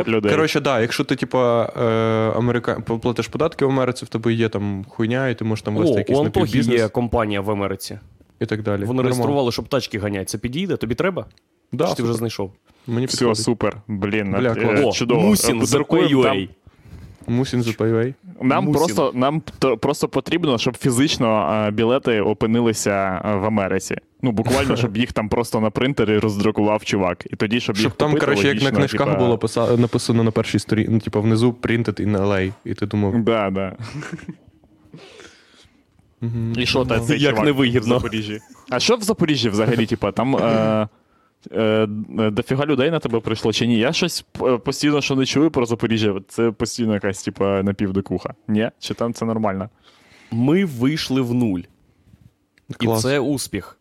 людей. 0.07 0.31
Коротше, 0.31 0.59
да, 0.59 0.81
якщо 0.81 1.03
ти, 1.03 1.15
типа, 1.15 1.71
е, 1.77 2.37
Америка... 2.37 2.79
платиш 2.79 3.27
податки 3.27 3.65
в 3.65 3.69
Америці, 3.69 4.05
в 4.05 4.07
тебе 4.07 4.33
є 4.33 4.49
там 4.49 4.85
хуйня, 4.89 5.27
і 5.27 5.35
ти 5.35 5.45
можеш 5.45 5.63
там 5.63 5.75
вести 5.75 5.95
О, 5.95 5.97
якийсь 5.97 6.19
у 6.19 6.21
Антохи 6.21 6.39
напівбізнес 6.39 6.81
є 6.81 6.87
компанія 6.87 7.41
в 7.41 7.51
Америці. 7.51 7.99
І 8.43 8.45
так 8.45 8.63
далі. 8.63 8.79
Вони 8.81 8.87
Нормально. 8.87 9.03
реєстрували, 9.03 9.51
щоб 9.51 9.67
тачки 9.67 9.99
ганять. 9.99 10.29
Це 10.29 10.37
підійде? 10.37 10.77
Тобі 10.77 10.95
треба? 10.95 11.25
Да, 11.71 11.87
Чи 11.87 11.93
ти 11.95 12.03
вже 12.03 12.13
знайшов? 12.13 12.51
Мені 12.87 13.05
Все, 13.05 13.17
підходить. 13.17 13.43
супер. 13.43 13.77
Блін, 13.87 14.31
Бля, 14.39 14.51
е, 14.51 14.55
клас. 14.55 14.79
О, 14.83 14.91
чудово. 14.91 15.21
Мусін, 15.21 15.65
за 15.65 15.77
друкуємо 15.77 16.23
там. 16.23 16.47
Мусін 17.27 17.63
за 17.63 17.73
Нам 18.41 18.65
Мусін. 18.65 18.73
просто 18.79 19.11
нам 19.15 19.41
то- 19.59 19.77
просто 19.77 20.07
потрібно, 20.07 20.57
щоб 20.57 20.77
фізично 20.77 21.53
е, 21.67 21.71
білети 21.71 22.21
опинилися 22.21 23.21
е, 23.25 23.35
в 23.35 23.45
Америці. 23.45 23.95
Ну, 24.21 24.31
буквально, 24.31 24.75
щоб 24.77 24.97
їх 24.97 25.11
там 25.13 25.29
просто 25.29 25.59
на 25.59 25.69
принтері 25.69 26.19
роздрукував 26.19 26.85
чувак. 26.85 27.27
І 27.29 27.35
тоді, 27.35 27.59
щоб, 27.59 27.75
Щоб 27.75 27.85
їх 27.91 27.95
там, 27.97 28.07
купити, 28.09 28.25
коротше, 28.25 28.47
як 28.47 28.55
на 28.55 28.61
логічно, 28.61 28.77
книжках 28.79 29.07
типа- 29.07 29.19
було 29.19 29.35
писа- 29.37 29.79
написано 29.79 30.23
на 30.23 30.31
першій 30.31 30.59
сторінці, 30.59 30.91
ну, 30.91 30.99
типу, 30.99 31.21
внизу 31.21 31.55
printed 31.61 32.07
in 32.07 32.17
LA. 32.17 32.53
І 32.65 32.73
ти 32.73 32.85
думав, 32.85 33.23
Да, 33.23 33.49
да. 33.49 33.75
І 36.57 36.65
що 36.65 36.85
та 36.85 36.99
цей 36.99 37.19
Як 37.19 37.31
чувак 37.31 37.45
невигідно. 37.45 37.97
в 37.97 37.99
Запоріжжі? 37.99 38.39
А 38.69 38.79
що 38.79 38.95
в 38.95 39.01
Запоріжжі 39.01 39.49
взагалі? 39.49 39.85
Типа, 39.85 40.11
там 40.11 40.35
е, 40.35 40.87
е, 41.51 41.87
дофіга 42.31 42.65
людей 42.65 42.91
на 42.91 42.99
тебе 42.99 43.19
прийшло 43.19 43.53
чи 43.53 43.67
ні? 43.67 43.77
Я 43.77 43.93
щось 43.93 44.25
е, 44.41 44.57
постійно 44.57 45.01
що 45.01 45.15
не 45.15 45.25
чую 45.25 45.51
про 45.51 45.65
Запоріжжя. 45.65 46.15
Це 46.27 46.51
постійно 46.51 46.93
якась, 46.93 47.23
типа, 47.23 47.63
напівдокуха. 47.63 48.33
Ні? 48.47 48.69
Чи 48.79 48.93
там 48.93 49.13
це 49.13 49.25
нормально? 49.25 49.69
Ми 50.31 50.65
вийшли 50.65 51.21
в 51.21 51.33
нуль. 51.33 51.61
І 52.81 52.87
це 52.87 53.19
успіх. 53.19 53.79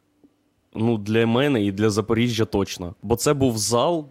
Ну, 0.75 0.99
для 0.99 1.27
мене 1.27 1.65
і 1.65 1.73
для 1.73 1.91
Запоріжжя 1.91 2.45
точно. 2.45 2.95
Бо 3.03 3.17
це 3.17 3.35
був 3.35 3.59
зал, 3.59 4.07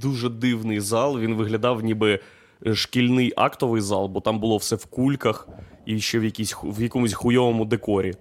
дуже 0.00 0.28
дивний 0.28 0.80
зал. 0.80 1.18
Він 1.18 1.34
виглядав, 1.34 1.84
ніби 1.84 2.20
е, 2.66 2.74
шкільний 2.74 3.32
актовий 3.36 3.80
зал, 3.80 4.08
бо 4.08 4.20
там 4.20 4.40
було 4.40 4.56
все 4.56 4.76
в 4.76 4.86
кульках 4.86 5.48
і 5.88 6.00
ще 6.00 6.18
в, 6.18 6.24
якійсь, 6.24 6.52
ху- 6.52 6.70
в 6.70 6.82
якомусь 6.82 7.12
хуйовому 7.14 7.64
декорі. 7.64 8.14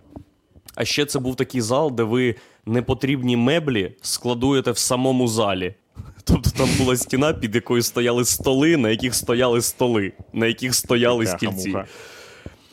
А 0.76 0.86
ще 0.86 1.06
це 1.06 1.20
був 1.20 1.36
такий 1.36 1.62
зал, 1.62 1.92
де 1.92 2.04
ви 2.04 2.36
непотрібні 2.66 3.38
меблі 3.38 3.96
складуєте 4.02 4.72
в 4.72 4.78
самому 4.78 5.28
залі. 5.28 5.76
Тобто 6.24 6.50
там 6.50 6.70
була 6.78 6.98
стіна, 6.98 7.34
під 7.34 7.56
якою 7.56 7.82
стояли 7.82 8.26
столи, 8.26 8.78
на 8.78 8.90
яких 8.90 9.16
стояли 9.16 9.62
столи, 9.62 10.14
на 10.34 10.46
яких 10.48 10.76
стояли 10.76 11.26
стільці. 11.26 11.76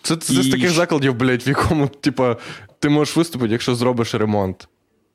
Це, 0.02 0.16
це 0.16 0.34
І 0.34 0.42
з 0.42 0.50
таких 0.50 0.70
закладів, 0.70 1.14
блядь, 1.14 1.46
в 1.46 1.48
якому, 1.48 1.88
типа, 1.88 2.36
ти 2.78 2.88
можеш 2.88 3.16
виступити, 3.16 3.52
якщо 3.52 3.74
зробиш 3.74 4.14
ремонт. 4.14 4.68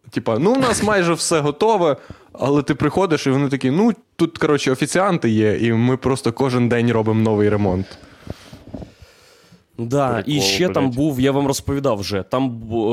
Типа, 0.09 0.39
ну, 0.39 0.53
у 0.53 0.59
нас 0.59 0.83
майже 0.91 1.13
все 1.13 1.39
готове, 1.39 1.97
але 2.33 2.63
ти 2.63 2.75
приходиш, 2.75 3.27
і 3.27 3.29
вони 3.29 3.49
такі, 3.49 3.71
ну, 3.71 3.93
тут, 4.15 4.37
коротше, 4.37 4.71
офіціанти 4.71 5.29
є, 5.29 5.57
і 5.57 5.73
ми 5.73 5.97
просто 5.97 6.33
кожен 6.33 6.69
день 6.69 6.91
робимо 6.91 7.21
новий 7.21 7.49
ремонт. 7.49 7.85
Да, 9.79 10.13
Прикол, 10.13 10.33
і 10.33 10.41
ще 10.41 10.69
там 10.69 10.89
був, 10.91 11.19
я 11.19 11.31
вам 11.31 11.47
розповідав 11.47 11.97
вже, 11.97 12.23
там 12.23 12.49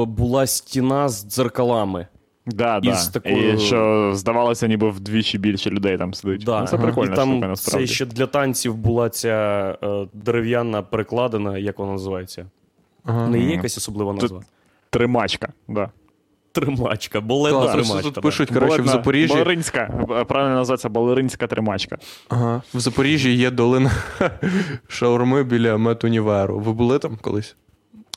була 0.07 0.47
стіна 0.47 1.09
з 1.09 1.24
дзеркалами. 1.28 2.07
Да, 2.47 2.80
да. 2.80 3.07
Такою- 3.12 3.53
І 3.55 3.59
що 3.59 4.11
здавалося, 4.14 4.66
ніби 4.66 4.91
вдвічі 4.91 5.39
більше 5.39 5.70
людей 5.70 5.99
там 5.99 6.14
сидить. 6.14 6.45
Да. 6.45 6.61
Ну, 6.61 6.66
це 6.66 6.78
прикольно, 6.78 7.12
і 7.12 7.16
там 7.16 7.30
штука, 7.32 7.49
насправді. 7.49 7.87
Це 7.87 7.95
ще 7.95 8.07
для 8.07 8.26
танців 8.26 8.76
була 8.76 9.09
ця 9.09 9.30
е, 9.82 10.07
дерев'яна 10.12 10.82
перекладина, 10.82 11.59
як 11.59 11.78
вона 11.78 11.93
називається? 11.93 12.47
Не 13.28 13.39
є 13.39 13.51
якась 13.51 13.76
особлива 13.78 14.12
назва? 14.12 14.41
Тримачка, 14.91 15.49
да. 15.68 15.91
Тримачка, 16.61 17.21
болетна 17.21 17.61
Клас, 17.61 17.73
тримачка. 17.73 18.03
тут 18.03 18.15
да. 18.15 18.21
пишуть, 18.21 18.51
коротше, 18.51 18.83
в 18.83 18.87
Запоріжжі. 18.87 19.35
Балеринська, 19.35 20.07
е, 20.11 20.25
правильно 20.25 20.55
називається 20.55 20.89
балеринська 20.89 21.47
тримачка. 21.47 21.99
Ага. 22.29 22.63
В 22.75 22.79
Запоріжжі 22.81 23.35
є 23.35 23.51
долина 23.51 23.91
шаурми 24.89 25.45
біля 25.45 25.77
медуніверу. 25.77 26.59
Ви 26.59 26.73
були 26.73 26.99
там 26.99 27.19
колись? 27.21 27.57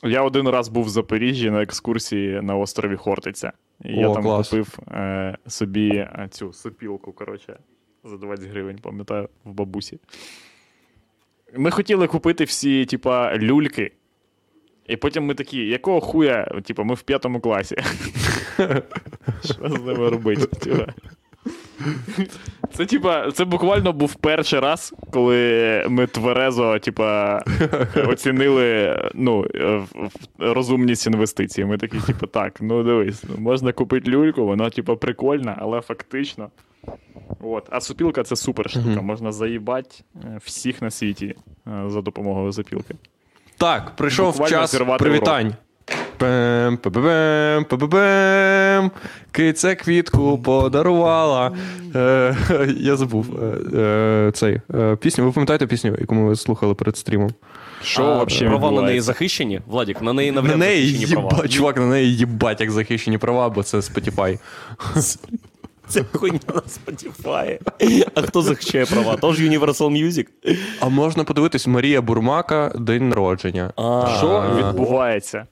Я 0.02 0.22
один 0.22 0.48
раз 0.48 0.68
був 0.68 0.84
в 0.84 0.88
Запоріжжі 0.88 1.50
на 1.50 1.62
екскурсії 1.62 2.40
на 2.42 2.56
острові 2.56 2.96
Хортиця. 2.96 3.52
І 3.84 3.92
я 3.92 4.12
там 4.12 4.22
клас. 4.22 4.48
купив 4.48 4.78
е, 4.88 5.36
собі 5.46 5.88
е, 5.88 6.28
цю 6.30 6.52
сопілку, 6.52 7.12
коротше, 7.12 7.58
за 8.04 8.16
20 8.16 8.50
гривень, 8.50 8.78
пам'ятаю, 8.82 9.28
в 9.44 9.52
бабусі. 9.52 9.98
Ми 11.56 11.70
хотіли 11.70 12.06
купити 12.06 12.44
всі, 12.44 12.86
типа, 12.86 13.38
люльки. 13.38 13.92
І 14.86 14.96
потім 14.96 15.26
ми 15.26 15.34
такі, 15.34 15.58
якого 15.66 16.00
хуя, 16.00 16.44
типа, 16.64 16.82
ми 16.82 16.94
в 16.94 17.02
п'ятому 17.02 17.40
класі. 17.40 17.76
Що 19.44 19.68
з 19.68 19.84
ними 19.84 20.08
робити? 20.08 20.46
Типа? 20.46 20.86
Це, 22.72 22.86
типа, 22.86 23.30
це 23.30 23.44
буквально 23.44 23.92
був 23.92 24.14
перший 24.14 24.60
раз, 24.60 24.94
коли 25.10 25.84
ми 25.88 26.06
тверезо, 26.06 26.78
типа, 26.78 27.42
оцінили 28.06 28.98
ну, 29.14 29.46
розумність 30.38 31.06
інвестицій. 31.06 31.64
Ми 31.64 31.78
такі, 31.78 31.98
типу, 31.98 32.26
так, 32.26 32.58
ну 32.60 32.82
дивись, 32.82 33.24
ну, 33.28 33.34
можна 33.38 33.72
купити 33.72 34.10
люльку, 34.10 34.46
вона, 34.46 34.70
типа, 34.70 34.96
прикольна, 34.96 35.56
але 35.60 35.80
фактично. 35.80 36.50
От. 37.40 37.66
А 37.70 37.80
супілка 37.80 38.22
це 38.22 38.36
супер 38.36 38.70
штука. 38.70 39.00
Можна 39.02 39.32
заїбати 39.32 39.94
е, 40.24 40.40
всіх 40.44 40.82
на 40.82 40.90
світі 40.90 41.34
е, 41.66 41.84
за 41.86 42.00
допомогою 42.00 42.52
запілки. 42.52 42.94
Так, 43.56 43.96
прийшов 43.96 44.26
Буквально 44.26 44.50
час 44.50 44.80
привітань. 44.98 45.54
Пем, 46.20 46.76
пе-пе-пем, 46.76 47.64
пе-пе-пем. 47.64 48.90
Киця 49.32 49.74
квітку 49.74 50.38
подарувала. 50.38 51.52
Е, 51.94 52.36
я 52.76 52.96
забув 52.96 53.26
е, 53.42 53.78
е, 53.78 54.30
цей 54.34 54.60
е, 54.74 54.96
пісню. 54.96 55.24
Ви 55.24 55.32
пам'ятаєте 55.32 55.66
пісню, 55.66 55.96
яку 56.00 56.14
ми 56.14 56.36
слухали 56.36 56.74
перед 56.74 56.96
стрімом? 56.96 57.30
Що 57.82 58.02
А 58.02 58.24
взагалі 58.24 58.48
права 58.58 58.70
на 58.70 58.82
неї 58.82 59.00
захищені? 59.00 59.60
Владік, 59.66 60.02
на 60.02 60.12
неї 60.12 60.32
навряд 60.32 60.58
На 60.58 60.66
неї 60.66 60.92
захищені 60.92 61.22
права. 61.28 61.48
чувак, 61.48 61.76
на 61.76 61.86
неї 61.86 62.16
їбать, 62.16 62.60
як 62.60 62.70
захищені 62.70 63.18
права, 63.18 63.48
бо 63.50 63.62
це 63.62 63.76
Spotify. 63.78 64.38
Це 65.88 66.04
хуйня 66.12 66.40
на 66.48 66.60
Spotify. 66.60 67.58
А 68.14 68.22
хто 68.22 68.42
захищає 68.42 68.86
права? 68.86 69.16
Тож 69.20 69.40
Universal 69.40 70.04
Music? 70.06 70.26
А 70.80 70.88
можна 70.88 71.24
подивитись 71.24 71.66
Марія 71.66 72.00
Бурмака, 72.02 72.72
день 72.78 73.08
народження. 73.08 73.72
Що 74.18 74.44
відбувається? 74.58 75.46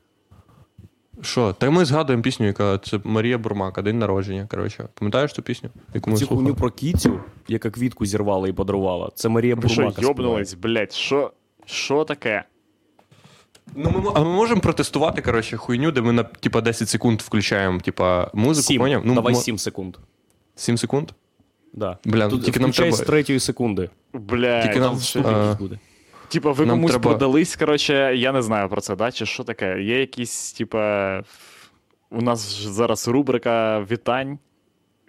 Що? 1.22 1.52
Та 1.52 1.70
ми 1.70 1.84
згадуємо 1.84 2.22
пісню, 2.22 2.46
яка 2.46 2.78
це 2.78 3.00
Марія 3.04 3.38
Бурмака, 3.38 3.82
день 3.82 3.98
народження. 3.98 4.46
Коротше, 4.50 4.88
пам'ятаєш 4.94 5.32
ту 5.32 5.42
пісню? 5.42 5.70
Яку 5.94 6.10
ми 6.10 6.16
Цю 6.16 6.26
слухали? 6.26 6.40
хуйню 6.42 6.54
про 6.56 6.70
кіцю, 6.70 7.20
яка 7.48 7.70
квітку 7.70 8.06
зірвала 8.06 8.48
і 8.48 8.52
подарувала. 8.52 9.10
Це 9.14 9.28
Марія 9.28 9.54
Ви 9.54 9.68
що, 9.68 9.76
Бурмака. 9.82 10.02
йобнулись, 10.02 10.54
блядь, 10.54 10.92
що, 10.92 11.32
що 11.66 12.04
таке? 12.04 12.44
Ну, 13.76 13.90
ми, 13.90 14.00
мо- 14.00 14.12
а 14.16 14.20
ми 14.20 14.30
можемо 14.32 14.60
протестувати, 14.60 15.22
коротше, 15.22 15.56
хуйню, 15.56 15.90
де 15.90 16.00
ми 16.00 16.12
на 16.12 16.22
типа 16.22 16.60
10 16.60 16.88
секунд 16.88 17.22
включаємо, 17.22 17.80
типа, 17.80 18.30
музику, 18.34 18.66
Сім. 18.66 18.78
поняв? 18.80 19.02
Ну, 19.04 19.14
Давай 19.14 19.34
мо- 19.34 19.40
7 19.40 19.58
секунд. 19.58 19.96
7 20.56 20.78
секунд? 20.78 21.10
Да. 21.72 21.98
Бля, 22.04 22.24
ну 22.24 22.30
Тут 22.30 22.44
тільки 22.44 22.60
нам 22.60 22.70
включай 22.70 22.88
треба- 22.90 23.04
з 23.04 23.06
третьої 23.06 23.40
секунди. 23.40 23.90
Блядь, 24.12 24.62
Тільки 24.64 24.80
нам- 24.80 24.98
А. 25.24 25.54
Буде. 25.58 25.78
Типа, 26.28 26.52
ви 26.52 26.66
Нам 26.66 26.76
комусь 26.76 26.90
треба- 26.90 27.10
продались, 27.10 27.56
коротше, 27.56 28.12
я 28.16 28.32
не 28.32 28.42
знаю 28.42 28.68
про 28.68 28.80
це, 28.80 28.96
да? 28.96 29.12
Чи 29.12 29.26
що 29.26 29.44
таке? 29.44 29.82
Є 29.82 30.00
якісь, 30.00 30.52
типа. 30.52 31.22
У 32.10 32.22
нас 32.22 32.54
ж 32.54 32.72
зараз 32.72 33.08
рубрика 33.08 33.80
вітань. 33.90 34.38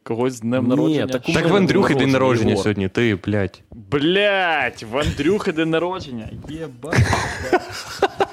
Когось 0.03 0.33
з 0.33 0.39
днем 0.39 0.63
Ні, 0.63 0.69
народження. 0.69 1.07
так 1.07 1.21
Так 1.23 1.49
в 1.49 1.55
Андрюхи 1.55 1.95
день 1.95 2.09
народження, 2.09 2.49
його. 2.51 2.63
Сьогодні, 2.63 2.89
ти, 2.89 3.15
блядь. 3.25 3.61
Блять, 3.71 4.83
в 4.91 4.97
Андрюхи 4.97 5.51
день 5.51 5.69
народження. 5.69 6.29
Єбать. 6.49 6.99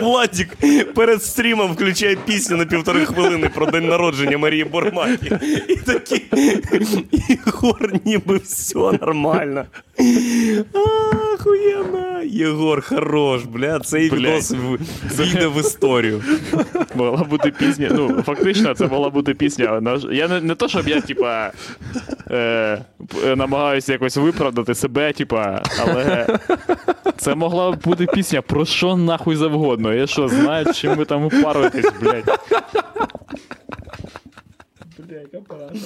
Владік 0.00 0.56
перед 0.94 1.22
стрімом 1.22 1.72
включає 1.72 2.16
пісню 2.26 2.56
на 2.56 2.64
півтори 2.64 3.04
хвилини 3.04 3.50
про 3.54 3.66
день 3.66 3.88
народження 3.88 4.38
Марії 4.38 4.64
Бурмаки. 4.64 5.38
І 5.68 5.76
такі 5.76 6.22
Єгор, 7.28 7.92
ніби 8.04 8.36
все 8.36 8.78
нормально. 8.78 9.64
Ахуєнно. 11.34 12.22
Єгор, 12.24 12.80
хорош, 12.88 13.42
бля, 13.44 13.78
цей 13.80 14.10
відос 14.10 14.50
в- 14.50 14.78
війде 15.22 15.46
в 15.46 15.60
історію. 15.60 16.22
Могла 16.94 17.24
бути 17.24 17.50
пісня. 17.50 17.88
Ну, 17.94 18.22
фактично, 18.26 18.74
це 18.74 18.86
могла 18.86 19.10
бути 19.10 19.34
пісня. 19.34 19.98
Я 20.12 20.28
не, 20.28 20.40
не 20.40 20.54
то, 20.54 20.68
щоб 20.68 20.88
я, 20.88 21.00
типа, 21.00 21.50
е, 22.30 22.84
намагаюся 23.36 23.92
якось 23.92 24.16
виправдати 24.16 24.74
себе, 24.74 25.12
типа, 25.12 25.62
але 25.80 26.26
це 27.16 27.34
могла 27.34 27.70
бути 27.72 28.06
пісня 28.06 28.42
про 28.42 28.64
що 28.64 28.96
нахуй 28.96 29.36
завгодно. 29.36 29.87
Я 29.92 30.06
що, 30.06 30.28
знаю, 30.28 30.72
чим 30.74 30.94
ви 30.96 31.04
там 31.04 31.24
упаруєтесь, 31.24 31.92
блядь. 32.00 32.38
Блядь, 34.98 35.34
апарат. 35.34 35.76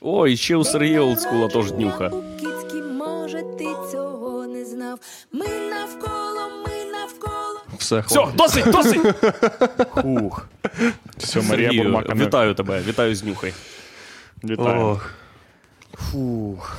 О, 0.00 0.26
і 0.28 0.36
ще 0.36 0.56
у 0.56 0.64
Сергія 0.64 1.00
Олдскула 1.00 1.48
теж 1.48 1.72
днюха. 1.72 2.10
Кіцькі, 2.40 2.82
може, 2.82 3.42
ти 3.58 3.64
цього 3.92 4.46
не 4.46 4.64
знав. 4.64 4.98
Ми 5.32 5.46
навколо, 5.70 6.48
ми 6.66 6.92
навколо. 6.92 7.60
Все, 7.78 8.00
Все, 8.06 8.26
досить, 8.34 8.70
досить! 8.70 9.00
Хух. 9.90 10.48
Все, 11.16 11.42
Марія 11.42 11.68
Сергію, 11.68 11.82
Бурмака. 11.82 12.14
вітаю 12.14 12.54
тебе, 12.54 12.80
вітаю 12.82 13.14
з 13.14 13.24
нюхай. 13.24 13.54
Вітаю. 14.44 14.80
Ох. 14.80 15.10
Фух. 15.94 16.76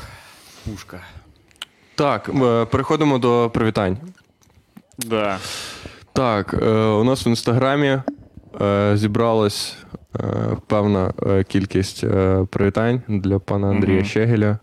Пушка. 0.71 0.99
Так, 1.95 2.29
е, 2.29 2.65
переходимо 2.65 3.17
до 3.17 3.51
привітань. 3.53 3.97
Да. 4.97 5.37
Так, 6.13 6.53
е, 6.61 6.69
у 6.75 7.03
нас 7.03 7.25
в 7.25 7.27
інстаграмі 7.27 8.01
е, 8.61 8.91
зібралась 8.97 9.77
певна 10.67 11.13
кількість 11.47 12.03
привітань 12.49 13.01
для 13.07 13.39
пана 13.39 13.67
Андрія 13.67 13.97
Мгм. 13.97 14.05
Щегеля. 14.05 14.59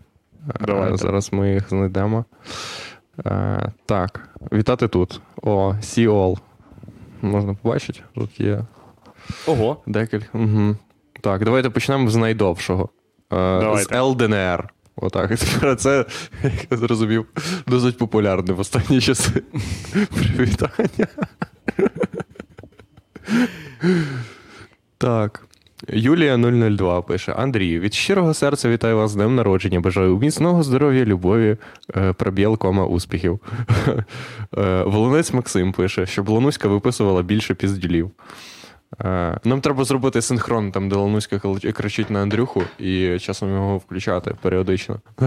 Давайте. 0.61 0.97
Зараз 0.97 1.33
ми 1.33 1.53
їх 1.53 1.69
знайдемо. 1.69 2.25
Так, 3.85 4.29
вітати 4.51 4.87
тут. 4.87 5.21
О, 5.41 5.73
see 5.81 6.09
all. 6.09 6.37
Можна 7.21 7.53
побачити? 7.53 7.99
Тут 8.15 8.39
є 8.39 8.61
Ого. 9.47 9.77
декілька. 9.85 10.37
Угу. 10.37 10.75
Так, 11.21 11.43
давайте 11.43 11.69
почнемо 11.69 12.09
з 12.09 12.15
найдовшого. 12.15 12.89
Е, 13.33 13.77
з 13.77 14.01
ЛДНР. 14.01 14.69
Отак. 14.95 15.39
Це, 15.77 16.05
як 16.43 16.71
я 16.71 16.77
зрозумів, 16.77 17.25
досить 17.67 17.97
популярне 17.97 18.53
в 18.53 18.59
останні 18.59 19.01
часи. 19.01 19.43
Привітання. 20.35 21.07
Так. 24.97 25.45
Юлія 25.87 26.37
002 26.37 27.01
пише: 27.01 27.31
Андрію, 27.31 27.79
від 27.79 27.93
щирого 27.93 28.33
серця 28.33 28.69
вітаю 28.69 28.97
вас 28.97 29.11
з 29.11 29.15
днем 29.15 29.35
народження. 29.35 29.79
Бажаю 29.79 30.17
міцного 30.17 30.63
здоров'я, 30.63 31.05
любові, 31.05 31.57
е, 31.95 32.13
пробіл, 32.13 32.57
кома, 32.57 32.85
успіхів. 32.85 33.39
Е, 34.57 34.83
Волонець 34.83 35.33
Максим 35.33 35.71
пише, 35.71 36.05
щоб 36.05 36.29
Лануська 36.29 36.67
виписувала 36.67 37.23
більше 37.23 37.53
піздюлів. 37.53 38.11
Е, 39.01 39.37
Нам 39.43 39.61
треба 39.61 39.83
зробити 39.83 40.21
синхрон, 40.21 40.71
там, 40.71 40.89
де 40.89 40.95
Лануська 40.95 41.39
кричить 41.73 42.09
на 42.09 42.21
Андрюху, 42.21 42.63
і 42.79 43.19
часом 43.19 43.49
його 43.53 43.77
включати 43.77 44.35
періодично. 44.41 44.99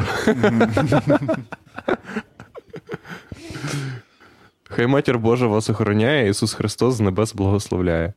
Хай 4.71 4.87
матір 4.87 5.19
Божа 5.19 5.47
вас 5.47 5.71
охороняє, 5.71 6.29
Ісус 6.29 6.55
Христос 6.55 6.95
з 6.95 7.01
небес 7.01 7.35
благословляє. 7.35 8.13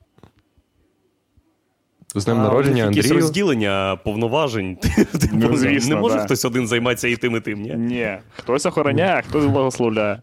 З 2.16 2.26
днем 2.26 2.38
народження 2.38 2.86
Андрію. 2.86 3.14
розділення 3.14 4.00
повноважень. 4.04 4.78
Ну, 5.34 5.50
не 5.90 5.96
може 5.96 6.20
хтось 6.20 6.46
один 6.46 6.68
займатися 6.68 7.08
і 7.08 7.16
тим, 7.16 7.36
і 7.36 7.40
тим, 7.40 7.62
ні? 7.62 7.74
Ні. 7.76 8.18
Хтось 8.38 8.66
охороняє, 8.66 9.16
а 9.18 9.22
хтось 9.22 9.46
благословляє. 9.46 10.22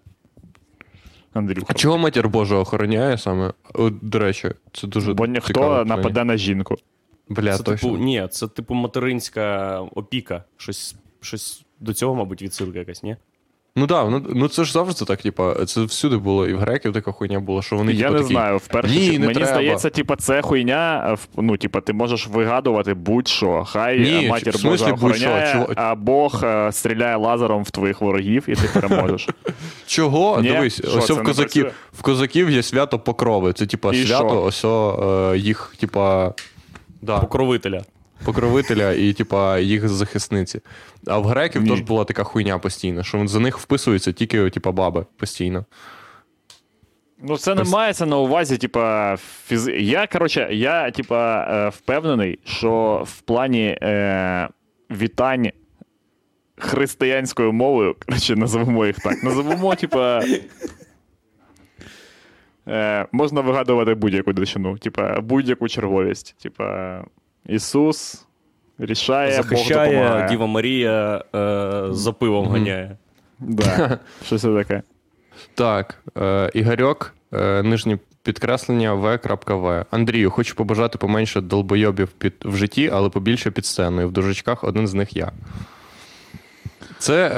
Андрюха. 1.33 1.67
А 1.69 1.75
чого 1.75 1.99
матір 1.99 2.29
Божа 2.29 2.57
охороняє 2.57 3.19
саме? 3.19 3.53
От, 3.75 3.95
до 4.03 4.19
речі, 4.19 4.51
це 4.73 4.87
дуже. 4.87 5.15
Бо 5.15 5.27
ніхто 5.27 5.85
нападе 5.85 6.25
на 6.25 6.37
жінку. 6.37 6.77
Бля, 7.29 7.57
Це 7.57 7.63
точно. 7.63 7.89
типу, 7.91 8.05
ні, 8.05 8.29
це 8.31 8.49
типу 8.49 8.75
материнська 8.75 9.81
опіка. 9.81 10.45
Щось, 10.57 10.97
щось 11.21 11.65
до 11.81 11.95
цього, 11.95 12.15
мабуть, 12.15 12.43
відсилка 12.43 12.79
якась, 12.79 13.03
ні? 13.03 13.17
Ну 13.79 13.87
так, 13.87 14.05
да, 14.05 14.11
ну, 14.11 14.27
ну 14.35 14.49
це 14.49 14.65
ж 14.65 14.73
завжди 14.73 15.05
так, 15.05 15.23
типа, 15.23 15.65
це 15.65 15.81
всюди 15.85 16.17
було, 16.17 16.47
і 16.47 16.55
в 16.55 16.59
греків 16.59 16.93
така 16.93 17.13
хуйня 17.13 17.41
була, 17.41 17.63
що 17.63 17.77
вони 17.77 17.93
Я 17.93 17.99
типу, 18.03 18.13
не 18.13 18.19
такі, 18.19 18.33
знаю, 18.33 18.57
вперше 18.57 18.95
Ні, 18.95 19.19
не 19.19 19.19
мені 19.19 19.35
треба. 19.35 19.51
здається, 19.53 19.91
типа, 19.91 20.17
це 20.17 20.43
хуйня. 20.43 21.17
Ну, 21.37 21.57
типа, 21.57 21.81
ти 21.81 21.93
можеш 21.93 22.27
вигадувати 22.27 22.95
будь-що. 22.95 23.65
Хай 23.65 24.01
Ні, 24.01 24.29
матір 24.29 24.57
в 24.57 24.63
Божа 24.63 24.93
охороняє, 24.93 25.53
чого- 25.53 25.73
а 25.77 25.95
Бог 25.95 26.45
е, 26.45 26.73
стріляє 26.73 27.17
лазером 27.17 27.63
в 27.63 27.71
твоїх 27.71 28.01
ворогів, 28.01 28.45
і 28.49 28.55
ти 28.55 28.81
переможеш. 28.81 29.29
Чого? 29.87 30.41
Ні? 30.41 30.49
Дивись, 30.49 30.89
Що, 30.89 30.99
ось 30.99 31.11
в 31.11 31.23
козаків, 31.23 31.73
в 31.93 32.03
козаків 32.03 32.51
є 32.51 32.63
свято 32.63 32.99
покрови. 32.99 33.53
Це 33.53 33.67
типа 33.67 33.95
свято, 33.95 34.29
що? 34.29 34.43
ось 34.43 34.65
о, 34.65 35.31
е, 35.35 35.39
їх, 35.39 35.75
типа. 35.81 36.35
Да, 37.03 37.19
Покровителя. 37.19 37.83
Покровителя 38.25 38.93
і, 38.93 39.13
типа, 39.13 39.59
їх 39.59 39.89
захисниці. 39.89 40.61
А 41.07 41.19
в 41.19 41.25
греків 41.25 41.63
Ні. 41.63 41.71
теж 41.71 41.81
була 41.81 42.05
така 42.05 42.25
хуйня 42.25 42.59
постійна, 42.59 43.03
що 43.03 43.27
за 43.27 43.41
них 43.41 43.59
вписуються 43.59 44.13
тільки, 44.13 44.51
типа, 44.51 44.73
баби 44.73 45.07
постійно. 45.17 45.65
Ну, 47.23 47.37
це 47.37 47.55
не 47.55 47.65
мається 47.65 48.07
на 48.07 48.17
увазі, 48.17 48.57
типа, 48.57 49.17
фіз... 49.47 49.69
Я, 49.69 50.07
коротше, 50.07 50.49
я, 50.53 50.91
типа, 50.91 51.49
е, 51.51 51.69
впевнений, 51.69 52.39
що 52.45 53.05
в 53.07 53.21
плані 53.21 53.79
е, 53.83 54.49
вітань 54.91 55.51
християнською 56.59 57.53
мовою, 57.53 57.97
коротше, 58.07 58.37
називемо 58.37 58.87
їх 58.87 58.97
так. 58.97 59.23
Називемо, 59.23 59.75
типа. 59.75 60.23
Е, 62.69 63.07
можна 63.13 63.41
вигадувати 63.41 63.95
будь-яку 63.95 64.33
дичину, 64.33 64.79
типа, 64.79 65.21
будь-яку 65.21 65.69
черговість. 65.69 66.37
Типа, 66.43 67.05
Ісус 67.49 68.25
рішає, 68.79 69.37
Бог 69.37 69.43
Захищає, 69.43 69.97
допомагає. 69.97 70.29
Діва 70.29 70.47
Марія 70.47 71.25
е, 71.35 71.83
за 71.91 72.13
пивом 72.13 72.49
ганяє. 72.49 72.97
Да. 73.39 73.99
Що 74.27 74.39
це 74.39 74.55
таке? 74.55 74.83
Так, 75.55 76.03
е, 76.19 76.51
Ігорьок, 76.55 77.15
е, 77.33 77.63
нижнє 77.63 77.99
підкреслення 78.23 78.95
В.В. 78.95 79.85
Андрію, 79.91 80.31
хочу 80.31 80.55
побажати 80.55 80.99
поменше 80.99 81.41
долбойобів 81.41 82.09
під, 82.09 82.35
в 82.45 82.57
житті, 82.57 82.91
але 82.93 83.09
побільше 83.09 83.51
під 83.51 83.67
сценою. 83.67 84.09
В 84.09 84.13
дужечках 84.13 84.65
один 84.65 84.89
з 84.89 84.95
них 84.95 85.17
я. 85.17 85.33
Це, 86.99 87.33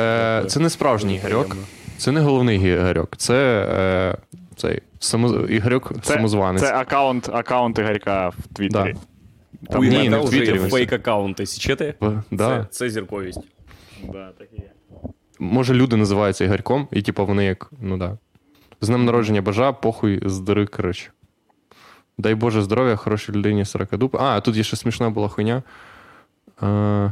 е, 0.44 0.48
це 0.48 0.60
не 0.60 0.70
справжній 0.70 1.16
Ігорьок. 1.16 1.56
Це 1.98 2.12
не 2.12 2.20
головний 2.20 2.58
Ігорьок. 2.58 3.16
Це 3.16 3.66
е, 3.72 4.38
цей 4.56 4.82
само, 4.98 5.28
Ігорьок 5.28 5.92
Це, 6.02 6.14
самозванець. 6.14 6.62
це 6.62 6.74
аккаунт, 6.74 7.28
аккаунт 7.28 7.78
Ігорька 7.78 8.28
в 8.28 8.54
Твіттері. 8.54 8.96
Там 9.68 9.80
У 9.80 9.84
Ні, 9.84 10.08
не 10.08 10.18
вже 10.18 10.44
є 10.44 10.54
фейк-аккаунти, 10.54 11.46
січете? 11.46 11.94
В- 12.00 12.22
да. 12.30 12.60
Це, 12.60 12.66
це 12.70 12.90
зірковість. 12.90 13.40
Да, 14.12 14.30
так 14.38 14.48
і 14.52 14.56
є. 14.56 14.70
Може, 15.38 15.74
люди 15.74 15.96
називаються 15.96 16.44
Ігорьком, 16.44 16.88
і 16.92 17.02
типу 17.02 17.26
вони 17.26 17.44
як, 17.44 17.70
ну 17.80 17.96
да. 17.96 18.18
З 18.80 18.88
днем 18.88 19.04
народження 19.04 19.42
бажа, 19.42 19.72
похуй 19.72 20.20
здори, 20.26 20.66
коротше. 20.66 21.10
Дай 22.18 22.34
Боже 22.34 22.62
здоров'я, 22.62 22.96
хорошій 22.96 23.32
людині 23.32 23.64
40. 23.64 24.14
А, 24.20 24.40
тут 24.40 24.56
є 24.56 24.62
ще 24.62 24.76
смішна 24.76 25.10
була 25.10 25.28
хуйня. 25.28 25.62
А, 26.60 27.10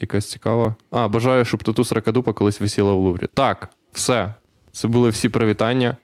якась 0.00 0.30
цікава. 0.30 0.74
А, 0.90 1.08
бажаю, 1.08 1.44
щоб 1.44 1.62
тату 1.62 1.84
40 1.84 2.34
колись 2.34 2.60
висіла 2.60 2.92
в 2.92 2.96
Луврі. 2.98 3.26
Так, 3.34 3.68
все. 3.92 4.34
Це 4.72 4.88
були 4.88 5.10
всі 5.10 5.28
привітання. 5.28 5.96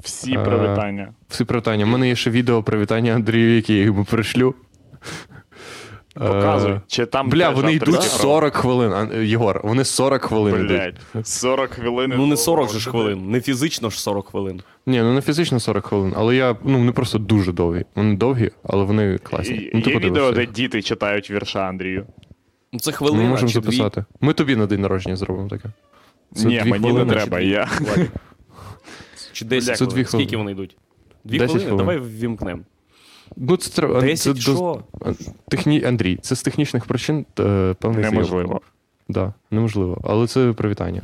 Всі 0.00 0.34
Е, 0.34 0.44
привітання. 0.44 1.12
Всі 1.28 1.44
привітання. 1.44 1.84
У 1.84 1.88
мене 1.88 2.08
є 2.08 2.16
ще 2.16 2.30
відео 2.30 2.62
привітання 2.62 3.14
Андрію, 3.14 3.56
яке 3.56 3.74
я 3.74 3.82
йому 3.84 4.04
пришлю. 4.04 4.54
Показуй. 6.14 6.70
Е, 6.72 6.80
Чи 6.86 7.06
там 7.06 7.28
Бля, 7.28 7.50
вони 7.50 7.72
йдуть 7.72 8.02
40 8.02 8.54
хвилин. 8.54 8.92
А, 8.92 9.14
Єгор, 9.16 9.60
вони 9.64 9.84
40 9.84 10.22
хвилин 10.24 10.54
йдуть. 10.64 10.68
Блядь, 11.14 11.26
40 11.26 11.70
хвилин. 11.70 12.12
Ну 12.16 12.26
не 12.26 12.36
40 12.36 12.70
же 12.72 12.78
ж 12.78 12.90
хвилин, 12.90 13.30
не 13.30 13.40
фізично 13.40 13.90
ж 13.90 14.00
40 14.00 14.28
хвилин. 14.28 14.62
Ні, 14.86 15.00
ну 15.02 15.14
не 15.14 15.20
фізично 15.22 15.60
40 15.60 15.86
хвилин, 15.86 16.12
але 16.16 16.36
я. 16.36 16.56
Ну, 16.64 16.78
вони 16.78 16.92
просто 16.92 17.18
дуже 17.18 17.52
довгі. 17.52 17.84
Вони 17.94 18.16
довгі, 18.16 18.50
але 18.64 18.84
вони 18.84 19.18
класні. 19.18 19.56
Є 19.56 19.70
Ну, 19.74 19.80
ти 19.82 19.90
відео, 19.90 20.00
подивишся. 20.00 20.32
де 20.34 20.46
діти 20.46 20.82
читають 20.82 21.30
вірша 21.30 21.60
Андрію. 21.60 22.06
Ну 22.72 22.78
це 22.80 22.90
Ми 22.90 22.96
хвилина 22.96 23.24
можемо 23.28 23.48
чи 23.52 23.60
дві. 23.60 23.64
записати. 23.76 24.04
Ми 24.20 24.32
тобі 24.32 24.56
на 24.56 24.66
день 24.66 24.80
народження 24.80 25.16
зробимо 25.16 25.48
таке. 25.48 25.68
Це 26.34 26.46
Ні, 26.48 26.60
дві 26.60 26.70
мені 26.70 26.84
не 26.86 26.90
хвилини, 26.92 27.12
треба. 27.14 27.38
чи? 27.40 27.46
Я... 27.46 27.68
Чи 29.32 29.44
10 29.44 29.76
Це 29.78 29.84
хвилин. 29.84 30.04
хвилини. 30.04 30.24
Скільки 30.24 30.36
вони 30.36 30.50
йдуть? 30.52 30.76
Дві 31.24 31.38
10 31.38 31.50
хвилини? 31.50 31.70
хвилин. 31.70 31.86
Давай 31.86 31.98
ввімкнемо. 31.98 32.62
Ну, 33.36 33.56
це 33.56 33.70
треба. 33.70 34.00
10 34.00 34.36
це 34.36 34.42
що? 34.42 34.82
Техні... 35.48 35.84
Андрій, 35.84 36.18
це 36.22 36.36
з 36.36 36.42
технічних 36.42 36.84
причин 36.84 37.26
певний 37.34 38.02
Неможливо. 38.02 38.60
Да, 39.08 39.32
неможливо. 39.50 39.98
Але 40.04 40.26
це 40.26 40.52
привітання. 40.52 41.02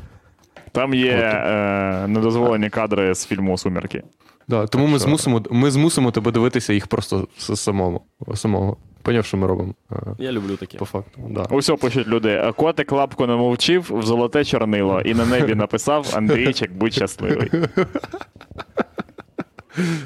Там 0.72 0.94
є 0.94 1.12
е, 1.12 2.06
недозволені 2.08 2.70
кадри 2.70 3.14
з 3.14 3.26
фільму 3.26 3.58
Сумерки. 3.58 4.02
Да, 4.48 4.66
тому 4.66 4.86
ми 4.86 4.98
що? 4.98 4.98
змусимо, 4.98 5.42
ми 5.50 5.70
змусимо 5.70 6.10
тебе 6.10 6.32
дивитися 6.32 6.72
їх 6.72 6.86
просто 6.86 7.28
з 7.38 7.56
самого. 7.60 8.00
самого. 8.34 8.76
Поняв, 9.02 9.24
що 9.24 9.36
ми 9.36 9.46
робимо. 9.46 9.74
е, 9.92 9.96
Я 10.18 10.32
люблю 10.32 10.56
таке. 10.56 10.78
По 10.78 10.84
факту. 10.84 11.20
Да. 11.30 11.42
Усьо 11.42 11.76
пишуть 11.76 12.08
люди. 12.08 12.52
Котик 12.56 12.92
лапку 12.92 13.26
не 13.26 13.34
мовчив, 13.36 13.90
в 13.90 14.02
золоте 14.02 14.44
чорнило. 14.44 15.00
І 15.00 15.14
на 15.14 15.26
небі 15.26 15.54
написав 15.54 16.12
Андрійчик, 16.16 16.72
будь 16.72 16.92
щасливий. 16.94 17.50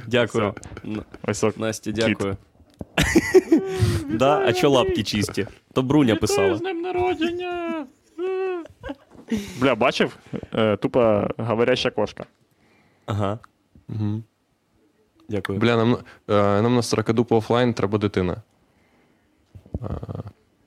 Дякую. 0.06 0.54
Ось. 1.22 1.44
Настя, 1.56 1.92
дякую. 1.92 2.36
Да, 4.10 4.38
а 4.46 4.52
чо 4.52 4.70
лапки 4.70 5.02
чисті? 5.02 5.46
То 5.72 5.82
Бруня 5.82 6.16
писала. 6.16 6.58
днем 6.58 6.80
народження! 6.82 7.86
Бля, 9.60 9.74
бачив? 9.74 10.16
Е, 10.54 10.76
тупо 10.76 11.28
говоряща 11.38 11.90
кошка. 11.90 12.24
Ага. 13.06 13.38
Дякую. 15.28 15.58
Бля, 15.58 15.76
нам, 15.76 15.92
е, 16.28 16.62
нам 16.62 16.74
на 16.74 16.82
40 16.82 17.24
по 17.24 17.36
офлайн 17.36 17.74
треба 17.74 17.98
дитина. 17.98 18.36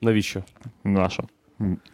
Навіщо? 0.01 0.43
Наша. 0.83 1.23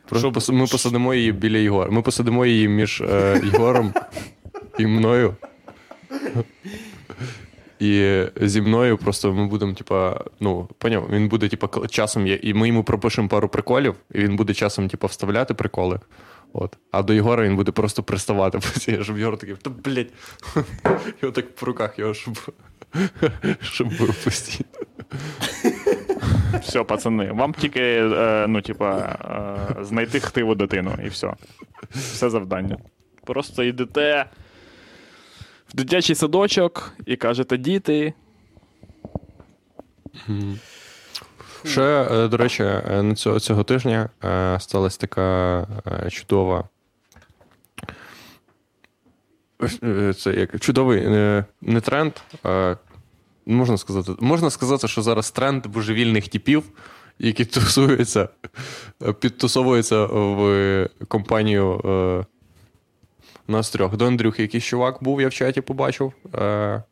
Просто 0.10 0.39
Щоб- 0.39 0.55
ми 0.55 0.68
посадимо 0.68 1.14
її 1.14 1.32
біля 1.32 1.58
Єгора. 1.58 1.91
Ми 1.91 2.01
посадимо 2.01 2.45
її 2.45 2.68
між 2.68 3.01
е, 3.01 3.41
Єгором 3.53 3.93
і 4.80 4.88
мною. 4.88 5.36
І 7.80 8.24
зі 8.41 8.62
мною 8.62 8.97
просто 8.97 9.34
ми 9.34 9.47
будемо, 9.47 9.74
типа, 9.74 10.26
ну, 10.39 10.70
поняв, 10.78 11.10
він 11.12 11.28
буде, 11.28 11.49
типа, 11.49 11.88
часом 11.88 12.28
є, 12.28 12.39
і 12.41 12.53
ми 12.53 12.68
йому 12.68 12.84
пропишемо 12.84 13.28
пару 13.28 13.49
приколів, 13.49 13.95
і 14.14 14.20
він 14.20 14.36
буде 14.36 14.53
часом, 14.53 14.89
типа, 14.89 15.08
вставляти 15.08 15.53
приколи. 15.53 15.99
От. 16.53 16.78
А 16.91 17.03
до 17.03 17.14
Єгора 17.14 17.43
він 17.43 17.55
буде 17.55 17.72
просто 17.72 18.03
приставати 18.03 18.60
щоб 19.03 19.18
Єгор 19.18 19.38
такий, 19.38 19.55
та 19.55 19.70
блядь. 19.70 20.14
Його 21.22 21.32
так 21.32 21.55
по 21.55 21.66
руках 21.66 21.99
його, 21.99 22.14
щоб, 22.14 22.38
щоб 23.62 23.89
постійно. 24.24 24.70
Все, 26.62 26.84
пацани, 26.84 27.32
вам 27.32 27.53
тільки, 27.53 27.82
е, 27.82 28.45
ну, 28.47 28.62
типа, 28.62 29.18
е, 29.80 29.84
знайти 29.84 30.20
хтиву 30.20 30.55
дитину, 30.55 30.91
і 31.05 31.08
все. 31.08 31.34
Все 31.91 32.30
завдання. 32.30 32.78
Просто 33.26 33.64
йдете 33.64 34.26
в 35.70 35.76
дитячий 35.76 36.15
садочок 36.15 36.93
і 37.05 37.15
кажете, 37.15 37.57
діти. 37.57 38.13
Ще, 41.65 42.07
е, 42.11 42.28
до 42.28 42.38
речі, 42.38 42.63
е, 42.63 43.03
на 43.03 43.15
цього, 43.15 43.39
цього 43.39 43.63
тижня 43.63 44.09
е, 44.24 44.57
сталася 44.59 44.99
така 44.99 45.68
чудова. 46.11 46.63
Це 50.18 50.34
як 50.34 50.59
чудовий 50.59 51.07
не 51.61 51.82
тренд. 51.82 52.13
а 52.43 52.76
Можна 53.45 53.78
сказати, 53.78 54.11
можна 54.20 54.49
сказати, 54.49 54.88
що 54.88 55.01
зараз 55.01 55.32
тренд 55.32 55.68
божевільних 55.68 56.28
типів, 56.28 56.63
які 57.20 57.45
тусуються, 57.45 58.30
підтусовуються 59.20 60.05
в 60.05 60.89
компанію 61.07 61.82
нас 63.52 63.70
трьох. 63.70 63.98
До 63.98 64.08
Андрюхи 64.08 64.41
якийсь 64.41 64.64
чувак 64.64 64.98
був, 65.02 65.22
я 65.22 65.28
в 65.28 65.34
чаті 65.34 65.62
побачив. 65.62 66.14
е, 66.36 66.84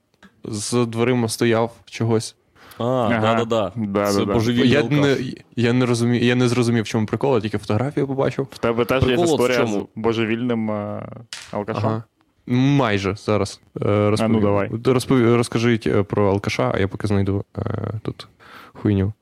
З 0.43 0.86
дверима 0.86 1.30
стояв 1.30 1.72
чогось. 1.86 2.36
А, 2.78 2.84
Ага. 2.84 3.20
да-да-да. 3.22 3.72
Да-да-да. 3.76 4.12
Це 4.14 4.26
божевільний 4.26 4.70
Я 4.70 4.82
алкаш. 4.82 4.97
не, 4.99 5.18
я, 5.56 5.74
не 5.74 5.86
розумів, 5.86 6.24
я 6.24 6.36
не 6.36 6.47
зрозумів, 6.47 6.84
в 6.84 6.88
чому 6.88 7.06
прикол, 7.06 7.36
я 7.36 7.41
тільки 7.41 7.58
фотографію 7.58 8.08
побачив. 8.08 8.47
В 8.51 8.58
тебе 8.58 8.86
теж 8.86 9.01
є 9.03 9.08
Прикол 9.08 9.26
в 9.26 9.28
історія 9.28 9.58
чому? 9.58 9.80
з 9.82 9.86
божевільним 9.99 10.72
е, 10.72 11.08
алкашом. 11.51 11.84
Ага. 11.86 12.03
Майже 12.47 13.16
зараз 13.16 13.62
е, 13.82 14.10
розповім. 14.10 14.34
ну, 14.34 14.41
давай. 14.41 14.70
Розпові- 14.70 15.36
розкажіть 15.36 15.88
е, 15.88 16.03
про 16.03 16.30
алкаша, 16.30 16.72
а 16.76 16.80
я 16.80 16.88
поки 16.88 17.08
знайду 17.08 17.45
е, 17.58 17.62
тут 18.01 18.28
хуйню. 18.74 19.14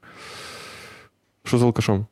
Що 1.44 1.58
з 1.58 1.64
алкашом? 1.64 2.06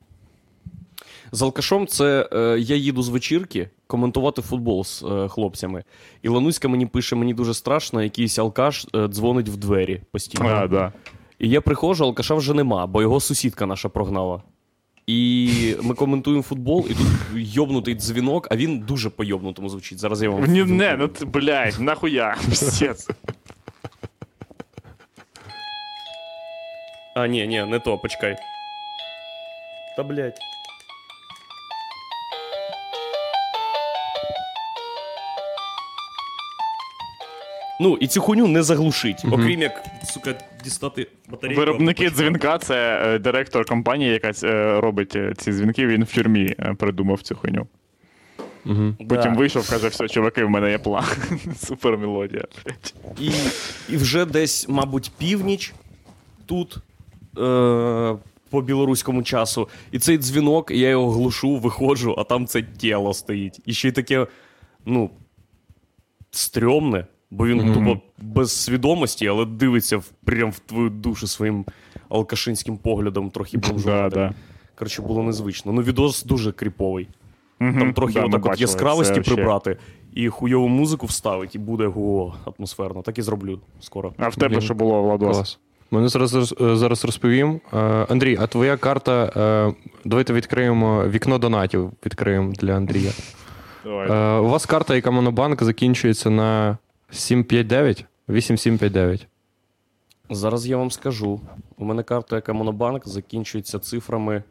З 1.32 1.42
алкашом 1.42 1.88
це 1.88 2.30
е, 2.34 2.60
я 2.60 2.76
їду 2.76 3.04
з 3.04 3.10
вечірки 3.10 3.70
коментувати 3.88 4.42
футбол 4.42 4.84
з 4.84 5.04
е, 5.04 5.28
хлопцями. 5.28 5.84
І 6.22 6.30
Лануська 6.30 6.68
мені 6.68 6.86
пише: 6.86 7.16
мені 7.16 7.34
дуже 7.34 7.54
страшно, 7.54 8.04
якийсь 8.04 8.40
алкаш 8.40 8.86
е, 8.96 9.08
дзвонить 9.08 9.50
в 9.50 9.58
двері 9.58 10.02
постійно. 10.12 10.50
А, 10.50 10.68
да. 10.68 10.92
І 11.40 11.50
я 11.50 11.62
приходжу, 11.62 12.04
алкаша 12.04 12.36
вже 12.36 12.54
нема, 12.54 12.88
бо 12.88 13.02
його 13.02 13.20
сусідка 13.20 13.66
наша 13.66 13.90
прогнала. 13.90 14.42
І 15.08 15.76
ми 15.82 15.96
коментуємо 15.96 16.44
футбол, 16.44 16.88
і 16.90 16.94
тут 16.94 17.08
йобнутий 17.36 17.96
дзвінок, 17.96 18.48
а 18.52 18.56
він 18.56 18.80
дуже 18.80 19.10
по-йобнутому 19.10 19.70
звучить. 19.70 20.00
Зараз 20.00 20.24
я 20.24 20.30
вам. 20.30 20.46
Ні, 20.46 20.64
не, 20.64 20.98
ну 20.98 21.08
ти, 21.08 21.26
блядь, 21.26 21.80
нахуя. 21.80 22.36
Пиздец. 22.50 23.10
А, 27.16 27.28
ні, 27.28 27.48
ні, 27.48 27.66
не 27.66 27.80
то, 27.80 27.98
почекай. 27.98 28.36
Та 29.98 30.04
блядь. 30.04 30.51
Ну, 37.82 37.98
і 37.98 38.08
цю 38.08 38.22
хуйню 38.22 38.48
не 38.48 38.64
заглушить. 38.64 39.26
Окрім 39.32 39.62
як, 39.62 39.84
сука, 40.04 40.36
дістати 40.64 41.08
батарейку. 41.30 41.60
Виробники 41.60 42.10
дзвінка 42.10 42.58
це 42.58 43.02
е, 43.04 43.20
директор 43.20 43.66
компанії, 43.66 44.12
яка 44.12 44.32
е, 44.44 44.82
робить 44.82 45.16
е, 45.16 45.34
ці 45.38 45.52
дзвінки. 45.52 45.88
Він 45.88 46.04
в 46.04 46.14
тюрмі 46.14 46.56
е, 46.60 46.76
придумав 46.80 47.22
цю 47.22 47.36
хуйню. 47.36 47.68
Угу. 48.66 48.96
Да. 49.00 49.16
Потім 49.16 49.36
вийшов, 49.36 49.70
каже: 49.70 49.88
все, 49.88 50.08
чуваки, 50.08 50.44
в 50.44 50.50
мене 50.50 50.72
є 50.72 50.78
план. 50.78 51.06
Супер 51.58 51.98
мелодія. 51.98 52.46
І, 53.20 53.32
і 53.90 53.98
вже 53.98 54.26
десь, 54.26 54.70
мабуть, 54.70 55.12
північ 55.18 55.74
тут 56.46 56.78
е, 57.38 58.16
по 58.50 58.62
білоруському 58.62 59.24
часу. 59.24 59.70
І 59.92 60.00
цей 60.00 60.18
дзвінок, 60.18 60.72
я 60.72 60.90
його 60.90 61.12
глушу, 61.12 61.58
виходжу, 61.58 62.16
а 62.18 62.24
там 62.24 62.46
це 62.46 62.62
тіло 62.62 63.14
стоїть. 63.14 63.60
І 63.66 63.74
ще 63.74 63.88
й 63.88 63.92
таке, 63.92 64.28
ну, 64.86 65.10
стрьомне, 66.32 67.06
бо 67.32 67.48
він 67.48 67.74
тупо 67.74 68.02
без 68.18 68.52
свідомості, 68.64 69.28
але 69.28 69.46
дивиться 69.46 69.98
в, 69.98 70.04
прям 70.26 70.52
в 70.52 70.60
твою 70.60 70.90
душу 70.90 71.28
своїм 71.28 71.66
алкашинським 72.10 72.78
поглядом, 72.78 73.30
трохи 73.30 73.58
Да, 73.58 73.70
бомжувати. 73.70 74.16
да. 74.16 74.34
Коротше, 74.76 75.02
було 75.02 75.24
незвично. 75.24 75.72
Ну, 75.72 75.82
відос 75.82 76.24
дуже 76.24 76.52
кріповий. 76.52 77.08
Там 77.60 77.94
трохи 77.94 78.14
Да, 78.14 78.26
отак 78.26 78.46
от 78.46 78.62
яскравості 78.62 79.14
це 79.14 79.20
вообще. 79.20 79.36
прибрати 79.36 79.78
і 80.14 80.30
хуйову 80.30 80.68
музику 80.68 81.06
вставити, 81.06 81.58
і 81.58 81.62
буде 81.62 81.92
о, 81.98 82.34
атмосферно. 82.58 83.02
Так 83.02 83.18
і 83.18 83.22
зроблю 83.22 83.60
скоро. 83.80 84.14
А 84.18 84.28
в 84.30 84.36
тебе 84.36 84.50
Блін. 84.50 84.62
що 84.62 84.74
було, 84.74 85.02
Владос? 85.04 85.60
Мене 85.92 86.08
зараз, 86.10 86.36
е, 86.62 86.76
зараз 86.76 87.06
розповім. 87.06 87.62
Е, 87.74 87.78
Андрій, 88.10 88.38
а 88.42 88.48
твоя 88.48 88.78
карта. 88.78 89.32
е, 89.70 89.74
Давайте 90.06 90.34
відкриємо 90.34 91.08
вікно 91.08 91.38
донатів. 91.38 91.92
Відкриємо 92.06 92.52
для 92.52 92.74
Андрія. 92.74 93.12
Давай. 93.84 94.40
У 94.40 94.50
вас 94.50 94.66
карта, 94.66 94.96
яка 94.96 95.12
монобанк, 95.12 95.64
закінчується 95.64 96.30
на 96.30 96.78
759? 97.12 98.05
8759. 98.30 99.28
Зараз 100.30 100.68
я 100.68 100.78
вам 100.78 100.91
скажу. 100.91 101.41
У 101.78 101.86
мене 101.86 102.03
карта, 102.03 102.36
яка 102.36 102.53
Монобанк, 102.53 103.07
закінчується 103.07 103.80
цифрами 103.80 104.43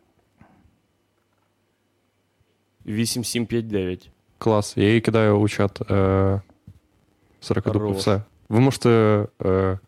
8759. 2.86 4.11
Клас. 4.38 4.76
Я 4.76 4.88
її 4.88 5.00
кидаю 5.00 5.38
у 5.38 5.48
чат. 5.48 5.90
Е, 5.90 6.40
40 7.40 7.64
Хорош. 7.64 7.96
Все. 7.96 8.22
Ви 8.48 8.61
можете. 8.61 9.26
Е, 9.44 9.78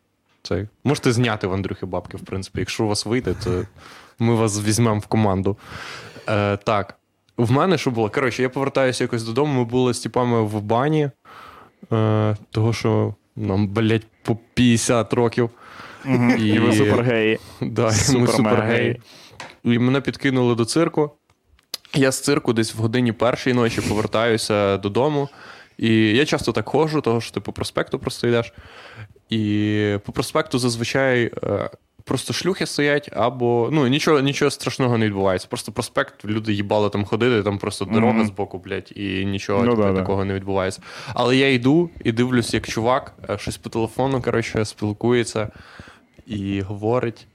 цей, 0.43 0.69
можете 0.85 1.13
зняти 1.13 1.47
в 1.47 1.53
Андрюхи 1.53 1.87
бабки, 1.87 2.17
в 2.17 2.21
принципі. 2.21 2.61
Якщо 2.61 2.85
у 2.85 2.89
вас 2.89 3.07
вийде, 3.07 3.35
то 3.45 3.67
ми 4.19 4.35
вас 4.35 4.65
візьмемо 4.65 5.01
в 5.01 5.07
команду. 5.07 5.57
Е, 6.29 6.57
так. 6.57 6.99
В 7.37 7.51
мене 7.51 7.79
що 7.79 7.91
було? 7.91 8.11
Коротше, 8.11 8.43
я 8.43 8.49
повертаюся 8.49 9.05
якось 9.05 9.25
додому. 9.25 9.59
Ми 9.59 9.65
були 9.65 9.95
з 9.95 10.01
типами 10.01 10.43
в 10.43 10.61
бані. 10.63 11.11
Е, 11.93 12.37
того, 12.51 12.73
що 12.73 13.15
нам, 13.37 13.69
блять, 13.69 14.07
по 14.23 14.37
50 14.55 15.13
років. 15.13 15.51
Мгм. 16.05 16.37
І 16.39 16.59
ви 16.59 16.73
супергеї. 16.73 17.39
Да, 17.61 17.91
і 18.13 18.17
ми 18.17 18.27
супергеї. 18.27 19.01
І 19.65 19.79
мене 19.79 20.01
підкинули 20.01 20.55
до 20.55 20.65
цирку. 20.65 21.11
Я 21.95 22.13
з 22.13 22.21
цирку 22.21 22.53
десь 22.53 22.75
в 22.75 22.79
годині 22.79 23.13
першої 23.13 23.55
ночі 23.57 23.81
повертаюся 23.81 24.77
додому. 24.77 25.29
І 25.79 26.17
я 26.17 26.27
часто 26.27 26.53
так 26.53 26.69
ходжу, 26.69 27.01
того 27.01 27.21
що 27.21 27.33
ти 27.33 27.41
по 27.41 27.53
проспекту 27.53 27.99
просто 27.99 28.29
йдеш. 28.29 28.53
І 29.31 29.97
по 30.05 30.13
проспекту 30.13 30.59
зазвичай 30.59 31.31
е, 31.43 31.71
просто 32.05 32.33
шлюхи 32.33 32.67
стоять, 32.67 33.09
або 33.13 33.69
ну 33.73 33.87
нічого, 33.87 34.21
нічого 34.21 34.51
страшного 34.51 34.99
не 34.99 35.07
відбувається. 35.07 35.49
Просто 35.51 35.73
проспект, 35.73 36.25
люди 36.25 36.53
їбали 36.53 36.91
там 36.91 37.05
ходити, 37.05 37.43
там 37.43 37.59
просто 37.59 37.85
дорога 37.85 38.13
Мгм. 38.13 38.27
з 38.27 38.31
боку, 38.31 38.59
блядь, 38.59 38.93
і 38.97 39.25
нічого 39.25 39.65
Ну 39.65 39.71
типу, 39.71 39.83
да. 39.83 39.93
такого 39.95 40.25
не 40.25 40.35
відбувається. 40.35 40.83
Але 41.15 41.37
я 41.37 41.53
йду 41.53 41.91
і 42.05 42.13
дивлюсь, 42.13 42.55
як 42.55 42.69
чувак 42.69 43.15
е, 43.31 43.39
щось 43.39 43.57
по 43.57 43.71
телефону, 43.71 44.23
коротше, 44.23 44.65
спілкується 44.65 45.49
і 46.27 46.61
говорить. 46.61 47.27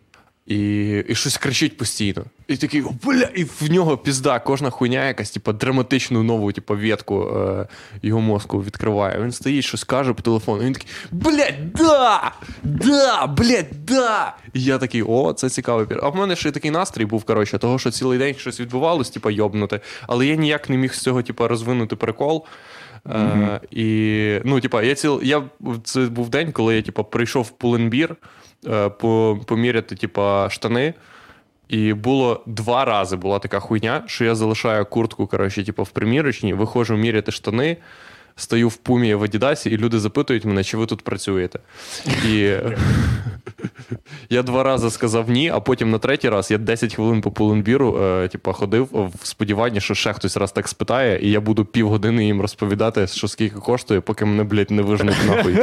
І, 0.46 0.90
і 1.08 1.16
щось 1.16 1.38
кричить 1.38 1.78
постійно. 1.78 2.24
І 2.48 2.58
такий, 2.58 2.82
«О, 2.82 2.90
бля, 3.04 3.30
і 3.36 3.44
в 3.44 3.72
нього 3.72 3.98
пізда, 3.98 4.40
кожна 4.40 4.70
хуйня 4.70 5.08
якась, 5.08 5.32
типу, 5.32 5.54
драматичну 5.54 6.24
нову, 6.24 6.52
типу, 6.52 6.76
ветку 6.76 7.28
е, 7.38 7.68
його 8.02 8.22
мозку 8.22 8.64
відкриває. 8.64 9.22
Він 9.22 9.32
стоїть, 9.32 9.64
щось 9.64 9.84
каже 9.84 10.14
по 10.14 10.22
телефону. 10.22 10.62
І 10.62 10.66
він 10.66 10.74
такий, 10.74 10.90
блядь, 11.12 11.74
да! 11.74 12.32
Да, 12.64 13.28
блядь, 13.28 13.86
да! 13.86 14.36
І 14.54 14.64
я 14.64 14.78
такий, 14.78 15.04
о, 15.04 15.34
це 15.34 15.50
цікавий 15.50 15.86
тіп. 15.86 16.00
А 16.04 16.10
в 16.10 16.16
мене 16.16 16.36
ще 16.36 16.50
й 16.50 16.52
такий 16.52 16.72
настрій 16.72 17.06
був, 17.06 17.24
коротше, 17.24 17.58
того, 17.58 17.80
що 17.80 17.92
цілий 17.92 18.20
день 18.20 18.36
щось 18.36 18.60
відбувалось, 18.60 19.10
типу, 19.10 19.30
йобнути. 19.30 19.80
Але 20.08 20.26
я 20.26 20.36
ніяк 20.36 20.70
не 20.70 20.78
міг 20.78 20.94
з 20.94 21.02
цього, 21.02 21.24
типу, 21.24 21.48
розвинути 21.48 21.96
прикол. 21.96 22.46
Е, 23.10 23.60
і, 23.72 24.42
ну, 24.46 24.60
типа, 24.60 24.84
я 24.84 24.96
ціл, 24.96 25.20
я, 25.24 25.44
це 25.84 26.00
був 26.00 26.30
день, 26.30 26.52
коли 26.52 26.76
я 26.76 26.82
типа, 26.82 27.04
прийшов 27.04 27.44
в 27.44 27.50
Pull&Bear 27.50 28.16
е, 28.68 28.90
по, 28.90 29.40
поміряти 29.46 29.96
типа, 29.96 30.50
штани. 30.50 30.94
І 31.70 31.94
було 31.94 32.44
два 32.46 32.86
рази 32.86 33.16
була 33.16 33.40
така 33.40 33.60
хуйня, 33.60 34.04
що 34.06 34.26
я 34.26 34.36
залишаю 34.36 34.86
куртку 34.86 35.28
коротше, 35.28 35.64
типу, 35.64 35.84
в 35.84 35.90
примірочній, 35.90 36.54
виходжу 36.54 36.96
міряти 36.96 37.32
штани, 37.32 37.78
стою 38.36 38.70
в 38.70 38.76
пумі 38.76 39.16
в 39.16 39.24
Адідасі, 39.24 39.70
і 39.70 39.78
люди 39.78 40.00
запитують 40.00 40.46
мене, 40.46 40.64
чи 40.64 40.78
ви 40.78 40.86
тут 40.86 41.02
працюєте. 41.02 41.60
І 42.30 42.54
я 44.30 44.44
два 44.44 44.64
рази 44.64 44.92
сказав 44.92 45.30
ні, 45.30 45.50
а 45.50 45.60
потім 45.60 45.92
на 45.92 46.00
третій 46.00 46.30
раз 46.30 46.52
я 46.52 46.58
10 46.58 46.96
хвилин 46.96 47.22
по 47.22 47.32
пуленбіру 47.32 47.98
е, 48.04 48.28
типу, 48.28 48.54
ходив 48.54 49.12
в 49.22 49.28
сподіванні, 49.28 49.82
що 49.82 49.94
ще 49.94 50.14
хтось 50.14 50.38
раз 50.38 50.52
так 50.52 50.68
спитає, 50.68 51.20
і 51.22 51.32
я 51.32 51.40
буду 51.40 51.66
півгодини 51.66 52.26
їм 52.26 52.42
розповідати, 52.42 53.08
що 53.08 53.28
скільки 53.28 53.60
коштує, 53.60 54.02
поки 54.02 54.26
мене, 54.26 54.44
блядь, 54.44 54.72
не 54.72 54.82
вижнуть 54.82 55.16
нахуй 55.28 55.58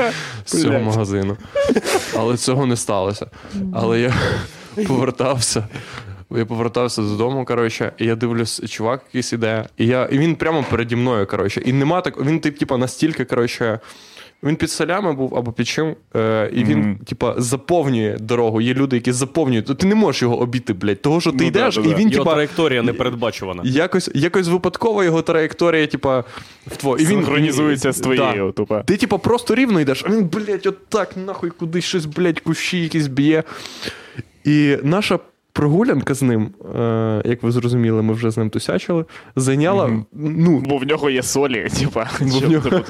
з 0.45 0.63
цього 0.63 0.79
магазину. 0.79 1.37
Але 2.17 2.37
цього 2.37 2.67
не 2.67 2.77
сталося. 2.77 3.27
Але 3.73 4.01
я 4.01 4.15
повертався. 4.89 5.69
Я 6.31 6.45
повертався 6.47 7.03
додому, 7.03 7.45
коротше, 7.45 7.93
і 7.99 8.05
я 8.07 8.15
дивлюсь, 8.17 8.63
чувак 8.71 9.01
якийсь 9.09 9.33
іде, 9.33 9.65
і 9.79 9.87
я, 9.87 10.05
і 10.13 10.19
він 10.19 10.37
прямо 10.37 10.65
переді 10.71 10.97
мною, 10.97 11.27
коротше, 11.27 11.61
і 11.65 11.73
нема 11.73 12.01
так, 12.01 12.21
він 12.27 12.41
тип, 12.41 12.59
типа, 12.59 12.77
настільки, 12.79 13.25
коротше, 13.25 13.81
він 14.43 14.57
під 14.57 14.71
солями 14.71 15.13
був 15.13 15.35
або 15.37 15.53
під 15.53 15.67
чим, 15.69 15.95
е, 16.17 16.51
і 16.55 16.65
він, 16.65 16.79
Мгм. 16.79 16.97
типа, 17.07 17.35
заповнює 17.39 18.17
дорогу. 18.21 18.61
Є 18.61 18.75
люди, 18.75 18.97
які 18.97 19.13
заповнюють. 19.13 19.79
Ти 19.79 19.87
не 19.87 19.95
можеш 19.95 20.23
його 20.23 20.39
обійти, 20.41 20.73
блядь, 20.73 21.03
того, 21.03 21.21
що 21.21 21.31
ти 21.31 21.37
Ну, 21.41 21.45
йдеш, 21.47 21.75
да, 21.77 21.83
да, 21.83 21.89
і 21.89 21.93
да. 21.93 21.99
він, 21.99 22.09
Його 22.11 22.25
типа, 22.25 22.33
траєкторія 22.35 22.83
не 22.83 22.93
передбачувана. 22.93 23.63
якось, 23.65 24.11
якось 24.15 24.49
випадково 24.49 25.05
його 25.05 25.23
траєкторія, 25.23 25.87
типа, 25.87 26.25
в 26.67 26.77
тво. 26.77 26.97
І 26.99 27.03
він 27.03 27.09
Синхронізується 27.09 27.93
з 27.93 28.01
Да. 28.01 28.03
твоєю, 28.03 28.53
тупо. 28.53 28.83
Ти, 28.87 28.97
типа, 28.97 29.19
просто 29.19 29.55
рівно 29.55 29.81
йдеш, 29.81 30.05
а 30.07 30.09
він, 30.09 30.25
блядь, 30.25 30.67
отак, 30.67 31.17
нахуй, 31.27 31.51
кудись 31.51 31.85
щось, 31.85 32.07
блядь, 32.07 32.41
кущі 32.41 32.83
якісь 32.83 33.07
б'є. 33.07 33.43
І 34.45 34.79
наша 34.83 35.19
прогулянка 35.53 36.15
з 36.15 36.23
ним, 36.23 36.55
е, 36.77 37.23
як 37.25 37.43
ви 37.43 37.53
зрозуміли, 37.53 38.03
ми 38.03 38.15
вже 38.15 38.31
з 38.31 38.37
ним 38.37 38.51
тусячили, 38.51 39.05
зайняла, 39.37 39.87
Мгм. 39.87 40.07
ну, 40.13 40.61
Бо 40.67 40.77
в 40.79 40.85
нього 40.85 41.11
є 41.11 41.23
солі, 41.23 41.69
типа. 41.81 42.11
Бо 42.21 42.39
в 42.39 42.51
нього- 42.51 42.71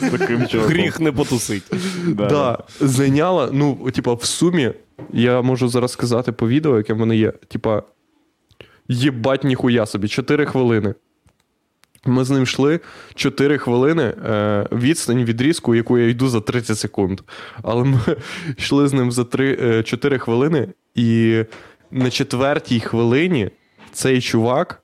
з 0.00 0.10
таким 0.18 0.46
чуваком. 0.46 0.72
Гріх 0.74 1.00
не 1.00 1.12
потусить. 1.12 1.62
Да, 2.06 2.26
да, 2.26 2.58
зайняла, 2.80 3.48
ну, 3.52 3.90
типа, 3.94 4.14
в 4.14 4.24
сумі, 4.24 4.70
я 5.12 5.42
можу 5.42 5.68
зараз 5.68 5.92
сказати 5.92 6.32
по 6.32 6.48
відео, 6.48 6.76
яке 6.76 6.94
в 6.94 6.98
мене 6.98 7.16
є, 7.16 7.30
типа, 7.48 7.82
єбать 8.88 9.44
ніхуя 9.44 9.86
собі, 9.86 10.08
4 10.08 10.46
хвилини. 10.46 10.94
Ми 12.06 12.24
з 12.24 12.30
ним 12.30 12.42
йшли 12.42 12.80
4 13.14 13.58
хвилини 13.58 14.02
е, 14.02 14.66
відстань 14.72 15.24
відрізку, 15.24 15.74
яку 15.74 15.98
я 15.98 16.08
йду 16.08 16.28
за 16.28 16.40
30 16.40 16.78
секунд. 16.78 17.20
Але 17.62 17.84
ми 17.84 18.00
йшли 18.58 18.88
з 18.88 18.92
ним 18.92 19.12
за 19.12 19.24
3, 19.24 19.58
е, 19.62 19.82
4 19.82 20.18
хвилини, 20.18 20.68
і 20.94 21.44
на 21.90 22.10
четвертій 22.10 22.80
хвилині 22.80 23.50
цей 23.92 24.20
чувак 24.20 24.82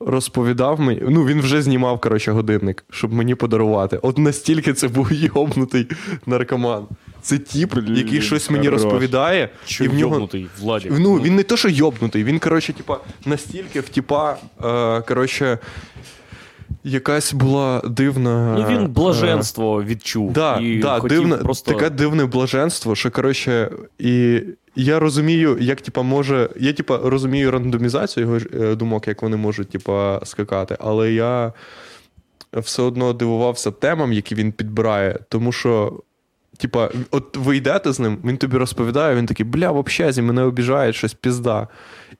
розповідав 0.00 0.80
мені. 0.80 1.02
Ну, 1.08 1.24
він 1.24 1.40
вже 1.40 1.62
знімав, 1.62 2.00
коротше, 2.00 2.32
годинник, 2.32 2.84
щоб 2.90 3.12
мені 3.12 3.34
подарувати. 3.34 3.98
От 4.02 4.18
настільки 4.18 4.72
це 4.72 4.88
був 4.88 5.12
йобнутий 5.12 5.86
наркоман. 6.26 6.86
Це 7.26 7.38
тіп, 7.38 7.74
який 7.88 8.20
щось 8.22 8.50
мені 8.50 8.66
хорош. 8.66 8.82
розповідає, 8.82 9.48
Що 9.64 9.84
і 9.84 9.88
в 9.88 9.94
нього. 9.94 10.14
йобнутий, 10.14 10.46
Владік. 10.60 10.92
Ну, 10.98 11.14
він 11.14 11.36
не 11.36 11.42
то, 11.42 11.56
що 11.56 11.68
йобнутий, 11.68 12.24
він, 12.24 12.38
коротше, 12.38 12.72
типа, 12.72 12.98
настільки 13.24 13.80
в 13.80 13.88
типа, 13.88 14.36
е, 14.64 15.00
коротше, 15.00 15.58
якась 16.84 17.32
була 17.32 17.82
дивна. 17.84 18.56
Ну 18.58 18.66
він 18.68 18.84
е, 18.84 18.88
блаженство 18.88 19.84
відчув. 19.84 20.32
Да, 20.32 20.58
і 20.60 20.78
да, 20.78 20.98
хотів 20.98 21.18
дивне, 21.18 21.36
просто... 21.36 21.72
таке 21.72 21.90
дивне 21.90 22.24
блаженство, 22.24 22.94
що 22.94 23.10
коротше, 23.10 23.70
і 23.98 24.40
я 24.76 24.98
розумію, 24.98 25.58
як 25.60 25.80
типа 25.80 26.02
може. 26.02 26.50
Я 26.56 26.72
типа 26.72 27.00
розумію 27.04 27.50
рандомізацію 27.50 28.26
його 28.26 28.64
е, 28.64 28.74
думок, 28.74 29.08
як 29.08 29.22
вони 29.22 29.36
можуть, 29.36 29.68
типа, 29.68 30.20
скакати, 30.24 30.76
але 30.80 31.12
я 31.12 31.52
все 32.52 32.82
одно 32.82 33.12
дивувався 33.12 33.70
темам, 33.70 34.12
які 34.12 34.34
він 34.34 34.52
підбирає, 34.52 35.18
тому 35.28 35.52
що. 35.52 36.02
Типа, 36.56 36.90
от 37.10 37.36
ви 37.36 37.56
йдете 37.56 37.92
з 37.92 38.00
ним, 38.00 38.18
він 38.24 38.36
тобі 38.36 38.56
розповідає, 38.56 39.16
він 39.16 39.26
такий, 39.26 39.46
бля, 39.46 39.70
в 39.70 39.76
общазі 39.76 40.22
мене 40.22 40.42
обіжають, 40.42 40.96
щось 40.96 41.14
пізда. 41.14 41.68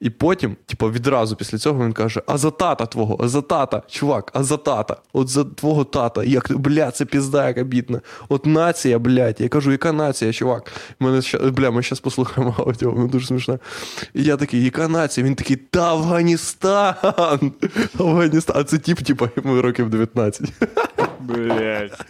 І 0.00 0.10
потім, 0.10 0.56
типа, 0.66 0.88
відразу 0.88 1.36
після 1.36 1.58
цього 1.58 1.84
він 1.84 1.92
каже: 1.92 2.22
А 2.26 2.38
за 2.38 2.50
тата 2.50 2.86
твого, 2.86 3.16
а 3.20 3.28
за 3.28 3.42
тата, 3.42 3.82
чувак, 3.88 4.30
а 4.34 4.42
за 4.42 4.56
тата, 4.56 4.96
от 5.12 5.28
за 5.28 5.44
твого 5.44 5.84
тата, 5.84 6.24
як 6.24 6.58
бля, 6.58 6.90
це 6.90 7.04
пізда, 7.04 7.48
яка 7.48 7.62
бідна. 7.62 8.00
От 8.28 8.46
нація, 8.46 8.98
блядь. 8.98 9.40
Я 9.40 9.48
кажу, 9.48 9.72
яка 9.72 9.92
нація, 9.92 10.32
чувак? 10.32 10.72
Мене 11.00 11.22
ща, 11.22 11.38
бля, 11.38 11.70
ми 11.70 11.82
зараз 11.82 12.00
послухаємо 12.00 12.54
аудіо, 12.58 12.90
воно 12.90 13.06
дуже 13.06 13.26
смішне. 13.26 13.58
І 14.14 14.22
я 14.22 14.36
такий, 14.36 14.64
яка 14.64 14.88
нація? 14.88 15.26
Він 15.26 15.34
такий, 15.34 15.56
та 15.56 15.90
Афганістан! 15.92 16.94
Афганістан. 17.98 18.56
А 18.58 18.64
це 18.64 18.78
тип, 18.78 19.00
типа, 19.00 19.28
йому 19.36 19.62
років 19.62 19.90
19. 19.90 20.52
Блять. 21.20 22.00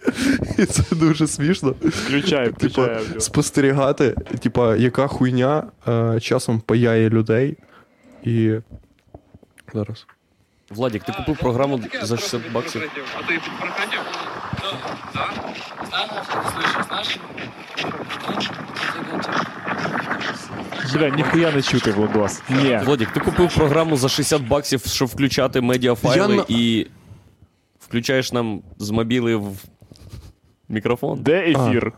І 0.59 0.67
це 0.67 0.83
дуже 0.97 1.27
смішно. 1.27 1.75
Включай, 2.19 2.45
Типа, 2.47 2.57
включай. 2.57 2.97
аудіо. 2.97 3.21
спостерігати, 3.21 4.11
типа, 4.43 4.77
яка 4.77 5.07
хуйня 5.07 5.63
е, 5.89 6.21
часом 6.21 6.61
паяє 6.61 7.11
людей. 7.11 7.57
І. 8.25 8.55
Зараз. 9.75 10.07
Владік, 10.71 11.05
ти 11.05 11.13
купив 11.13 11.39
програму 11.39 11.81
за 12.03 12.17
60 12.17 12.53
баксів. 12.53 12.83
А 13.19 13.23
ти 13.23 13.41
проходив? 13.59 14.03
Бля, 20.95 21.09
ніхуя 21.11 21.53
не 21.53 21.63
чути, 21.63 21.91
Владос. 21.91 22.43
Ні. 22.51 22.81
Владік, 22.85 23.11
ти 23.11 23.21
купив 23.21 23.55
програму 23.55 23.97
за 23.97 24.09
60 24.09 24.43
баксів, 24.43 24.83
щоб 24.87 25.09
включати 25.09 25.61
медіафайли 25.61 26.37
Я 26.37 26.45
і 26.49 26.87
включаєш 27.81 28.33
нам 28.33 28.63
з 28.79 28.91
мобіли 28.91 29.37
в 29.37 29.65
мікрофон. 30.69 31.23
Де 31.23 31.51
ефір? 31.51 31.93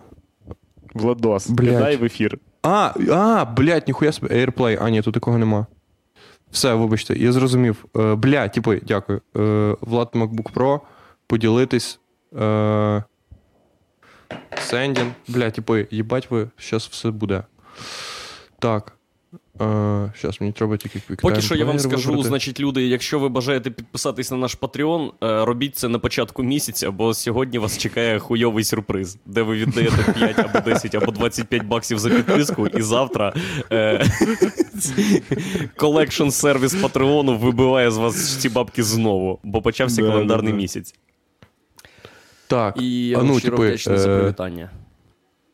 Владос, 0.99 1.51
Блядь. 1.51 1.74
кидай 1.76 1.96
в 1.96 2.05
ефір. 2.05 2.38
А, 2.62 2.92
а, 3.11 3.44
блядь, 3.44 3.86
ніхуя 3.86 4.12
себе. 4.12 4.28
AirPlay. 4.46 4.78
А, 4.80 4.90
ні, 4.90 5.03
тут 5.03 5.14
такого 5.14 5.38
нема. 5.38 5.66
Все, 6.51 6.74
вибачте, 6.74 7.14
я 7.18 7.32
зрозумів. 7.32 7.84
Е, 7.96 8.14
бля, 8.14 8.49
типу, 8.49 8.74
дякую. 8.74 9.20
Е, 9.36 9.76
Влад 9.80 10.09
MacBook 10.14 10.53
Pro, 10.53 10.80
поділитись. 11.26 12.01
Е, 12.40 13.03
Сендін. 14.59 15.12
Бля, 15.28 15.51
типу, 15.51 15.76
їбать 15.90 16.30
ви, 16.30 16.49
зараз 16.61 16.88
все 16.92 17.11
буде. 17.11 17.42
Так. 18.59 18.97
Е, 19.61 20.13
зараз 20.23 20.41
мені 20.41 20.53
треба 20.53 20.77
тільки 20.77 20.99
QuickTime 20.99 21.21
Поки 21.21 21.41
що 21.41 21.55
я 21.55 21.65
вам 21.65 21.79
скажу, 21.79 22.09
вибрати. 22.09 22.29
значить, 22.29 22.61
люди, 22.61 22.87
якщо 22.87 23.19
ви 23.19 23.29
бажаєте 23.29 23.71
підписатись 23.71 24.31
на 24.31 24.37
наш 24.37 24.59
Patreon, 24.59 25.11
е, 25.25 25.45
робіть 25.45 25.77
це 25.77 25.89
на 25.89 25.99
початку 25.99 26.43
місяця, 26.43 26.91
бо 26.91 27.15
сьогодні 27.15 27.59
вас 27.59 27.79
чекає 27.79 28.19
хуйовий 28.19 28.65
сюрприз, 28.65 29.19
де 29.27 29.43
ви 29.43 29.57
віддаєте 29.57 30.13
5 30.19 30.39
або 30.39 30.61
10 30.61 30.95
або 30.95 31.13
25 31.13 31.63
баксів 31.63 31.99
за 31.99 32.11
підписку, 32.11 32.67
і 32.67 32.83
завтра 32.83 33.33
колекшн 35.77 36.29
сервіс 36.29 36.75
Патреону 36.75 37.39
вибиває 37.39 37.91
з 37.91 37.97
вас 37.97 38.37
ці 38.37 38.49
бабки 38.49 38.83
знову, 38.83 39.39
бо 39.43 39.63
почався 39.63 40.03
Да, 40.03 40.09
календарний 40.09 40.53
да, 40.53 40.57
да. 40.57 40.63
місяць. 40.63 40.95
Так. 42.47 42.83
І 42.83 43.15
а 43.19 43.23
ну, 43.23 43.41
типу, 43.41 43.63
вдячний 43.63 43.99
за 43.99 44.11
е, 44.11 44.19
привітання. 44.19 44.71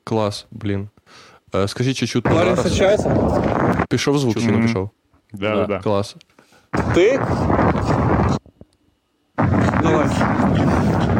Клас, 0.04 0.46
блін. 0.50 0.88
Е, 1.55 1.67
скажіть, 1.67 1.97
чи 1.97 2.07
чутно 2.07 2.31
зараз? 2.33 3.05
Пішов 3.89 4.17
звук, 4.19 4.33
чи 4.39 4.45
не 4.45 4.51
Мгм. 4.51 4.61
пішов? 4.61 4.89
Да, 5.33 5.55
да, 5.55 5.65
да. 5.65 5.79
Клас. 5.79 6.15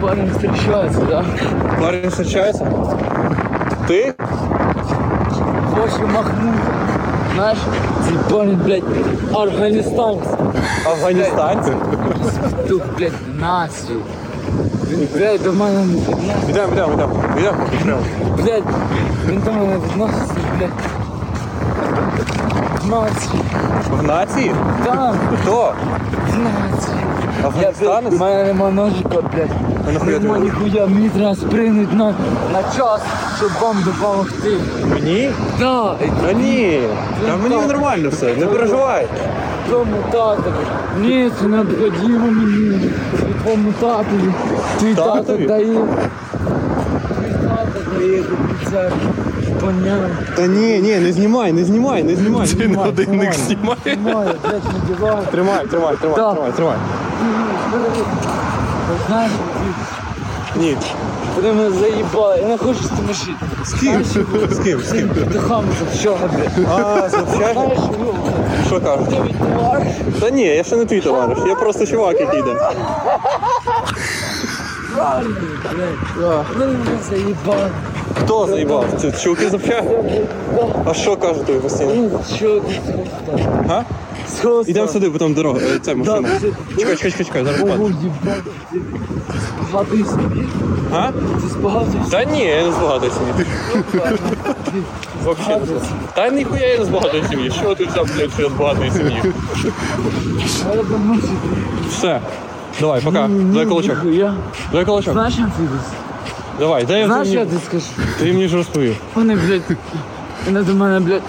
Парень 0.02 0.30
встречается, 0.32 1.02
да? 1.06 1.26
Парень 1.82 2.10
встречается? 2.10 2.64
Ты? 3.88 4.14
Очень 5.84 6.06
махнул. 6.08 6.54
Знаешь, 7.36 7.58
этот 8.08 8.30
парень, 8.30 8.56
блядь, 8.58 8.84
афганистанец. 9.34 10.28
Афганистанец? 10.86 11.68
Тут, 12.68 12.84
блядь, 12.98 13.14
нацию. 13.40 14.02
Блядь, 15.15 15.43
до 15.43 15.53
мене 15.53 15.79
не 15.85 15.95
відноситься. 15.95 16.51
Идем, 16.51 16.73
идем, 16.73 16.93
идем. 16.95 17.11
Идем, 17.39 17.55
идем. 17.83 17.99
Блядь, 18.37 18.63
він 19.29 19.41
до 19.45 19.53
мене 19.53 19.77
відноситься, 19.91 20.35
блядь. 20.59 20.71
Націю. 22.91 23.43
В? 24.03 24.53
Да, 24.85 25.15
Кто? 25.43 25.75
націю. 26.29 26.97
Я, 27.63 27.73
блядь, 27.81 28.13
в 28.15 28.21
мене 28.21 28.45
нема 28.45 28.71
ножика, 28.71 29.09
блядь. 29.35 29.51
А 29.89 29.93
нахуя 29.93 30.19
Нема 30.19 30.35
ти? 30.35 30.41
ніхуя, 30.41 30.87
мені 30.87 31.09
треба 31.09 31.35
спригнуть 31.35 31.93
на, 31.93 32.05
на 32.53 32.63
час, 32.77 33.01
щоб 33.39 33.51
вам 33.63 33.77
допомогти. 33.85 34.57
Мені? 34.91 35.31
Да, 35.59 35.95
Та 36.27 36.33
ні. 36.33 36.81
Та 37.27 37.37
мені 37.37 37.67
нормально 37.67 38.09
все, 38.11 38.37
не 38.37 38.47
переживай. 38.47 39.07
Твоєму 39.69 39.97
татові. 40.13 40.55
Ні, 41.01 41.31
це 41.41 41.47
необхідно 41.47 42.19
мені. 42.19 42.91
І 43.31 43.43
Твоєму 43.43 43.73
татові. 43.81 44.33
Твій 44.81 44.95
тато 44.95 45.15
Татові? 45.15 45.47
дає. 45.47 45.67
Твій 47.19 47.33
тато 47.49 47.81
дає 47.99 48.23
до 48.23 48.71
церкви. 48.71 48.99
Понятно. 49.61 50.09
Та 50.37 50.47
ні, 50.47 50.81
ні, 50.81 50.97
не 50.97 51.13
знімай, 51.13 51.53
не 51.53 51.65
знімай, 51.65 52.03
не 52.03 52.17
знімай. 52.17 52.49
Ти 52.49 52.69
на 52.69 52.79
годинник 52.83 53.33
знімає. 53.35 53.77
Немає, 53.87 54.31
блядь, 54.43 54.63
не 54.65 54.95
діваю. 54.95 55.19
Тримай, 55.31 55.67
тримай, 55.67 55.97
тримай, 55.97 56.17
Так. 56.17 56.35
тримай, 56.35 56.53
тримай. 56.57 56.77
Знаєш, 59.09 59.31
Ні. 60.57 60.77
Вони 61.37 61.53
мене 61.53 61.71
заїбали. 61.71 62.39
Я 62.41 62.49
не 62.49 62.59
хочу 62.59 62.85
з 62.85 62.89
тим 62.89 63.15
жити. 63.15 63.47
З 63.65 63.73
ким? 63.75 64.05
З 64.51 64.59
ким? 64.59 64.81
З 64.81 64.93
ким? 64.93 65.09
Петухами 65.09 65.69
за 65.93 65.99
що. 65.99 66.17
А? 66.69 67.09
Знаєш, 67.09 67.57
ну, 68.01 68.15
Що 68.67 68.81
кажуть? 68.81 69.09
ти 69.09 69.17
відтовариш. 69.23 69.93
Та 70.21 70.31
ні, 70.31 70.43
я 70.47 70.65
ще 70.65 70.77
не 70.77 70.85
твій 70.85 71.01
товариш, 71.01 71.39
я 71.47 71.55
просто 71.55 71.87
чувак, 71.87 72.21
який 72.21 72.41
йде. 72.41 72.57
Вони 76.53 76.67
мене 76.67 76.99
заїбали. 77.11 77.71
Хто 78.25 78.47
заїбав? 78.47 78.85
Це 79.01 79.13
чуваки 79.13 79.49
з 79.51 79.55
общаги? 79.55 79.91
А 80.85 80.95
що 80.95 81.17
кажуть 81.17 81.47
тобі 81.47 81.59
постійно? 81.59 81.95
Ну, 81.95 82.21
що 82.37 82.61
ти? 82.61 82.81
Га? 83.69 83.85
Ідемо 84.67 84.89
сюди, 84.89 85.11
потім 85.11 85.35
дорога, 85.35 85.59
е, 85.59 85.79
це 85.79 85.95
машина. 85.95 86.29
Чекай, 86.79 86.97
чекай, 86.97 87.11
чекай, 87.11 87.27
чекай, 87.27 87.45
зараз 87.45 87.61
Ого, 87.63 87.89
їбать. 87.89 88.43
Ти 89.75 89.97
Багатий 89.97 90.05
собі. 90.05 90.47
А? 90.93 91.13
Ти 91.13 91.49
збагатий 91.49 92.01
Та 92.11 92.25
ні, 92.25 92.45
я 92.45 92.67
не 92.67 92.73
з 92.73 92.75
багатої 92.75 93.13
сім'ї. 93.13 93.47
Вообще. 95.25 95.61
Та 96.15 96.29
ніхуя 96.29 96.67
я 96.67 96.79
не 96.79 96.85
з 96.85 96.89
багатої 96.89 97.25
сім'ї. 97.31 97.51
Що 97.51 97.75
ти 97.75 97.85
взяв, 97.85 98.09
блядь, 98.17 98.33
що 98.33 98.43
я 98.43 98.49
з 98.49 98.53
багатої 98.53 98.91
сім'ї? 98.91 99.23
Все. 101.91 102.21
Давай, 102.81 103.01
пока. 103.01 103.29
Дай 103.29 103.67
кулачок. 103.67 103.99
Я. 104.05 104.35
Дай 104.73 104.85
кулачок. 104.85 105.13
Знаєш, 105.13 105.35
як? 105.39 105.49
Давай, 106.59 106.85
дай 106.85 107.01
я 107.01 107.07
Знаєш, 107.07 107.29
тобі- 107.29 107.39
я 107.39 107.45
тобі 107.45 107.61
скажу? 107.67 107.85
Ти 108.19 108.25
мені 108.25 108.49
ж 108.49 108.57
розповів. 108.57 108.97
Вони, 109.15 109.37
блядь, 109.37 109.79
вони 110.47 110.63
до 110.63 110.75
мене, 110.75 111.01
блядь, 111.01 111.23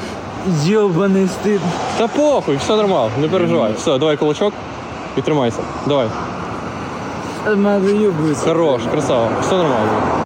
йобаний 0.65 1.27
стид. 1.27 1.61
Та 1.97 2.07
похуй, 2.07 2.55
все 2.57 2.75
нормально, 2.75 3.11
не 3.21 3.27
переживай. 3.27 3.73
Все, 3.77 3.97
давай 3.97 4.17
кулачок 4.17 4.53
і 5.17 5.21
тримайся. 5.21 5.59
Давай. 5.87 6.07
Хорош, 8.43 8.81
красава, 8.91 9.39
все 9.41 9.57
нормально. 9.57 10.25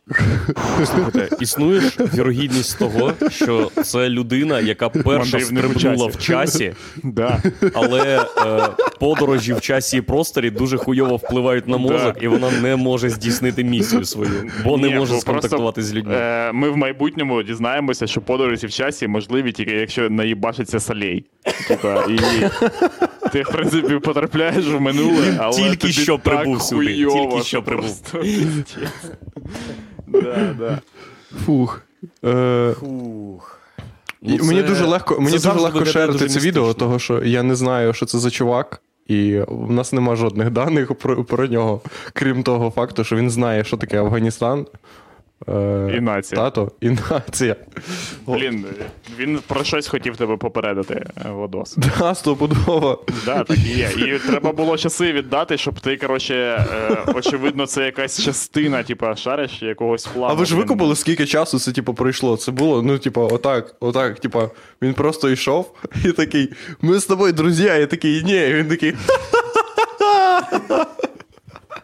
Слухайте, 0.86 1.30
існує 1.39 1.80
ж 1.82 1.97
вірогідність 2.13 2.80
того, 2.80 3.13
що 3.30 3.72
це 3.84 4.09
людина, 4.09 4.59
яка 4.59 4.89
перша 4.89 5.39
стрибнула 5.39 6.07
в 6.07 6.17
часі, 6.17 6.74
Да. 7.03 7.41
але 7.74 8.26
е, 8.38 8.67
подорожі 8.99 9.53
в 9.53 9.61
часі 9.61 9.97
і 9.97 10.01
просторі 10.01 10.49
дуже 10.49 10.78
хуйово 10.78 11.15
впливають 11.15 11.67
на 11.67 11.78
мозок, 11.78 12.15
і 12.22 12.28
вона 12.28 12.51
не 12.61 12.76
може 12.76 13.09
здійснити 13.09 13.63
місію 13.63 14.05
свою, 14.05 14.51
бо 14.63 14.78
не 14.78 14.88
Ні, 14.88 14.95
може 14.95 15.13
бо 15.13 15.20
сконтактувати 15.20 15.82
з 15.82 15.93
людьми. 15.93 16.15
Е, 16.15 16.51
ми 16.51 16.70
в 16.70 16.78
майбутньому 16.78 17.43
дізнаємося, 17.43 18.07
що 18.07 18.22
подорожі 18.22 18.67
в 18.67 18.72
часі 18.72 19.07
можливі 19.07 19.51
тільки 19.51 19.72
якщо 19.72 20.09
наїбашиться 20.09 20.80
солей. 20.80 21.26
Типа, 21.67 22.03
і 22.09 22.20
ти, 23.32 23.42
в 23.44 23.50
принципі, 23.52 24.00
потрапляєш 24.00 24.66
в 24.66 24.80
минуле, 24.82 25.38
але 25.40 25.54
тільки 25.54 25.76
тобі 25.78 25.94
що 25.94 26.18
так 26.18 26.24
прибув 26.24 26.62
сюди, 26.62 26.94
тільки 26.96 27.42
що 27.44 27.64
прибув. 27.64 28.02
Да, 30.08 30.56
да. 30.60 30.80
Фух. 31.46 31.82
Е, 32.26 32.76
Ну, 34.22 34.36
і 34.36 34.42
мені 34.42 34.64
дуже 34.64 34.86
легко, 34.86 35.20
мені 35.20 35.40
це 35.40 35.50
дуже 35.50 35.64
легко 35.64 35.86
шерити 35.86 36.12
дуже 36.12 36.30
це 36.30 36.40
відео, 36.40 36.74
того 36.74 37.00
що 37.00 37.24
я 37.24 37.44
не 37.44 37.56
знаю, 37.56 37.94
що 37.94 38.06
це 38.06 38.20
за 38.20 38.30
чувак, 38.30 38.82
і 39.08 39.40
в 39.48 39.72
нас 39.72 39.94
нема 39.94 40.16
жодних 40.16 40.50
даних 40.50 40.96
про, 40.96 41.24
про 41.24 41.48
нього, 41.48 41.82
крім 42.14 42.44
того 42.44 42.70
факту, 42.70 43.04
що 43.04 43.16
він 43.16 43.30
знає, 43.30 43.64
що 43.64 43.78
таке 43.78 44.00
Афганістан. 44.00 44.66
Е, 45.48 45.94
І 45.98 46.02
нація. 46.02 46.42
Тато, 46.42 46.72
і 46.82 46.90
нація. 46.90 47.56
Блін, 48.28 48.66
він 49.20 49.40
про 49.48 49.64
щось 49.64 49.88
хотів 49.88 50.18
тебе 50.18 50.38
попередити, 50.38 51.06
е, 51.26 51.30
Владос. 51.30 51.76
Да, 52.00 52.16
стопудово. 52.16 53.06
Да, 53.26 53.44
так 53.44 53.58
і 53.58 53.70
є. 53.78 53.90
І 53.98 54.20
треба 54.20 54.52
було 54.52 54.78
часи 54.78 55.12
віддати, 55.14 55.58
щоб 55.58 55.80
ти, 55.80 55.98
коротше, 55.98 56.36
е, 56.36 56.98
очевидно, 57.16 57.66
це 57.66 57.86
якась 57.86 58.24
частина, 58.24 58.84
типа, 58.84 59.16
шариш 59.16 59.62
якогось 59.62 60.08
плану. 60.08 60.34
А 60.34 60.34
ви 60.34 60.46
ж 60.46 60.56
викупили, 60.56 60.96
скільки 60.96 61.26
часу 61.26 61.60
це 61.60 61.72
типу, 61.72 61.94
пройшло? 61.94 62.38
Це 62.38 62.52
було, 62.52 62.82
ну, 62.82 62.98
типу, 62.98 63.22
отак, 63.32 63.76
отак, 63.80 64.20
типу, 64.20 64.42
він 64.82 64.94
просто 64.94 65.30
йшов 65.30 65.76
і 66.06 66.12
такий, 66.12 66.54
ми 66.82 67.00
з 67.00 67.06
тобою 67.06 67.34
друзі, 67.34 67.64
я 67.64 67.86
такий, 67.86 68.24
ні, 68.24 68.48
і 68.48 68.54
він 68.54 68.68
такий, 68.68 68.94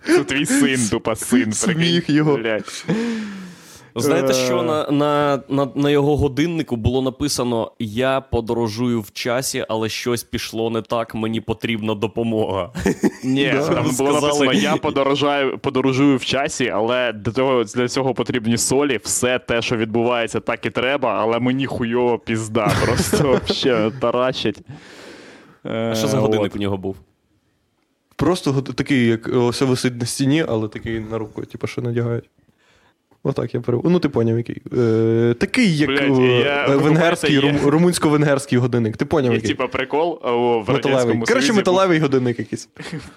Це 0.06 0.24
твій 0.24 0.46
син, 0.46 0.90
тупа 0.90 1.16
син. 1.16 1.54
Сміх 1.54 2.10
його. 2.10 2.38
Блядь. 2.38 2.86
Знаєте, 3.98 4.30
Е. 4.32 4.34
що 4.34 4.64
на, 4.64 4.92
на, 4.92 5.42
на, 5.50 5.68
на 5.76 5.90
його 5.90 6.18
годиннику 6.18 6.76
було 6.76 7.02
написано: 7.02 7.72
Я 7.80 8.22
подорожую 8.22 9.02
в 9.02 9.12
часі, 9.12 9.66
але 9.70 9.90
щось 9.90 10.24
пішло 10.24 10.70
не 10.70 10.82
так, 10.82 11.16
мені 11.16 11.42
потрібна 11.42 11.96
допомога. 11.96 12.72
Ні, 13.24 13.52
Да. 13.54 13.68
там 13.68 13.84
було 13.98 14.10
написано, 14.12 14.20
сказали. 14.34 14.56
я 14.56 14.76
подорожаю, 14.76 15.58
подорожую 15.58 16.18
в 16.18 16.26
часі, 16.26 16.70
але 16.70 17.14
для 17.14 17.32
цього, 17.32 17.64
для 17.64 17.88
цього 17.88 18.14
потрібні 18.14 18.58
солі. 18.58 19.00
Все 19.04 19.40
те, 19.40 19.62
що 19.62 19.78
відбувається, 19.78 20.40
так 20.40 20.66
і 20.66 20.70
треба, 20.70 21.14
але 21.22 21.40
мені 21.40 21.66
хуйово 21.66 22.20
пізда. 22.20 22.72
Просто 22.86 23.40
взагалі 23.46 23.92
таращить. 24.02 24.60
Е, 25.66 25.90
А 25.92 25.96
що 25.96 26.08
за 26.08 26.18
годинник 26.18 26.56
у 26.56 26.60
нього 26.60 26.78
був? 26.78 26.96
просто 28.18 28.62
такий, 28.62 29.08
як 29.08 29.30
ось 29.34 29.62
висить 29.62 30.00
на 30.00 30.06
стіні, 30.06 30.46
але 30.50 30.68
такий 30.68 31.00
на 31.00 31.18
руку, 31.18 31.42
типу, 31.46 31.68
що 31.68 31.82
надягають. 31.82 32.30
Отак 33.28 33.54
я 33.54 33.62
перев... 33.62 33.82
Ну, 33.86 34.00
ти 34.00 34.10
поняв, 34.10 34.38
який. 34.38 34.62
Е, 34.78 35.36
такий, 35.40 35.78
як 35.78 35.90
Блядь, 35.90 36.20
е, 36.20 36.24
я- 36.40 36.66
е, 36.70 36.76
венгерський, 36.76 37.40
рум- 37.40 37.62
румунсько-венгерський 37.70 38.58
годинник. 38.58 38.98
Ти 38.98 39.06
поняв, 39.06 39.32
Є, 39.32 39.36
який? 39.36 39.50
типа 39.50 39.68
прикол 39.68 40.20
о, 40.24 40.30
в 40.60 40.60
металевий. 40.60 40.82
радянському 40.92 41.26
Коротше, 41.26 41.48
Союзі. 41.48 41.58
металевий 41.60 42.00
годинник 42.00 42.40
якийсь. 42.40 42.70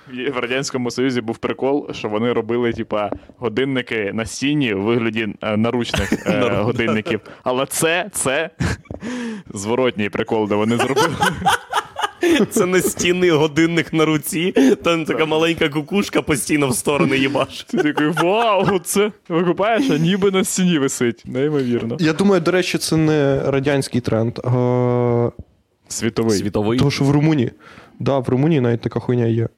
В 0.34 0.38
радянському 0.38 0.90
Союзі 0.90 1.20
був 1.20 1.38
прикол, 1.38 1.92
що 1.92 2.08
вони 2.08 2.32
робили, 2.32 2.72
типа, 2.72 3.10
годинники 3.38 4.10
на 4.14 4.26
стіні 4.26 4.74
у 4.74 4.82
вигляді 4.82 5.28
е, 5.42 5.56
наручних 5.56 6.26
е, 6.26 6.40
годинників. 6.62 7.20
Але 7.42 7.66
це, 7.66 8.10
це 8.12 8.50
зворотній 9.54 10.08
прикол, 10.08 10.48
де 10.48 10.54
вони 10.54 10.76
зробили. 10.76 11.08
Це 12.50 12.66
настінний 12.66 13.30
годинник 13.30 13.92
на 13.92 14.04
руці, 14.04 14.52
там 14.84 15.04
така 15.04 15.24
маленька 15.24 15.68
кукушка 15.68 16.22
постійно 16.22 16.68
в 16.68 16.74
сторони 16.76 17.16
їбаш. 17.16 17.64
Ти 17.64 17.78
такий, 17.78 18.06
вау, 18.06 18.78
це 18.78 19.12
викупаєш, 19.28 19.90
а 19.90 19.98
ніби 19.98 20.30
на 20.30 20.44
стіні 20.44 20.78
висить. 20.78 21.22
Неймовірно. 21.26 21.96
Я 22.00 22.12
думаю, 22.12 22.40
до 22.40 22.50
речі, 22.50 22.78
це 22.78 22.96
не 22.96 23.42
радянський 23.50 24.00
тренд, 24.00 24.38
а 24.44 25.30
Світовий. 25.88 26.38
Світовий. 26.38 26.78
того, 26.78 26.90
що 26.90 27.04
в 27.04 27.10
Румунії. 27.10 27.52
Да, 28.00 28.18
в 28.18 28.28
Румунії 28.28 28.60
навіть 28.60 28.80
така 28.80 29.00
хуйня 29.00 29.26
є. 29.26 29.48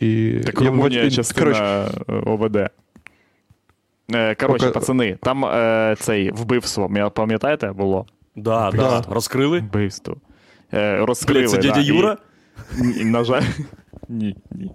І 0.00 0.32
Так 0.46 0.60
я 0.60 0.68
Румунія 0.68 1.04
бач- 1.04 1.14
частина 1.14 1.40
коротше, 1.44 1.90
е, 2.08 2.12
ОВД. 2.12 2.56
Е, 2.56 4.34
Коротше, 4.34 4.66
Пока- 4.66 4.70
пацани, 4.70 5.18
там 5.22 5.44
е, 5.44 5.96
цей 6.00 6.30
вбивство, 6.30 7.10
пам'ятаєте, 7.14 7.72
було? 7.72 8.06
Да. 8.36 8.70
да. 8.74 9.04
Розкрили? 9.08 9.58
Вбивство. 9.58 10.16
Е, 10.74 10.98
розкрили, 11.06 11.40
Блядь, 11.40 11.50
це 11.50 11.58
дядя 11.58 11.74
да, 11.74 11.80
Юра? 11.80 12.16
Ні, 12.78 13.04
на 13.04 13.24
жаль. 13.24 13.42
Ні, 14.08 14.36
ні. 14.50 14.70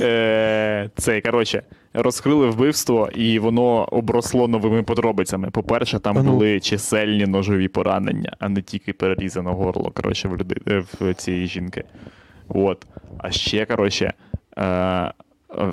Е, 0.00 0.90
цей, 0.96 1.20
коротше, 1.20 1.62
розкрили 1.94 2.50
вбивство, 2.50 3.08
і 3.14 3.38
воно 3.38 3.84
обросло 3.84 4.48
новими 4.48 4.82
подробицями. 4.82 5.50
По-перше, 5.50 5.98
там 5.98 6.18
А 6.18 6.22
ну. 6.22 6.32
були 6.32 6.60
чисельні 6.60 7.26
ножові 7.26 7.68
поранення, 7.68 8.36
а 8.38 8.48
не 8.48 8.62
тільки 8.62 8.92
перерізано 8.92 9.54
горло, 9.54 9.90
коротше, 9.90 10.28
в, 10.28 10.36
люди, 10.36 10.56
е, 10.68 10.84
в 11.00 11.14
цієї 11.14 11.46
жінки. 11.46 11.84
От. 12.48 12.86
А 13.18 13.30
ще, 13.30 13.66
коротше, 13.66 14.12
е, 14.58 15.12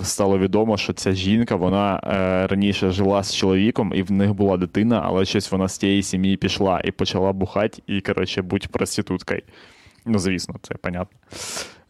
стало 0.01 0.39
відомо, 0.39 0.77
що 0.77 0.93
ця 0.93 1.11
жінка 1.11 1.55
вона 1.55 1.99
е, 2.03 2.47
раніше 2.47 2.91
жила 2.91 3.23
з 3.23 3.35
чоловіком, 3.35 3.91
і 3.95 4.03
в 4.03 4.11
них 4.11 4.33
була 4.33 4.57
дитина, 4.57 5.01
але 5.05 5.25
щось 5.25 5.51
вона 5.51 5.67
з 5.67 5.77
тієї 5.77 6.03
сім'ї 6.03 6.37
пішла 6.37 6.81
і 6.83 6.91
почала 6.91 7.33
бухати, 7.33 7.81
і, 7.87 8.01
коротше, 8.01 8.41
бути 8.41 8.67
проституткою. 8.71 9.41
Ну, 10.05 10.19
звісно, 10.19 10.55
це 10.61 10.75
понятно. 10.75 11.17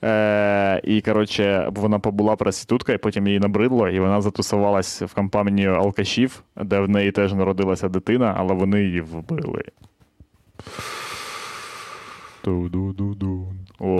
Е, 0.03 0.81
і, 0.83 1.01
коротше, 1.01 1.67
вона 1.71 1.99
побула 1.99 2.35
проституткою, 2.35 2.99
потім 2.99 3.27
їй 3.27 3.39
набридло, 3.39 3.89
і 3.89 3.99
вона 3.99 4.21
затусувалась 4.21 5.01
в 5.01 5.13
компанію 5.13 5.73
алкашів, 5.73 6.43
де 6.55 6.79
в 6.79 6.89
неї 6.89 7.11
теж 7.11 7.33
народилася 7.33 7.89
дитина, 7.89 8.35
але 8.38 8.53
вони 8.53 8.83
її 8.83 9.01
вбили. 9.01 9.63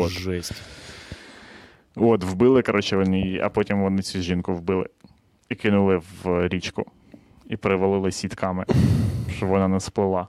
Жесть. 0.09 0.63
От, 1.99 2.23
вбили, 2.23 2.61
коротше, 2.61 2.97
вони, 2.97 3.39
а 3.43 3.49
потім 3.49 3.81
вони 3.81 4.01
цю 4.01 4.21
жінку 4.21 4.53
вбили 4.53 4.89
і 5.49 5.55
кинули 5.55 6.01
в 6.23 6.47
річку. 6.47 6.85
І 7.49 7.57
перевалили 7.57 8.11
сітками, 8.11 8.65
щоб 9.29 9.49
вона 9.49 9.67
не 9.67 9.79
сплила. 9.79 10.27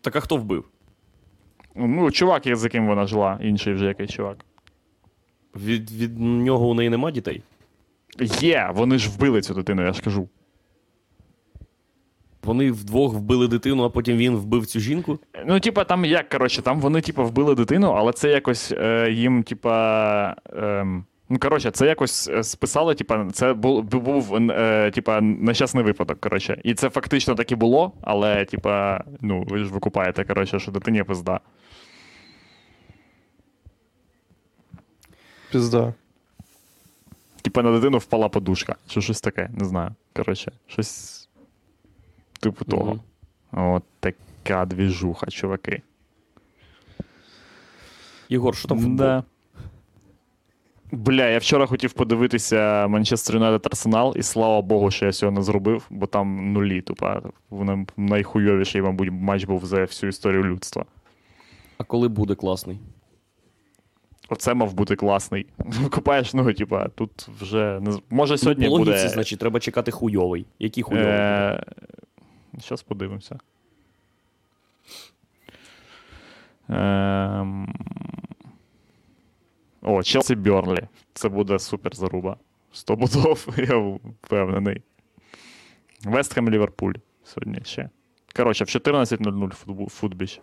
Так 0.00 0.16
а 0.16 0.20
хто 0.20 0.36
вбив? 0.36 0.64
Ну, 1.74 2.10
чувак, 2.10 2.42
з 2.56 2.64
яким 2.64 2.86
вона 2.86 3.06
жила, 3.06 3.38
інший 3.42 3.74
вже 3.74 3.86
якийсь 3.86 4.10
чувак. 4.10 4.44
Від, 5.56 5.90
від 5.90 6.20
нього 6.20 6.68
у 6.68 6.74
неї 6.74 6.90
нема 6.90 7.10
дітей? 7.10 7.42
Є, 8.20 8.70
вони 8.74 8.98
ж 8.98 9.10
вбили 9.10 9.42
цю 9.42 9.54
дитину, 9.54 9.82
я 9.82 9.92
ж 9.92 10.02
кажу. 10.02 10.28
Вони 12.42 12.70
вдвох 12.70 13.14
вбили 13.14 13.48
дитину, 13.48 13.84
а 13.84 13.90
потім 13.90 14.16
він 14.16 14.36
вбив 14.36 14.66
цю 14.66 14.80
жінку. 14.80 15.18
Ну, 15.46 15.60
типа, 15.60 15.84
там 15.84 16.04
як, 16.04 16.28
коротше, 16.28 16.62
там 16.62 16.80
вони, 16.80 17.00
типа, 17.00 17.22
вбили 17.22 17.54
дитину, 17.54 17.90
але 17.90 18.12
це 18.12 18.30
якось 18.30 18.72
е, 18.72 19.10
їм, 19.10 19.42
типа. 19.42 20.36
Ем, 20.56 21.04
ну, 21.28 21.38
коротше, 21.38 21.70
це 21.70 21.86
якось 21.86 22.28
е, 22.28 22.42
списали, 22.42 22.94
типа, 22.94 23.26
це 23.32 23.52
був, 23.52 23.84
був 23.84 24.34
е, 24.34 24.90
типа, 24.90 25.20
нещасний 25.20 25.84
випадок, 25.84 26.20
коротше. 26.20 26.60
І 26.64 26.74
це 26.74 26.90
фактично 26.90 27.34
так 27.34 27.52
і 27.52 27.54
було, 27.54 27.92
але, 28.02 28.44
типа, 28.44 29.04
ну, 29.20 29.44
ви 29.48 29.58
ж 29.58 29.72
викупаєте, 29.72 30.24
коротше, 30.24 30.58
що 30.58 30.72
дитині 30.72 31.02
пизда. 31.02 31.40
Пізда. 35.52 35.94
Типа 37.42 37.62
на 37.62 37.72
дитину 37.72 37.98
впала 37.98 38.28
подушка. 38.28 38.76
Чи 38.88 39.00
щось 39.00 39.20
таке, 39.20 39.50
не 39.52 39.64
знаю. 39.64 39.94
Коротше, 40.12 40.52
щось. 40.66 41.19
Типу 42.40 42.64
того. 42.64 43.00
От 43.52 43.82
така 44.00 44.64
двіжуха, 44.64 45.26
чуваки. 45.26 45.82
Єгор, 48.28 48.56
що 48.56 48.68
там 48.68 48.78
футбол? 48.78 48.96
Да. 48.96 49.24
Бля, 50.92 51.28
я 51.28 51.38
вчора 51.38 51.66
хотів 51.66 51.92
подивитися 51.92 52.86
Манчестер 52.88 53.36
Юнайтед 53.36 53.66
Арсенал, 53.66 54.14
і 54.16 54.22
слава 54.22 54.62
Богу, 54.62 54.90
що 54.90 55.06
я 55.06 55.12
цього 55.12 55.32
не 55.32 55.42
зробив, 55.42 55.86
бо 55.90 56.06
там 56.06 56.52
нулі, 56.52 56.80
тупа. 56.80 57.22
Вони 57.50 57.86
найхуйовіший, 57.96 58.82
мабуть, 58.82 59.08
матч 59.12 59.44
був 59.44 59.66
за 59.66 59.80
всю 59.80 60.08
історію 60.08 60.44
людства. 60.44 60.84
А 61.78 61.84
коли 61.84 62.08
буде 62.08 62.34
класний? 62.34 62.78
Оце 64.28 64.54
мав 64.54 64.74
бути 64.74 64.96
класний. 64.96 65.46
Купаєш, 65.90 66.34
ну, 66.34 66.52
типа, 66.52 66.88
тут 66.88 67.28
вже 67.40 67.80
не 67.80 67.98
може 68.10 68.38
сьогодні 68.38 68.64
По 68.64 68.70
логіці, 68.70 68.90
буде. 68.90 69.08
значить, 69.08 69.38
треба 69.38 69.60
чекати 69.60 69.90
хуйовий. 69.90 70.46
Який 70.58 70.82
хуйовий? 70.82 71.12
Е... 71.12 71.64
Зараз 72.60 72.82
подивимося. 72.82 73.38
Ем... 76.68 77.74
О, 79.82 80.02
Челсі 80.02 80.34
Бьорнлі. 80.34 80.88
Це 81.14 81.28
буде 81.28 81.58
супер 81.58 81.94
заруба. 81.96 82.36
Сто 82.72 82.96
будов, 82.96 83.48
я 83.56 83.78
впевнений. 84.22 84.82
Вестхем 86.04 86.50
Ліверпуль 86.50 86.94
сьогодні 87.24 87.60
ще. 87.64 87.90
Коротше, 88.36 88.64
в 88.64 88.66
14.00 88.66 89.50
футбол, 89.50 89.88
футбіч. 89.88 90.40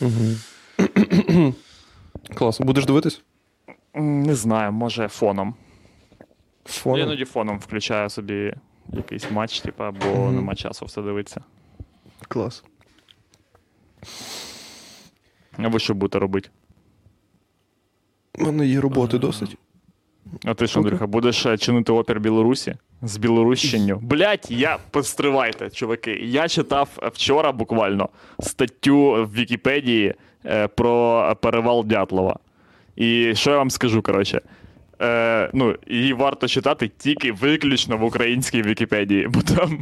Клас. 2.34 2.60
Будеш 2.60 2.86
дивитись? 2.86 3.22
Не 3.94 4.34
знаю, 4.34 4.72
може 4.72 5.08
фоном. 5.08 5.54
Я 6.86 6.98
іноді 6.98 7.24
фоном 7.24 7.58
включаю 7.58 8.10
собі 8.10 8.54
якийсь 8.92 9.30
матч, 9.30 9.60
типа, 9.60 9.90
бо 9.90 10.32
нема 10.32 10.54
часу 10.54 10.86
все 10.86 11.02
дивитися. 11.02 11.40
Клас. 12.28 12.64
А 15.56 15.68
ви 15.68 15.78
що 15.78 15.94
будете 15.94 16.18
робити? 16.18 16.48
У 18.38 18.44
мене 18.44 18.66
є 18.66 18.80
роботи 18.80 19.18
досить. 19.18 19.56
А 20.44 20.54
ти 20.54 20.66
що, 20.66 20.80
Андрюха, 20.80 21.06
будеш 21.06 21.46
е, 21.46 21.58
чинити 21.58 21.92
опір 21.92 22.20
Білорусі? 22.20 22.74
З 23.02 23.16
Білорущенню? 23.16 23.98
Блять, 24.02 24.50
я 24.50 24.78
постривайте, 24.90 25.70
чуваки. 25.70 26.10
Я 26.22 26.48
читав 26.48 26.88
вчора 27.12 27.52
буквально 27.52 28.08
статтю 28.40 29.26
в 29.26 29.34
Вікіпедії 29.34 30.14
е, 30.46 30.68
про 30.68 31.36
перевал 31.40 31.84
Дятлова. 31.84 32.38
І 32.96 33.34
що 33.34 33.50
я 33.50 33.56
вам 33.56 33.70
скажу, 33.70 34.02
коротше? 34.02 34.40
Е, 35.02 35.50
ну, 35.52 35.76
її 35.86 36.12
варто 36.12 36.48
читати 36.48 36.90
тільки 36.98 37.32
виключно 37.32 37.96
в 37.96 38.04
українській 38.04 38.62
Вікіпедії, 38.62 39.28
бо 39.28 39.40
там, 39.42 39.80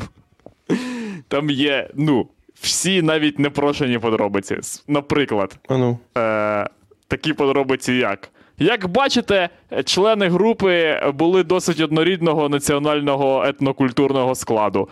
там 1.29 1.51
є, 1.51 1.91
ну, 1.95 2.29
всі 2.61 3.03
навіть 3.03 3.39
непрошені 3.39 3.99
подробиці. 3.99 4.57
Наприклад, 4.89 5.59
А 5.69 5.79
ну. 5.79 5.99
е, 6.19 6.67
такі 7.09 7.33
подробиці 7.33 7.93
як. 7.93 8.31
Як 8.59 8.89
бачите, 8.89 9.49
члени 9.85 10.29
групи 10.29 11.01
були 11.15 11.45
досить 11.45 11.81
однорідного 11.81 12.49
національного 12.49 13.45
етнокультурного 13.45 14.35
складу. 14.35 14.89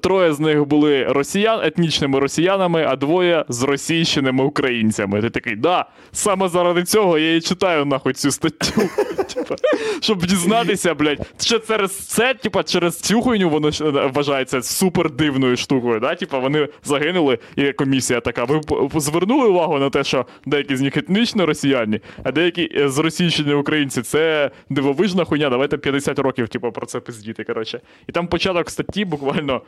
Троє 0.00 0.32
з 0.32 0.40
них 0.40 0.64
були 0.64 1.04
росіян, 1.04 1.60
етнічними 1.64 2.18
росіянами, 2.18 2.84
а 2.88 2.96
двоє 2.96 3.44
з 3.48 3.62
російщеними 3.62 4.44
українцями. 4.44 5.22
Ти 5.22 5.30
такий, 5.30 5.56
да, 5.56 5.84
саме 6.12 6.48
заради 6.48 6.84
цього 6.84 7.18
я 7.18 7.36
і 7.36 7.40
читаю 7.40 7.84
нахуй 7.84 8.12
цю 8.12 8.30
статтю. 8.30 8.82
Типа, 9.56 9.78
Щоб 10.00 10.26
дізнатися, 10.26 10.94
блядь, 10.94 11.26
що 11.40 11.58
через 11.58 11.96
це, 11.96 12.34
типа, 12.34 12.62
через 12.62 13.00
цю 13.00 13.22
хуйню 13.22 13.50
воно 13.50 13.68
е, 13.68 14.10
вважається 14.14 14.62
супер 14.62 15.10
дивною 15.10 15.56
штукою. 15.56 16.00
Да? 16.00 16.14
Типа, 16.14 16.38
вони 16.38 16.68
загинули, 16.84 17.38
і 17.56 17.72
комісія 17.72 18.20
така. 18.20 18.44
Ви 18.44 18.60
звернули 19.00 19.48
увагу 19.48 19.78
на 19.78 19.90
те, 19.90 20.04
що 20.04 20.26
деякі 20.46 20.76
з 20.76 20.80
них 20.80 20.96
етнічно 20.96 21.46
росіяни, 21.46 22.00
а 22.22 22.32
деякі 22.32 22.70
е, 22.76 22.88
з 22.88 22.98
російщини 22.98 23.54
українці 23.54 24.02
це 24.02 24.50
дивовижна 24.70 25.24
хуйня. 25.24 25.50
Давайте 25.50 25.78
50 25.78 26.18
років, 26.18 26.48
типу, 26.48 26.72
про 26.72 26.86
це 26.86 27.00
пиздіти. 27.00 27.44
Коротше. 27.44 27.80
І 28.08 28.12
там 28.12 28.26
початок 28.26 28.70
статті 28.70 29.04
буквально, 29.04 29.62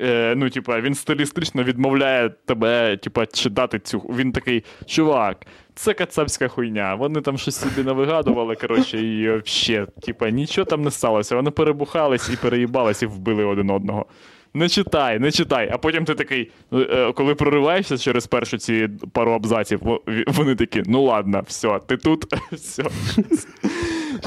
е, 0.00 0.34
ну, 0.36 0.50
типа, 0.50 0.80
він 0.80 0.94
стилістично 0.94 1.62
відмовляє 1.62 2.30
тебе, 2.44 2.96
типа, 2.96 3.26
читати 3.26 3.78
цю. 3.78 3.98
Він 3.98 4.32
такий, 4.32 4.64
чувак. 4.86 5.46
Це 5.74 5.94
кацапська 5.94 6.48
хуйня. 6.48 6.94
Вони 6.94 7.20
там 7.20 7.38
щось 7.38 7.56
собі 7.56 7.82
навигадували, 7.82 8.56
коротше, 8.56 9.00
і 9.00 9.38
взагалі, 9.38 9.86
типа, 10.02 10.30
нічого 10.30 10.64
там 10.64 10.82
не 10.82 10.90
сталося. 10.90 11.36
Вони 11.36 11.50
перебухались 11.50 12.30
і 12.32 12.36
переїбались 12.36 13.02
і 13.02 13.06
вбили 13.06 13.44
один 13.44 13.70
одного. 13.70 14.06
Не 14.54 14.68
читай, 14.68 15.18
не 15.18 15.32
читай. 15.32 15.70
А 15.72 15.78
потім 15.78 16.04
ти 16.04 16.14
такий, 16.14 16.50
е, 16.72 17.12
коли 17.12 17.34
прориваєшся 17.34 17.98
через 17.98 18.26
перші 18.26 18.58
ці 18.58 18.88
пару 19.12 19.32
абзаців, 19.32 19.80
вони 20.26 20.54
такі, 20.54 20.82
ну 20.86 21.02
ладно, 21.02 21.42
все, 21.46 21.80
ти 21.86 21.96
тут, 21.96 22.24
все. 22.52 22.84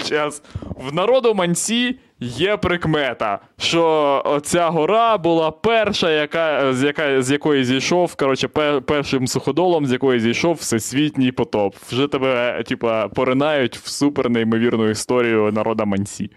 Час. 0.10 0.44
В 0.76 0.94
народу 0.94 1.34
манці 1.34 1.96
є 2.20 2.58
прикмета, 2.58 3.40
що 3.58 4.22
оця 4.26 4.70
гора 4.70 5.18
була 5.18 5.52
перша, 5.52 6.12
яка, 6.12 6.74
з, 6.74 6.84
яка, 6.84 7.22
з 7.22 7.32
якої 7.32 7.64
зійшов, 7.64 8.16
коротше, 8.16 8.48
пер, 8.48 8.82
першим 8.82 9.28
суходолом, 9.28 9.86
з 9.86 9.92
якої 9.92 10.20
зійшов 10.20 10.56
всесвітній 10.56 11.32
потоп. 11.32 11.76
Вже 11.90 12.08
тебе, 12.08 12.64
типа, 12.68 13.08
поринають 13.08 13.78
в 13.78 13.88
супер 13.88 14.30
неймовірну 14.30 14.90
історію 14.90 15.52
народа 15.52 15.86
манці. 15.86 16.30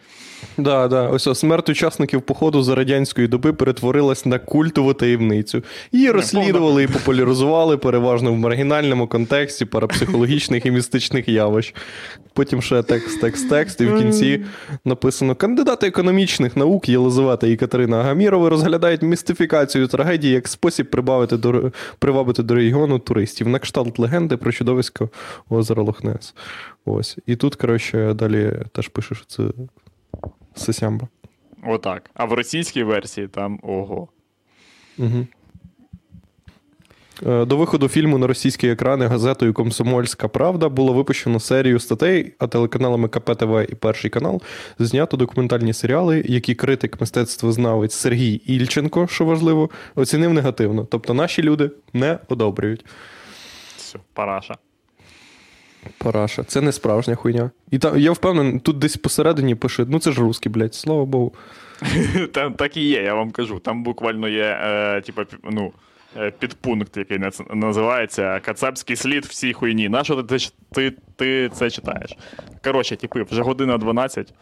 Да, 0.58 0.88
да. 0.88 1.08
Ось 1.08 1.26
о, 1.26 1.34
смерть 1.34 1.68
учасників 1.68 2.22
походу 2.22 2.62
за 2.62 2.74
радянської 2.74 3.28
доби 3.28 3.52
перетворилась 3.52 4.26
на 4.26 4.38
культову 4.38 4.94
таємницю. 4.94 5.62
Її 5.92 6.10
розслідували 6.10 6.82
і 6.82 6.86
популяризували 6.86 7.76
переважно 7.76 8.32
в 8.32 8.36
маргінальному 8.36 9.06
контексті 9.08 9.64
парапсихологічних 9.64 10.66
і 10.66 10.70
містичних 10.70 11.28
явищ. 11.28 11.74
Потім 12.34 12.62
ще 12.62 12.82
текст, 12.82 13.20
текст, 13.20 13.48
текст, 13.48 13.80
і 13.80 13.86
в 13.86 13.98
кінці 13.98 14.44
написано: 14.84 15.34
кандидати 15.70 15.86
економічних 15.86 16.56
наук 16.56 16.88
Єлизавета 16.88 17.46
і 17.46 17.56
Катерина 17.56 18.00
Агамірови 18.00 18.48
розглядають 18.48 19.02
містифікацію 19.02 19.86
трагедії 19.86 20.32
як 20.32 20.48
спосіб 20.48 20.90
прибавити 20.90 21.36
до, 21.36 21.72
привабити 21.98 22.42
до 22.42 22.54
регіону 22.54 22.98
туристів 22.98 23.48
на 23.48 23.58
кшталт 23.58 23.98
легенди 23.98 24.36
про 24.36 24.52
чудовисько 24.52 25.08
озеро 25.50 25.84
Лохнес. 25.84 26.34
Ось. 26.84 27.18
І 27.26 27.36
тут, 27.36 27.54
коротше, 27.54 28.14
далі 28.14 28.52
теж 28.72 28.88
пише, 28.88 29.14
що 29.14 29.24
це 29.24 29.42
Сесямба. 30.54 31.08
Отак. 31.66 32.10
А 32.14 32.24
в 32.24 32.32
російській 32.32 32.82
версії 32.82 33.28
там 33.28 33.60
ого. 33.62 34.08
Угу. 34.98 35.26
До 37.22 37.56
виходу 37.56 37.88
фільму 37.88 38.18
на 38.18 38.26
російські 38.26 38.68
екрани 38.68 39.06
газетою 39.06 39.54
Комсомольська 39.54 40.28
Правда 40.28 40.68
було 40.68 40.92
випущено 40.92 41.40
серію 41.40 41.80
статей, 41.80 42.32
а 42.38 42.46
телеканалами 42.46 43.08
КПТВ 43.08 43.66
і 43.68 43.74
Перший 43.74 44.10
канал 44.10 44.42
знято 44.78 45.16
документальні 45.16 45.72
серіали, 45.72 46.24
які 46.26 46.54
критик 46.54 47.00
мистецтвознавець 47.00 47.94
Сергій 47.94 48.34
Ільченко, 48.34 49.06
що 49.06 49.24
важливо, 49.24 49.70
оцінив 49.94 50.32
негативно. 50.32 50.84
Тобто 50.84 51.14
наші 51.14 51.42
люди 51.42 51.70
не 51.92 52.18
одобрюють. 52.28 52.84
Все, 53.76 53.98
параша. 54.12 54.56
Параша, 55.98 56.44
це 56.44 56.60
не 56.60 56.72
справжня 56.72 57.14
хуйня. 57.14 57.50
І 57.70 57.78
та, 57.78 57.96
я 57.96 58.12
впевнений, 58.12 58.60
тут 58.60 58.78
десь 58.78 58.96
посередині 58.96 59.54
пише: 59.54 59.86
ну 59.88 59.98
це 59.98 60.12
ж 60.12 60.20
русський, 60.20 60.52
блядь, 60.52 60.74
слава 60.74 61.04
Богу. 61.04 61.32
Там 62.32 62.54
так 62.54 62.76
і 62.76 62.88
є, 62.88 63.02
я 63.02 63.14
вам 63.14 63.30
кажу. 63.30 63.58
Там 63.58 63.82
буквально 63.82 64.28
є, 64.28 64.58
е, 64.62 65.00
типа, 65.00 65.24
ну, 65.50 65.66
е, 65.66 65.70
підпункт, 66.38 66.96
який 66.96 67.18
називається 67.50 68.40
Кацапський 68.40 68.96
слід 68.96 69.24
всій 69.24 69.52
хуйні. 69.52 69.88
На 69.88 70.04
що 70.04 70.22
ти, 70.22 70.38
ти, 70.38 70.50
ти, 70.72 70.96
ти 71.16 71.48
це 71.52 71.70
читаєш? 71.70 72.16
Коротше, 72.64 72.96
типи, 72.96 73.22
вже 73.22 73.42
година 73.42 73.78
12. 73.78 74.34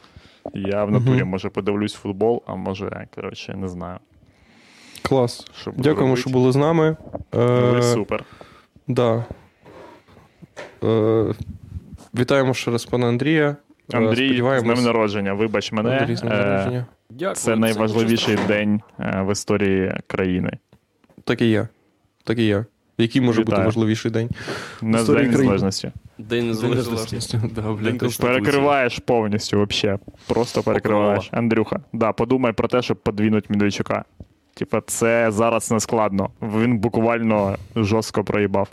Я 0.54 0.84
в 0.84 0.90
натурі, 0.90 1.24
може, 1.24 1.48
подивлюсь 1.48 1.94
футбол, 1.94 2.42
а 2.46 2.54
може, 2.54 3.06
коротше, 3.14 3.54
не 3.54 3.68
знаю. 3.68 3.98
Клас. 5.02 5.46
Що 5.60 5.70
Дякуємо, 5.70 6.00
робити. 6.00 6.20
що 6.20 6.30
були 6.30 6.52
з 6.52 6.56
нами. 6.56 6.96
Е, 7.34 7.82
супер. 7.82 8.24
Да. 8.88 9.24
Е, 10.84 11.34
вітаємо 12.14 12.54
ще 12.54 12.70
раз 12.70 12.84
пана 12.84 13.08
Андрія. 13.08 13.56
Е, 13.94 13.96
Андрій, 13.96 14.42
з 14.58 14.62
днем 14.62 14.84
народження, 14.84 15.34
вибач 15.34 15.72
мене. 15.72 15.98
Андрій, 15.98 16.16
з 16.16 16.20
днем 16.20 16.32
Е, 16.32 16.36
народження. 16.36 16.86
Дякую. 17.10 17.34
Це 17.34 17.56
найважливіший 17.56 18.36
дуже 18.36 18.48
день 18.48 18.80
е, 19.00 19.22
в 19.22 19.32
історії 19.32 19.94
країни. 20.06 20.50
Так 21.28 21.40
і 21.40 21.46
є. 21.46 21.68
Так 22.24 22.38
і 22.38 22.44
є. 22.44 22.64
Який 22.98 23.22
може 23.22 23.42
бути 23.42 23.62
важливіший 23.62 24.10
день? 24.10 24.30
Історії 24.82 25.28
День 25.28 25.30
незалежності. 25.30 25.92
День 26.18 26.48
незалежності. 26.48 27.38
Перекриваєш 28.22 28.98
повністю, 28.98 29.56
вообще. 29.56 29.98
Просто 30.26 30.62
перекриваєш. 30.62 31.24
Покрова. 31.24 31.42
Андрюха, 31.42 31.80
да, 31.92 32.12
подумай 32.12 32.52
про 32.52 32.68
те, 32.68 32.82
щоб 32.82 32.96
подвинуть 32.96 33.50
Медведчука. 33.50 34.04
Типа, 34.54 34.80
це 34.86 35.30
зараз 35.30 35.70
не 35.70 35.80
складно. 35.80 36.30
Він 36.42 36.78
буквально 36.78 37.56
жорстко 37.76 38.24
проїбав. 38.24 38.68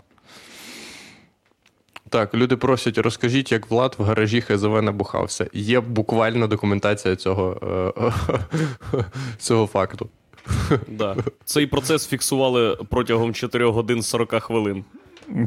Так, 2.08 2.34
люди 2.34 2.56
просять, 2.56 2.98
розкажіть, 2.98 3.52
як 3.52 3.70
Влад 3.70 3.94
в 3.98 4.02
гаражі 4.02 4.40
ХЗВ 4.40 4.82
набухався. 4.82 5.46
Є 5.52 5.80
буквально 5.80 6.46
документація 6.46 7.16
цього, 7.16 7.56
е, 7.96 9.04
цього 9.38 9.66
факту. 9.66 10.08
Да. 10.88 11.16
Цей 11.44 11.66
процес 11.66 12.06
фіксували 12.06 12.76
протягом 12.88 13.34
4 13.34 13.66
годин 13.70 14.02
40 14.02 14.42
хвилин. 14.42 14.84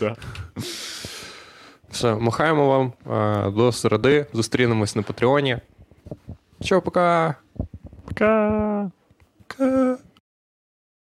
Да. 0.00 0.16
Все, 1.90 2.14
махаємо 2.14 2.68
вам 2.68 2.92
е, 3.46 3.50
до 3.50 3.72
середи. 3.72 4.26
Зустрінемось 4.32 4.96
на 4.96 5.02
Патреоні. 5.02 5.58
Чо, 6.64 6.80
пока. 6.82 7.34
Пока. 8.04 8.90
Пока. 9.48 9.98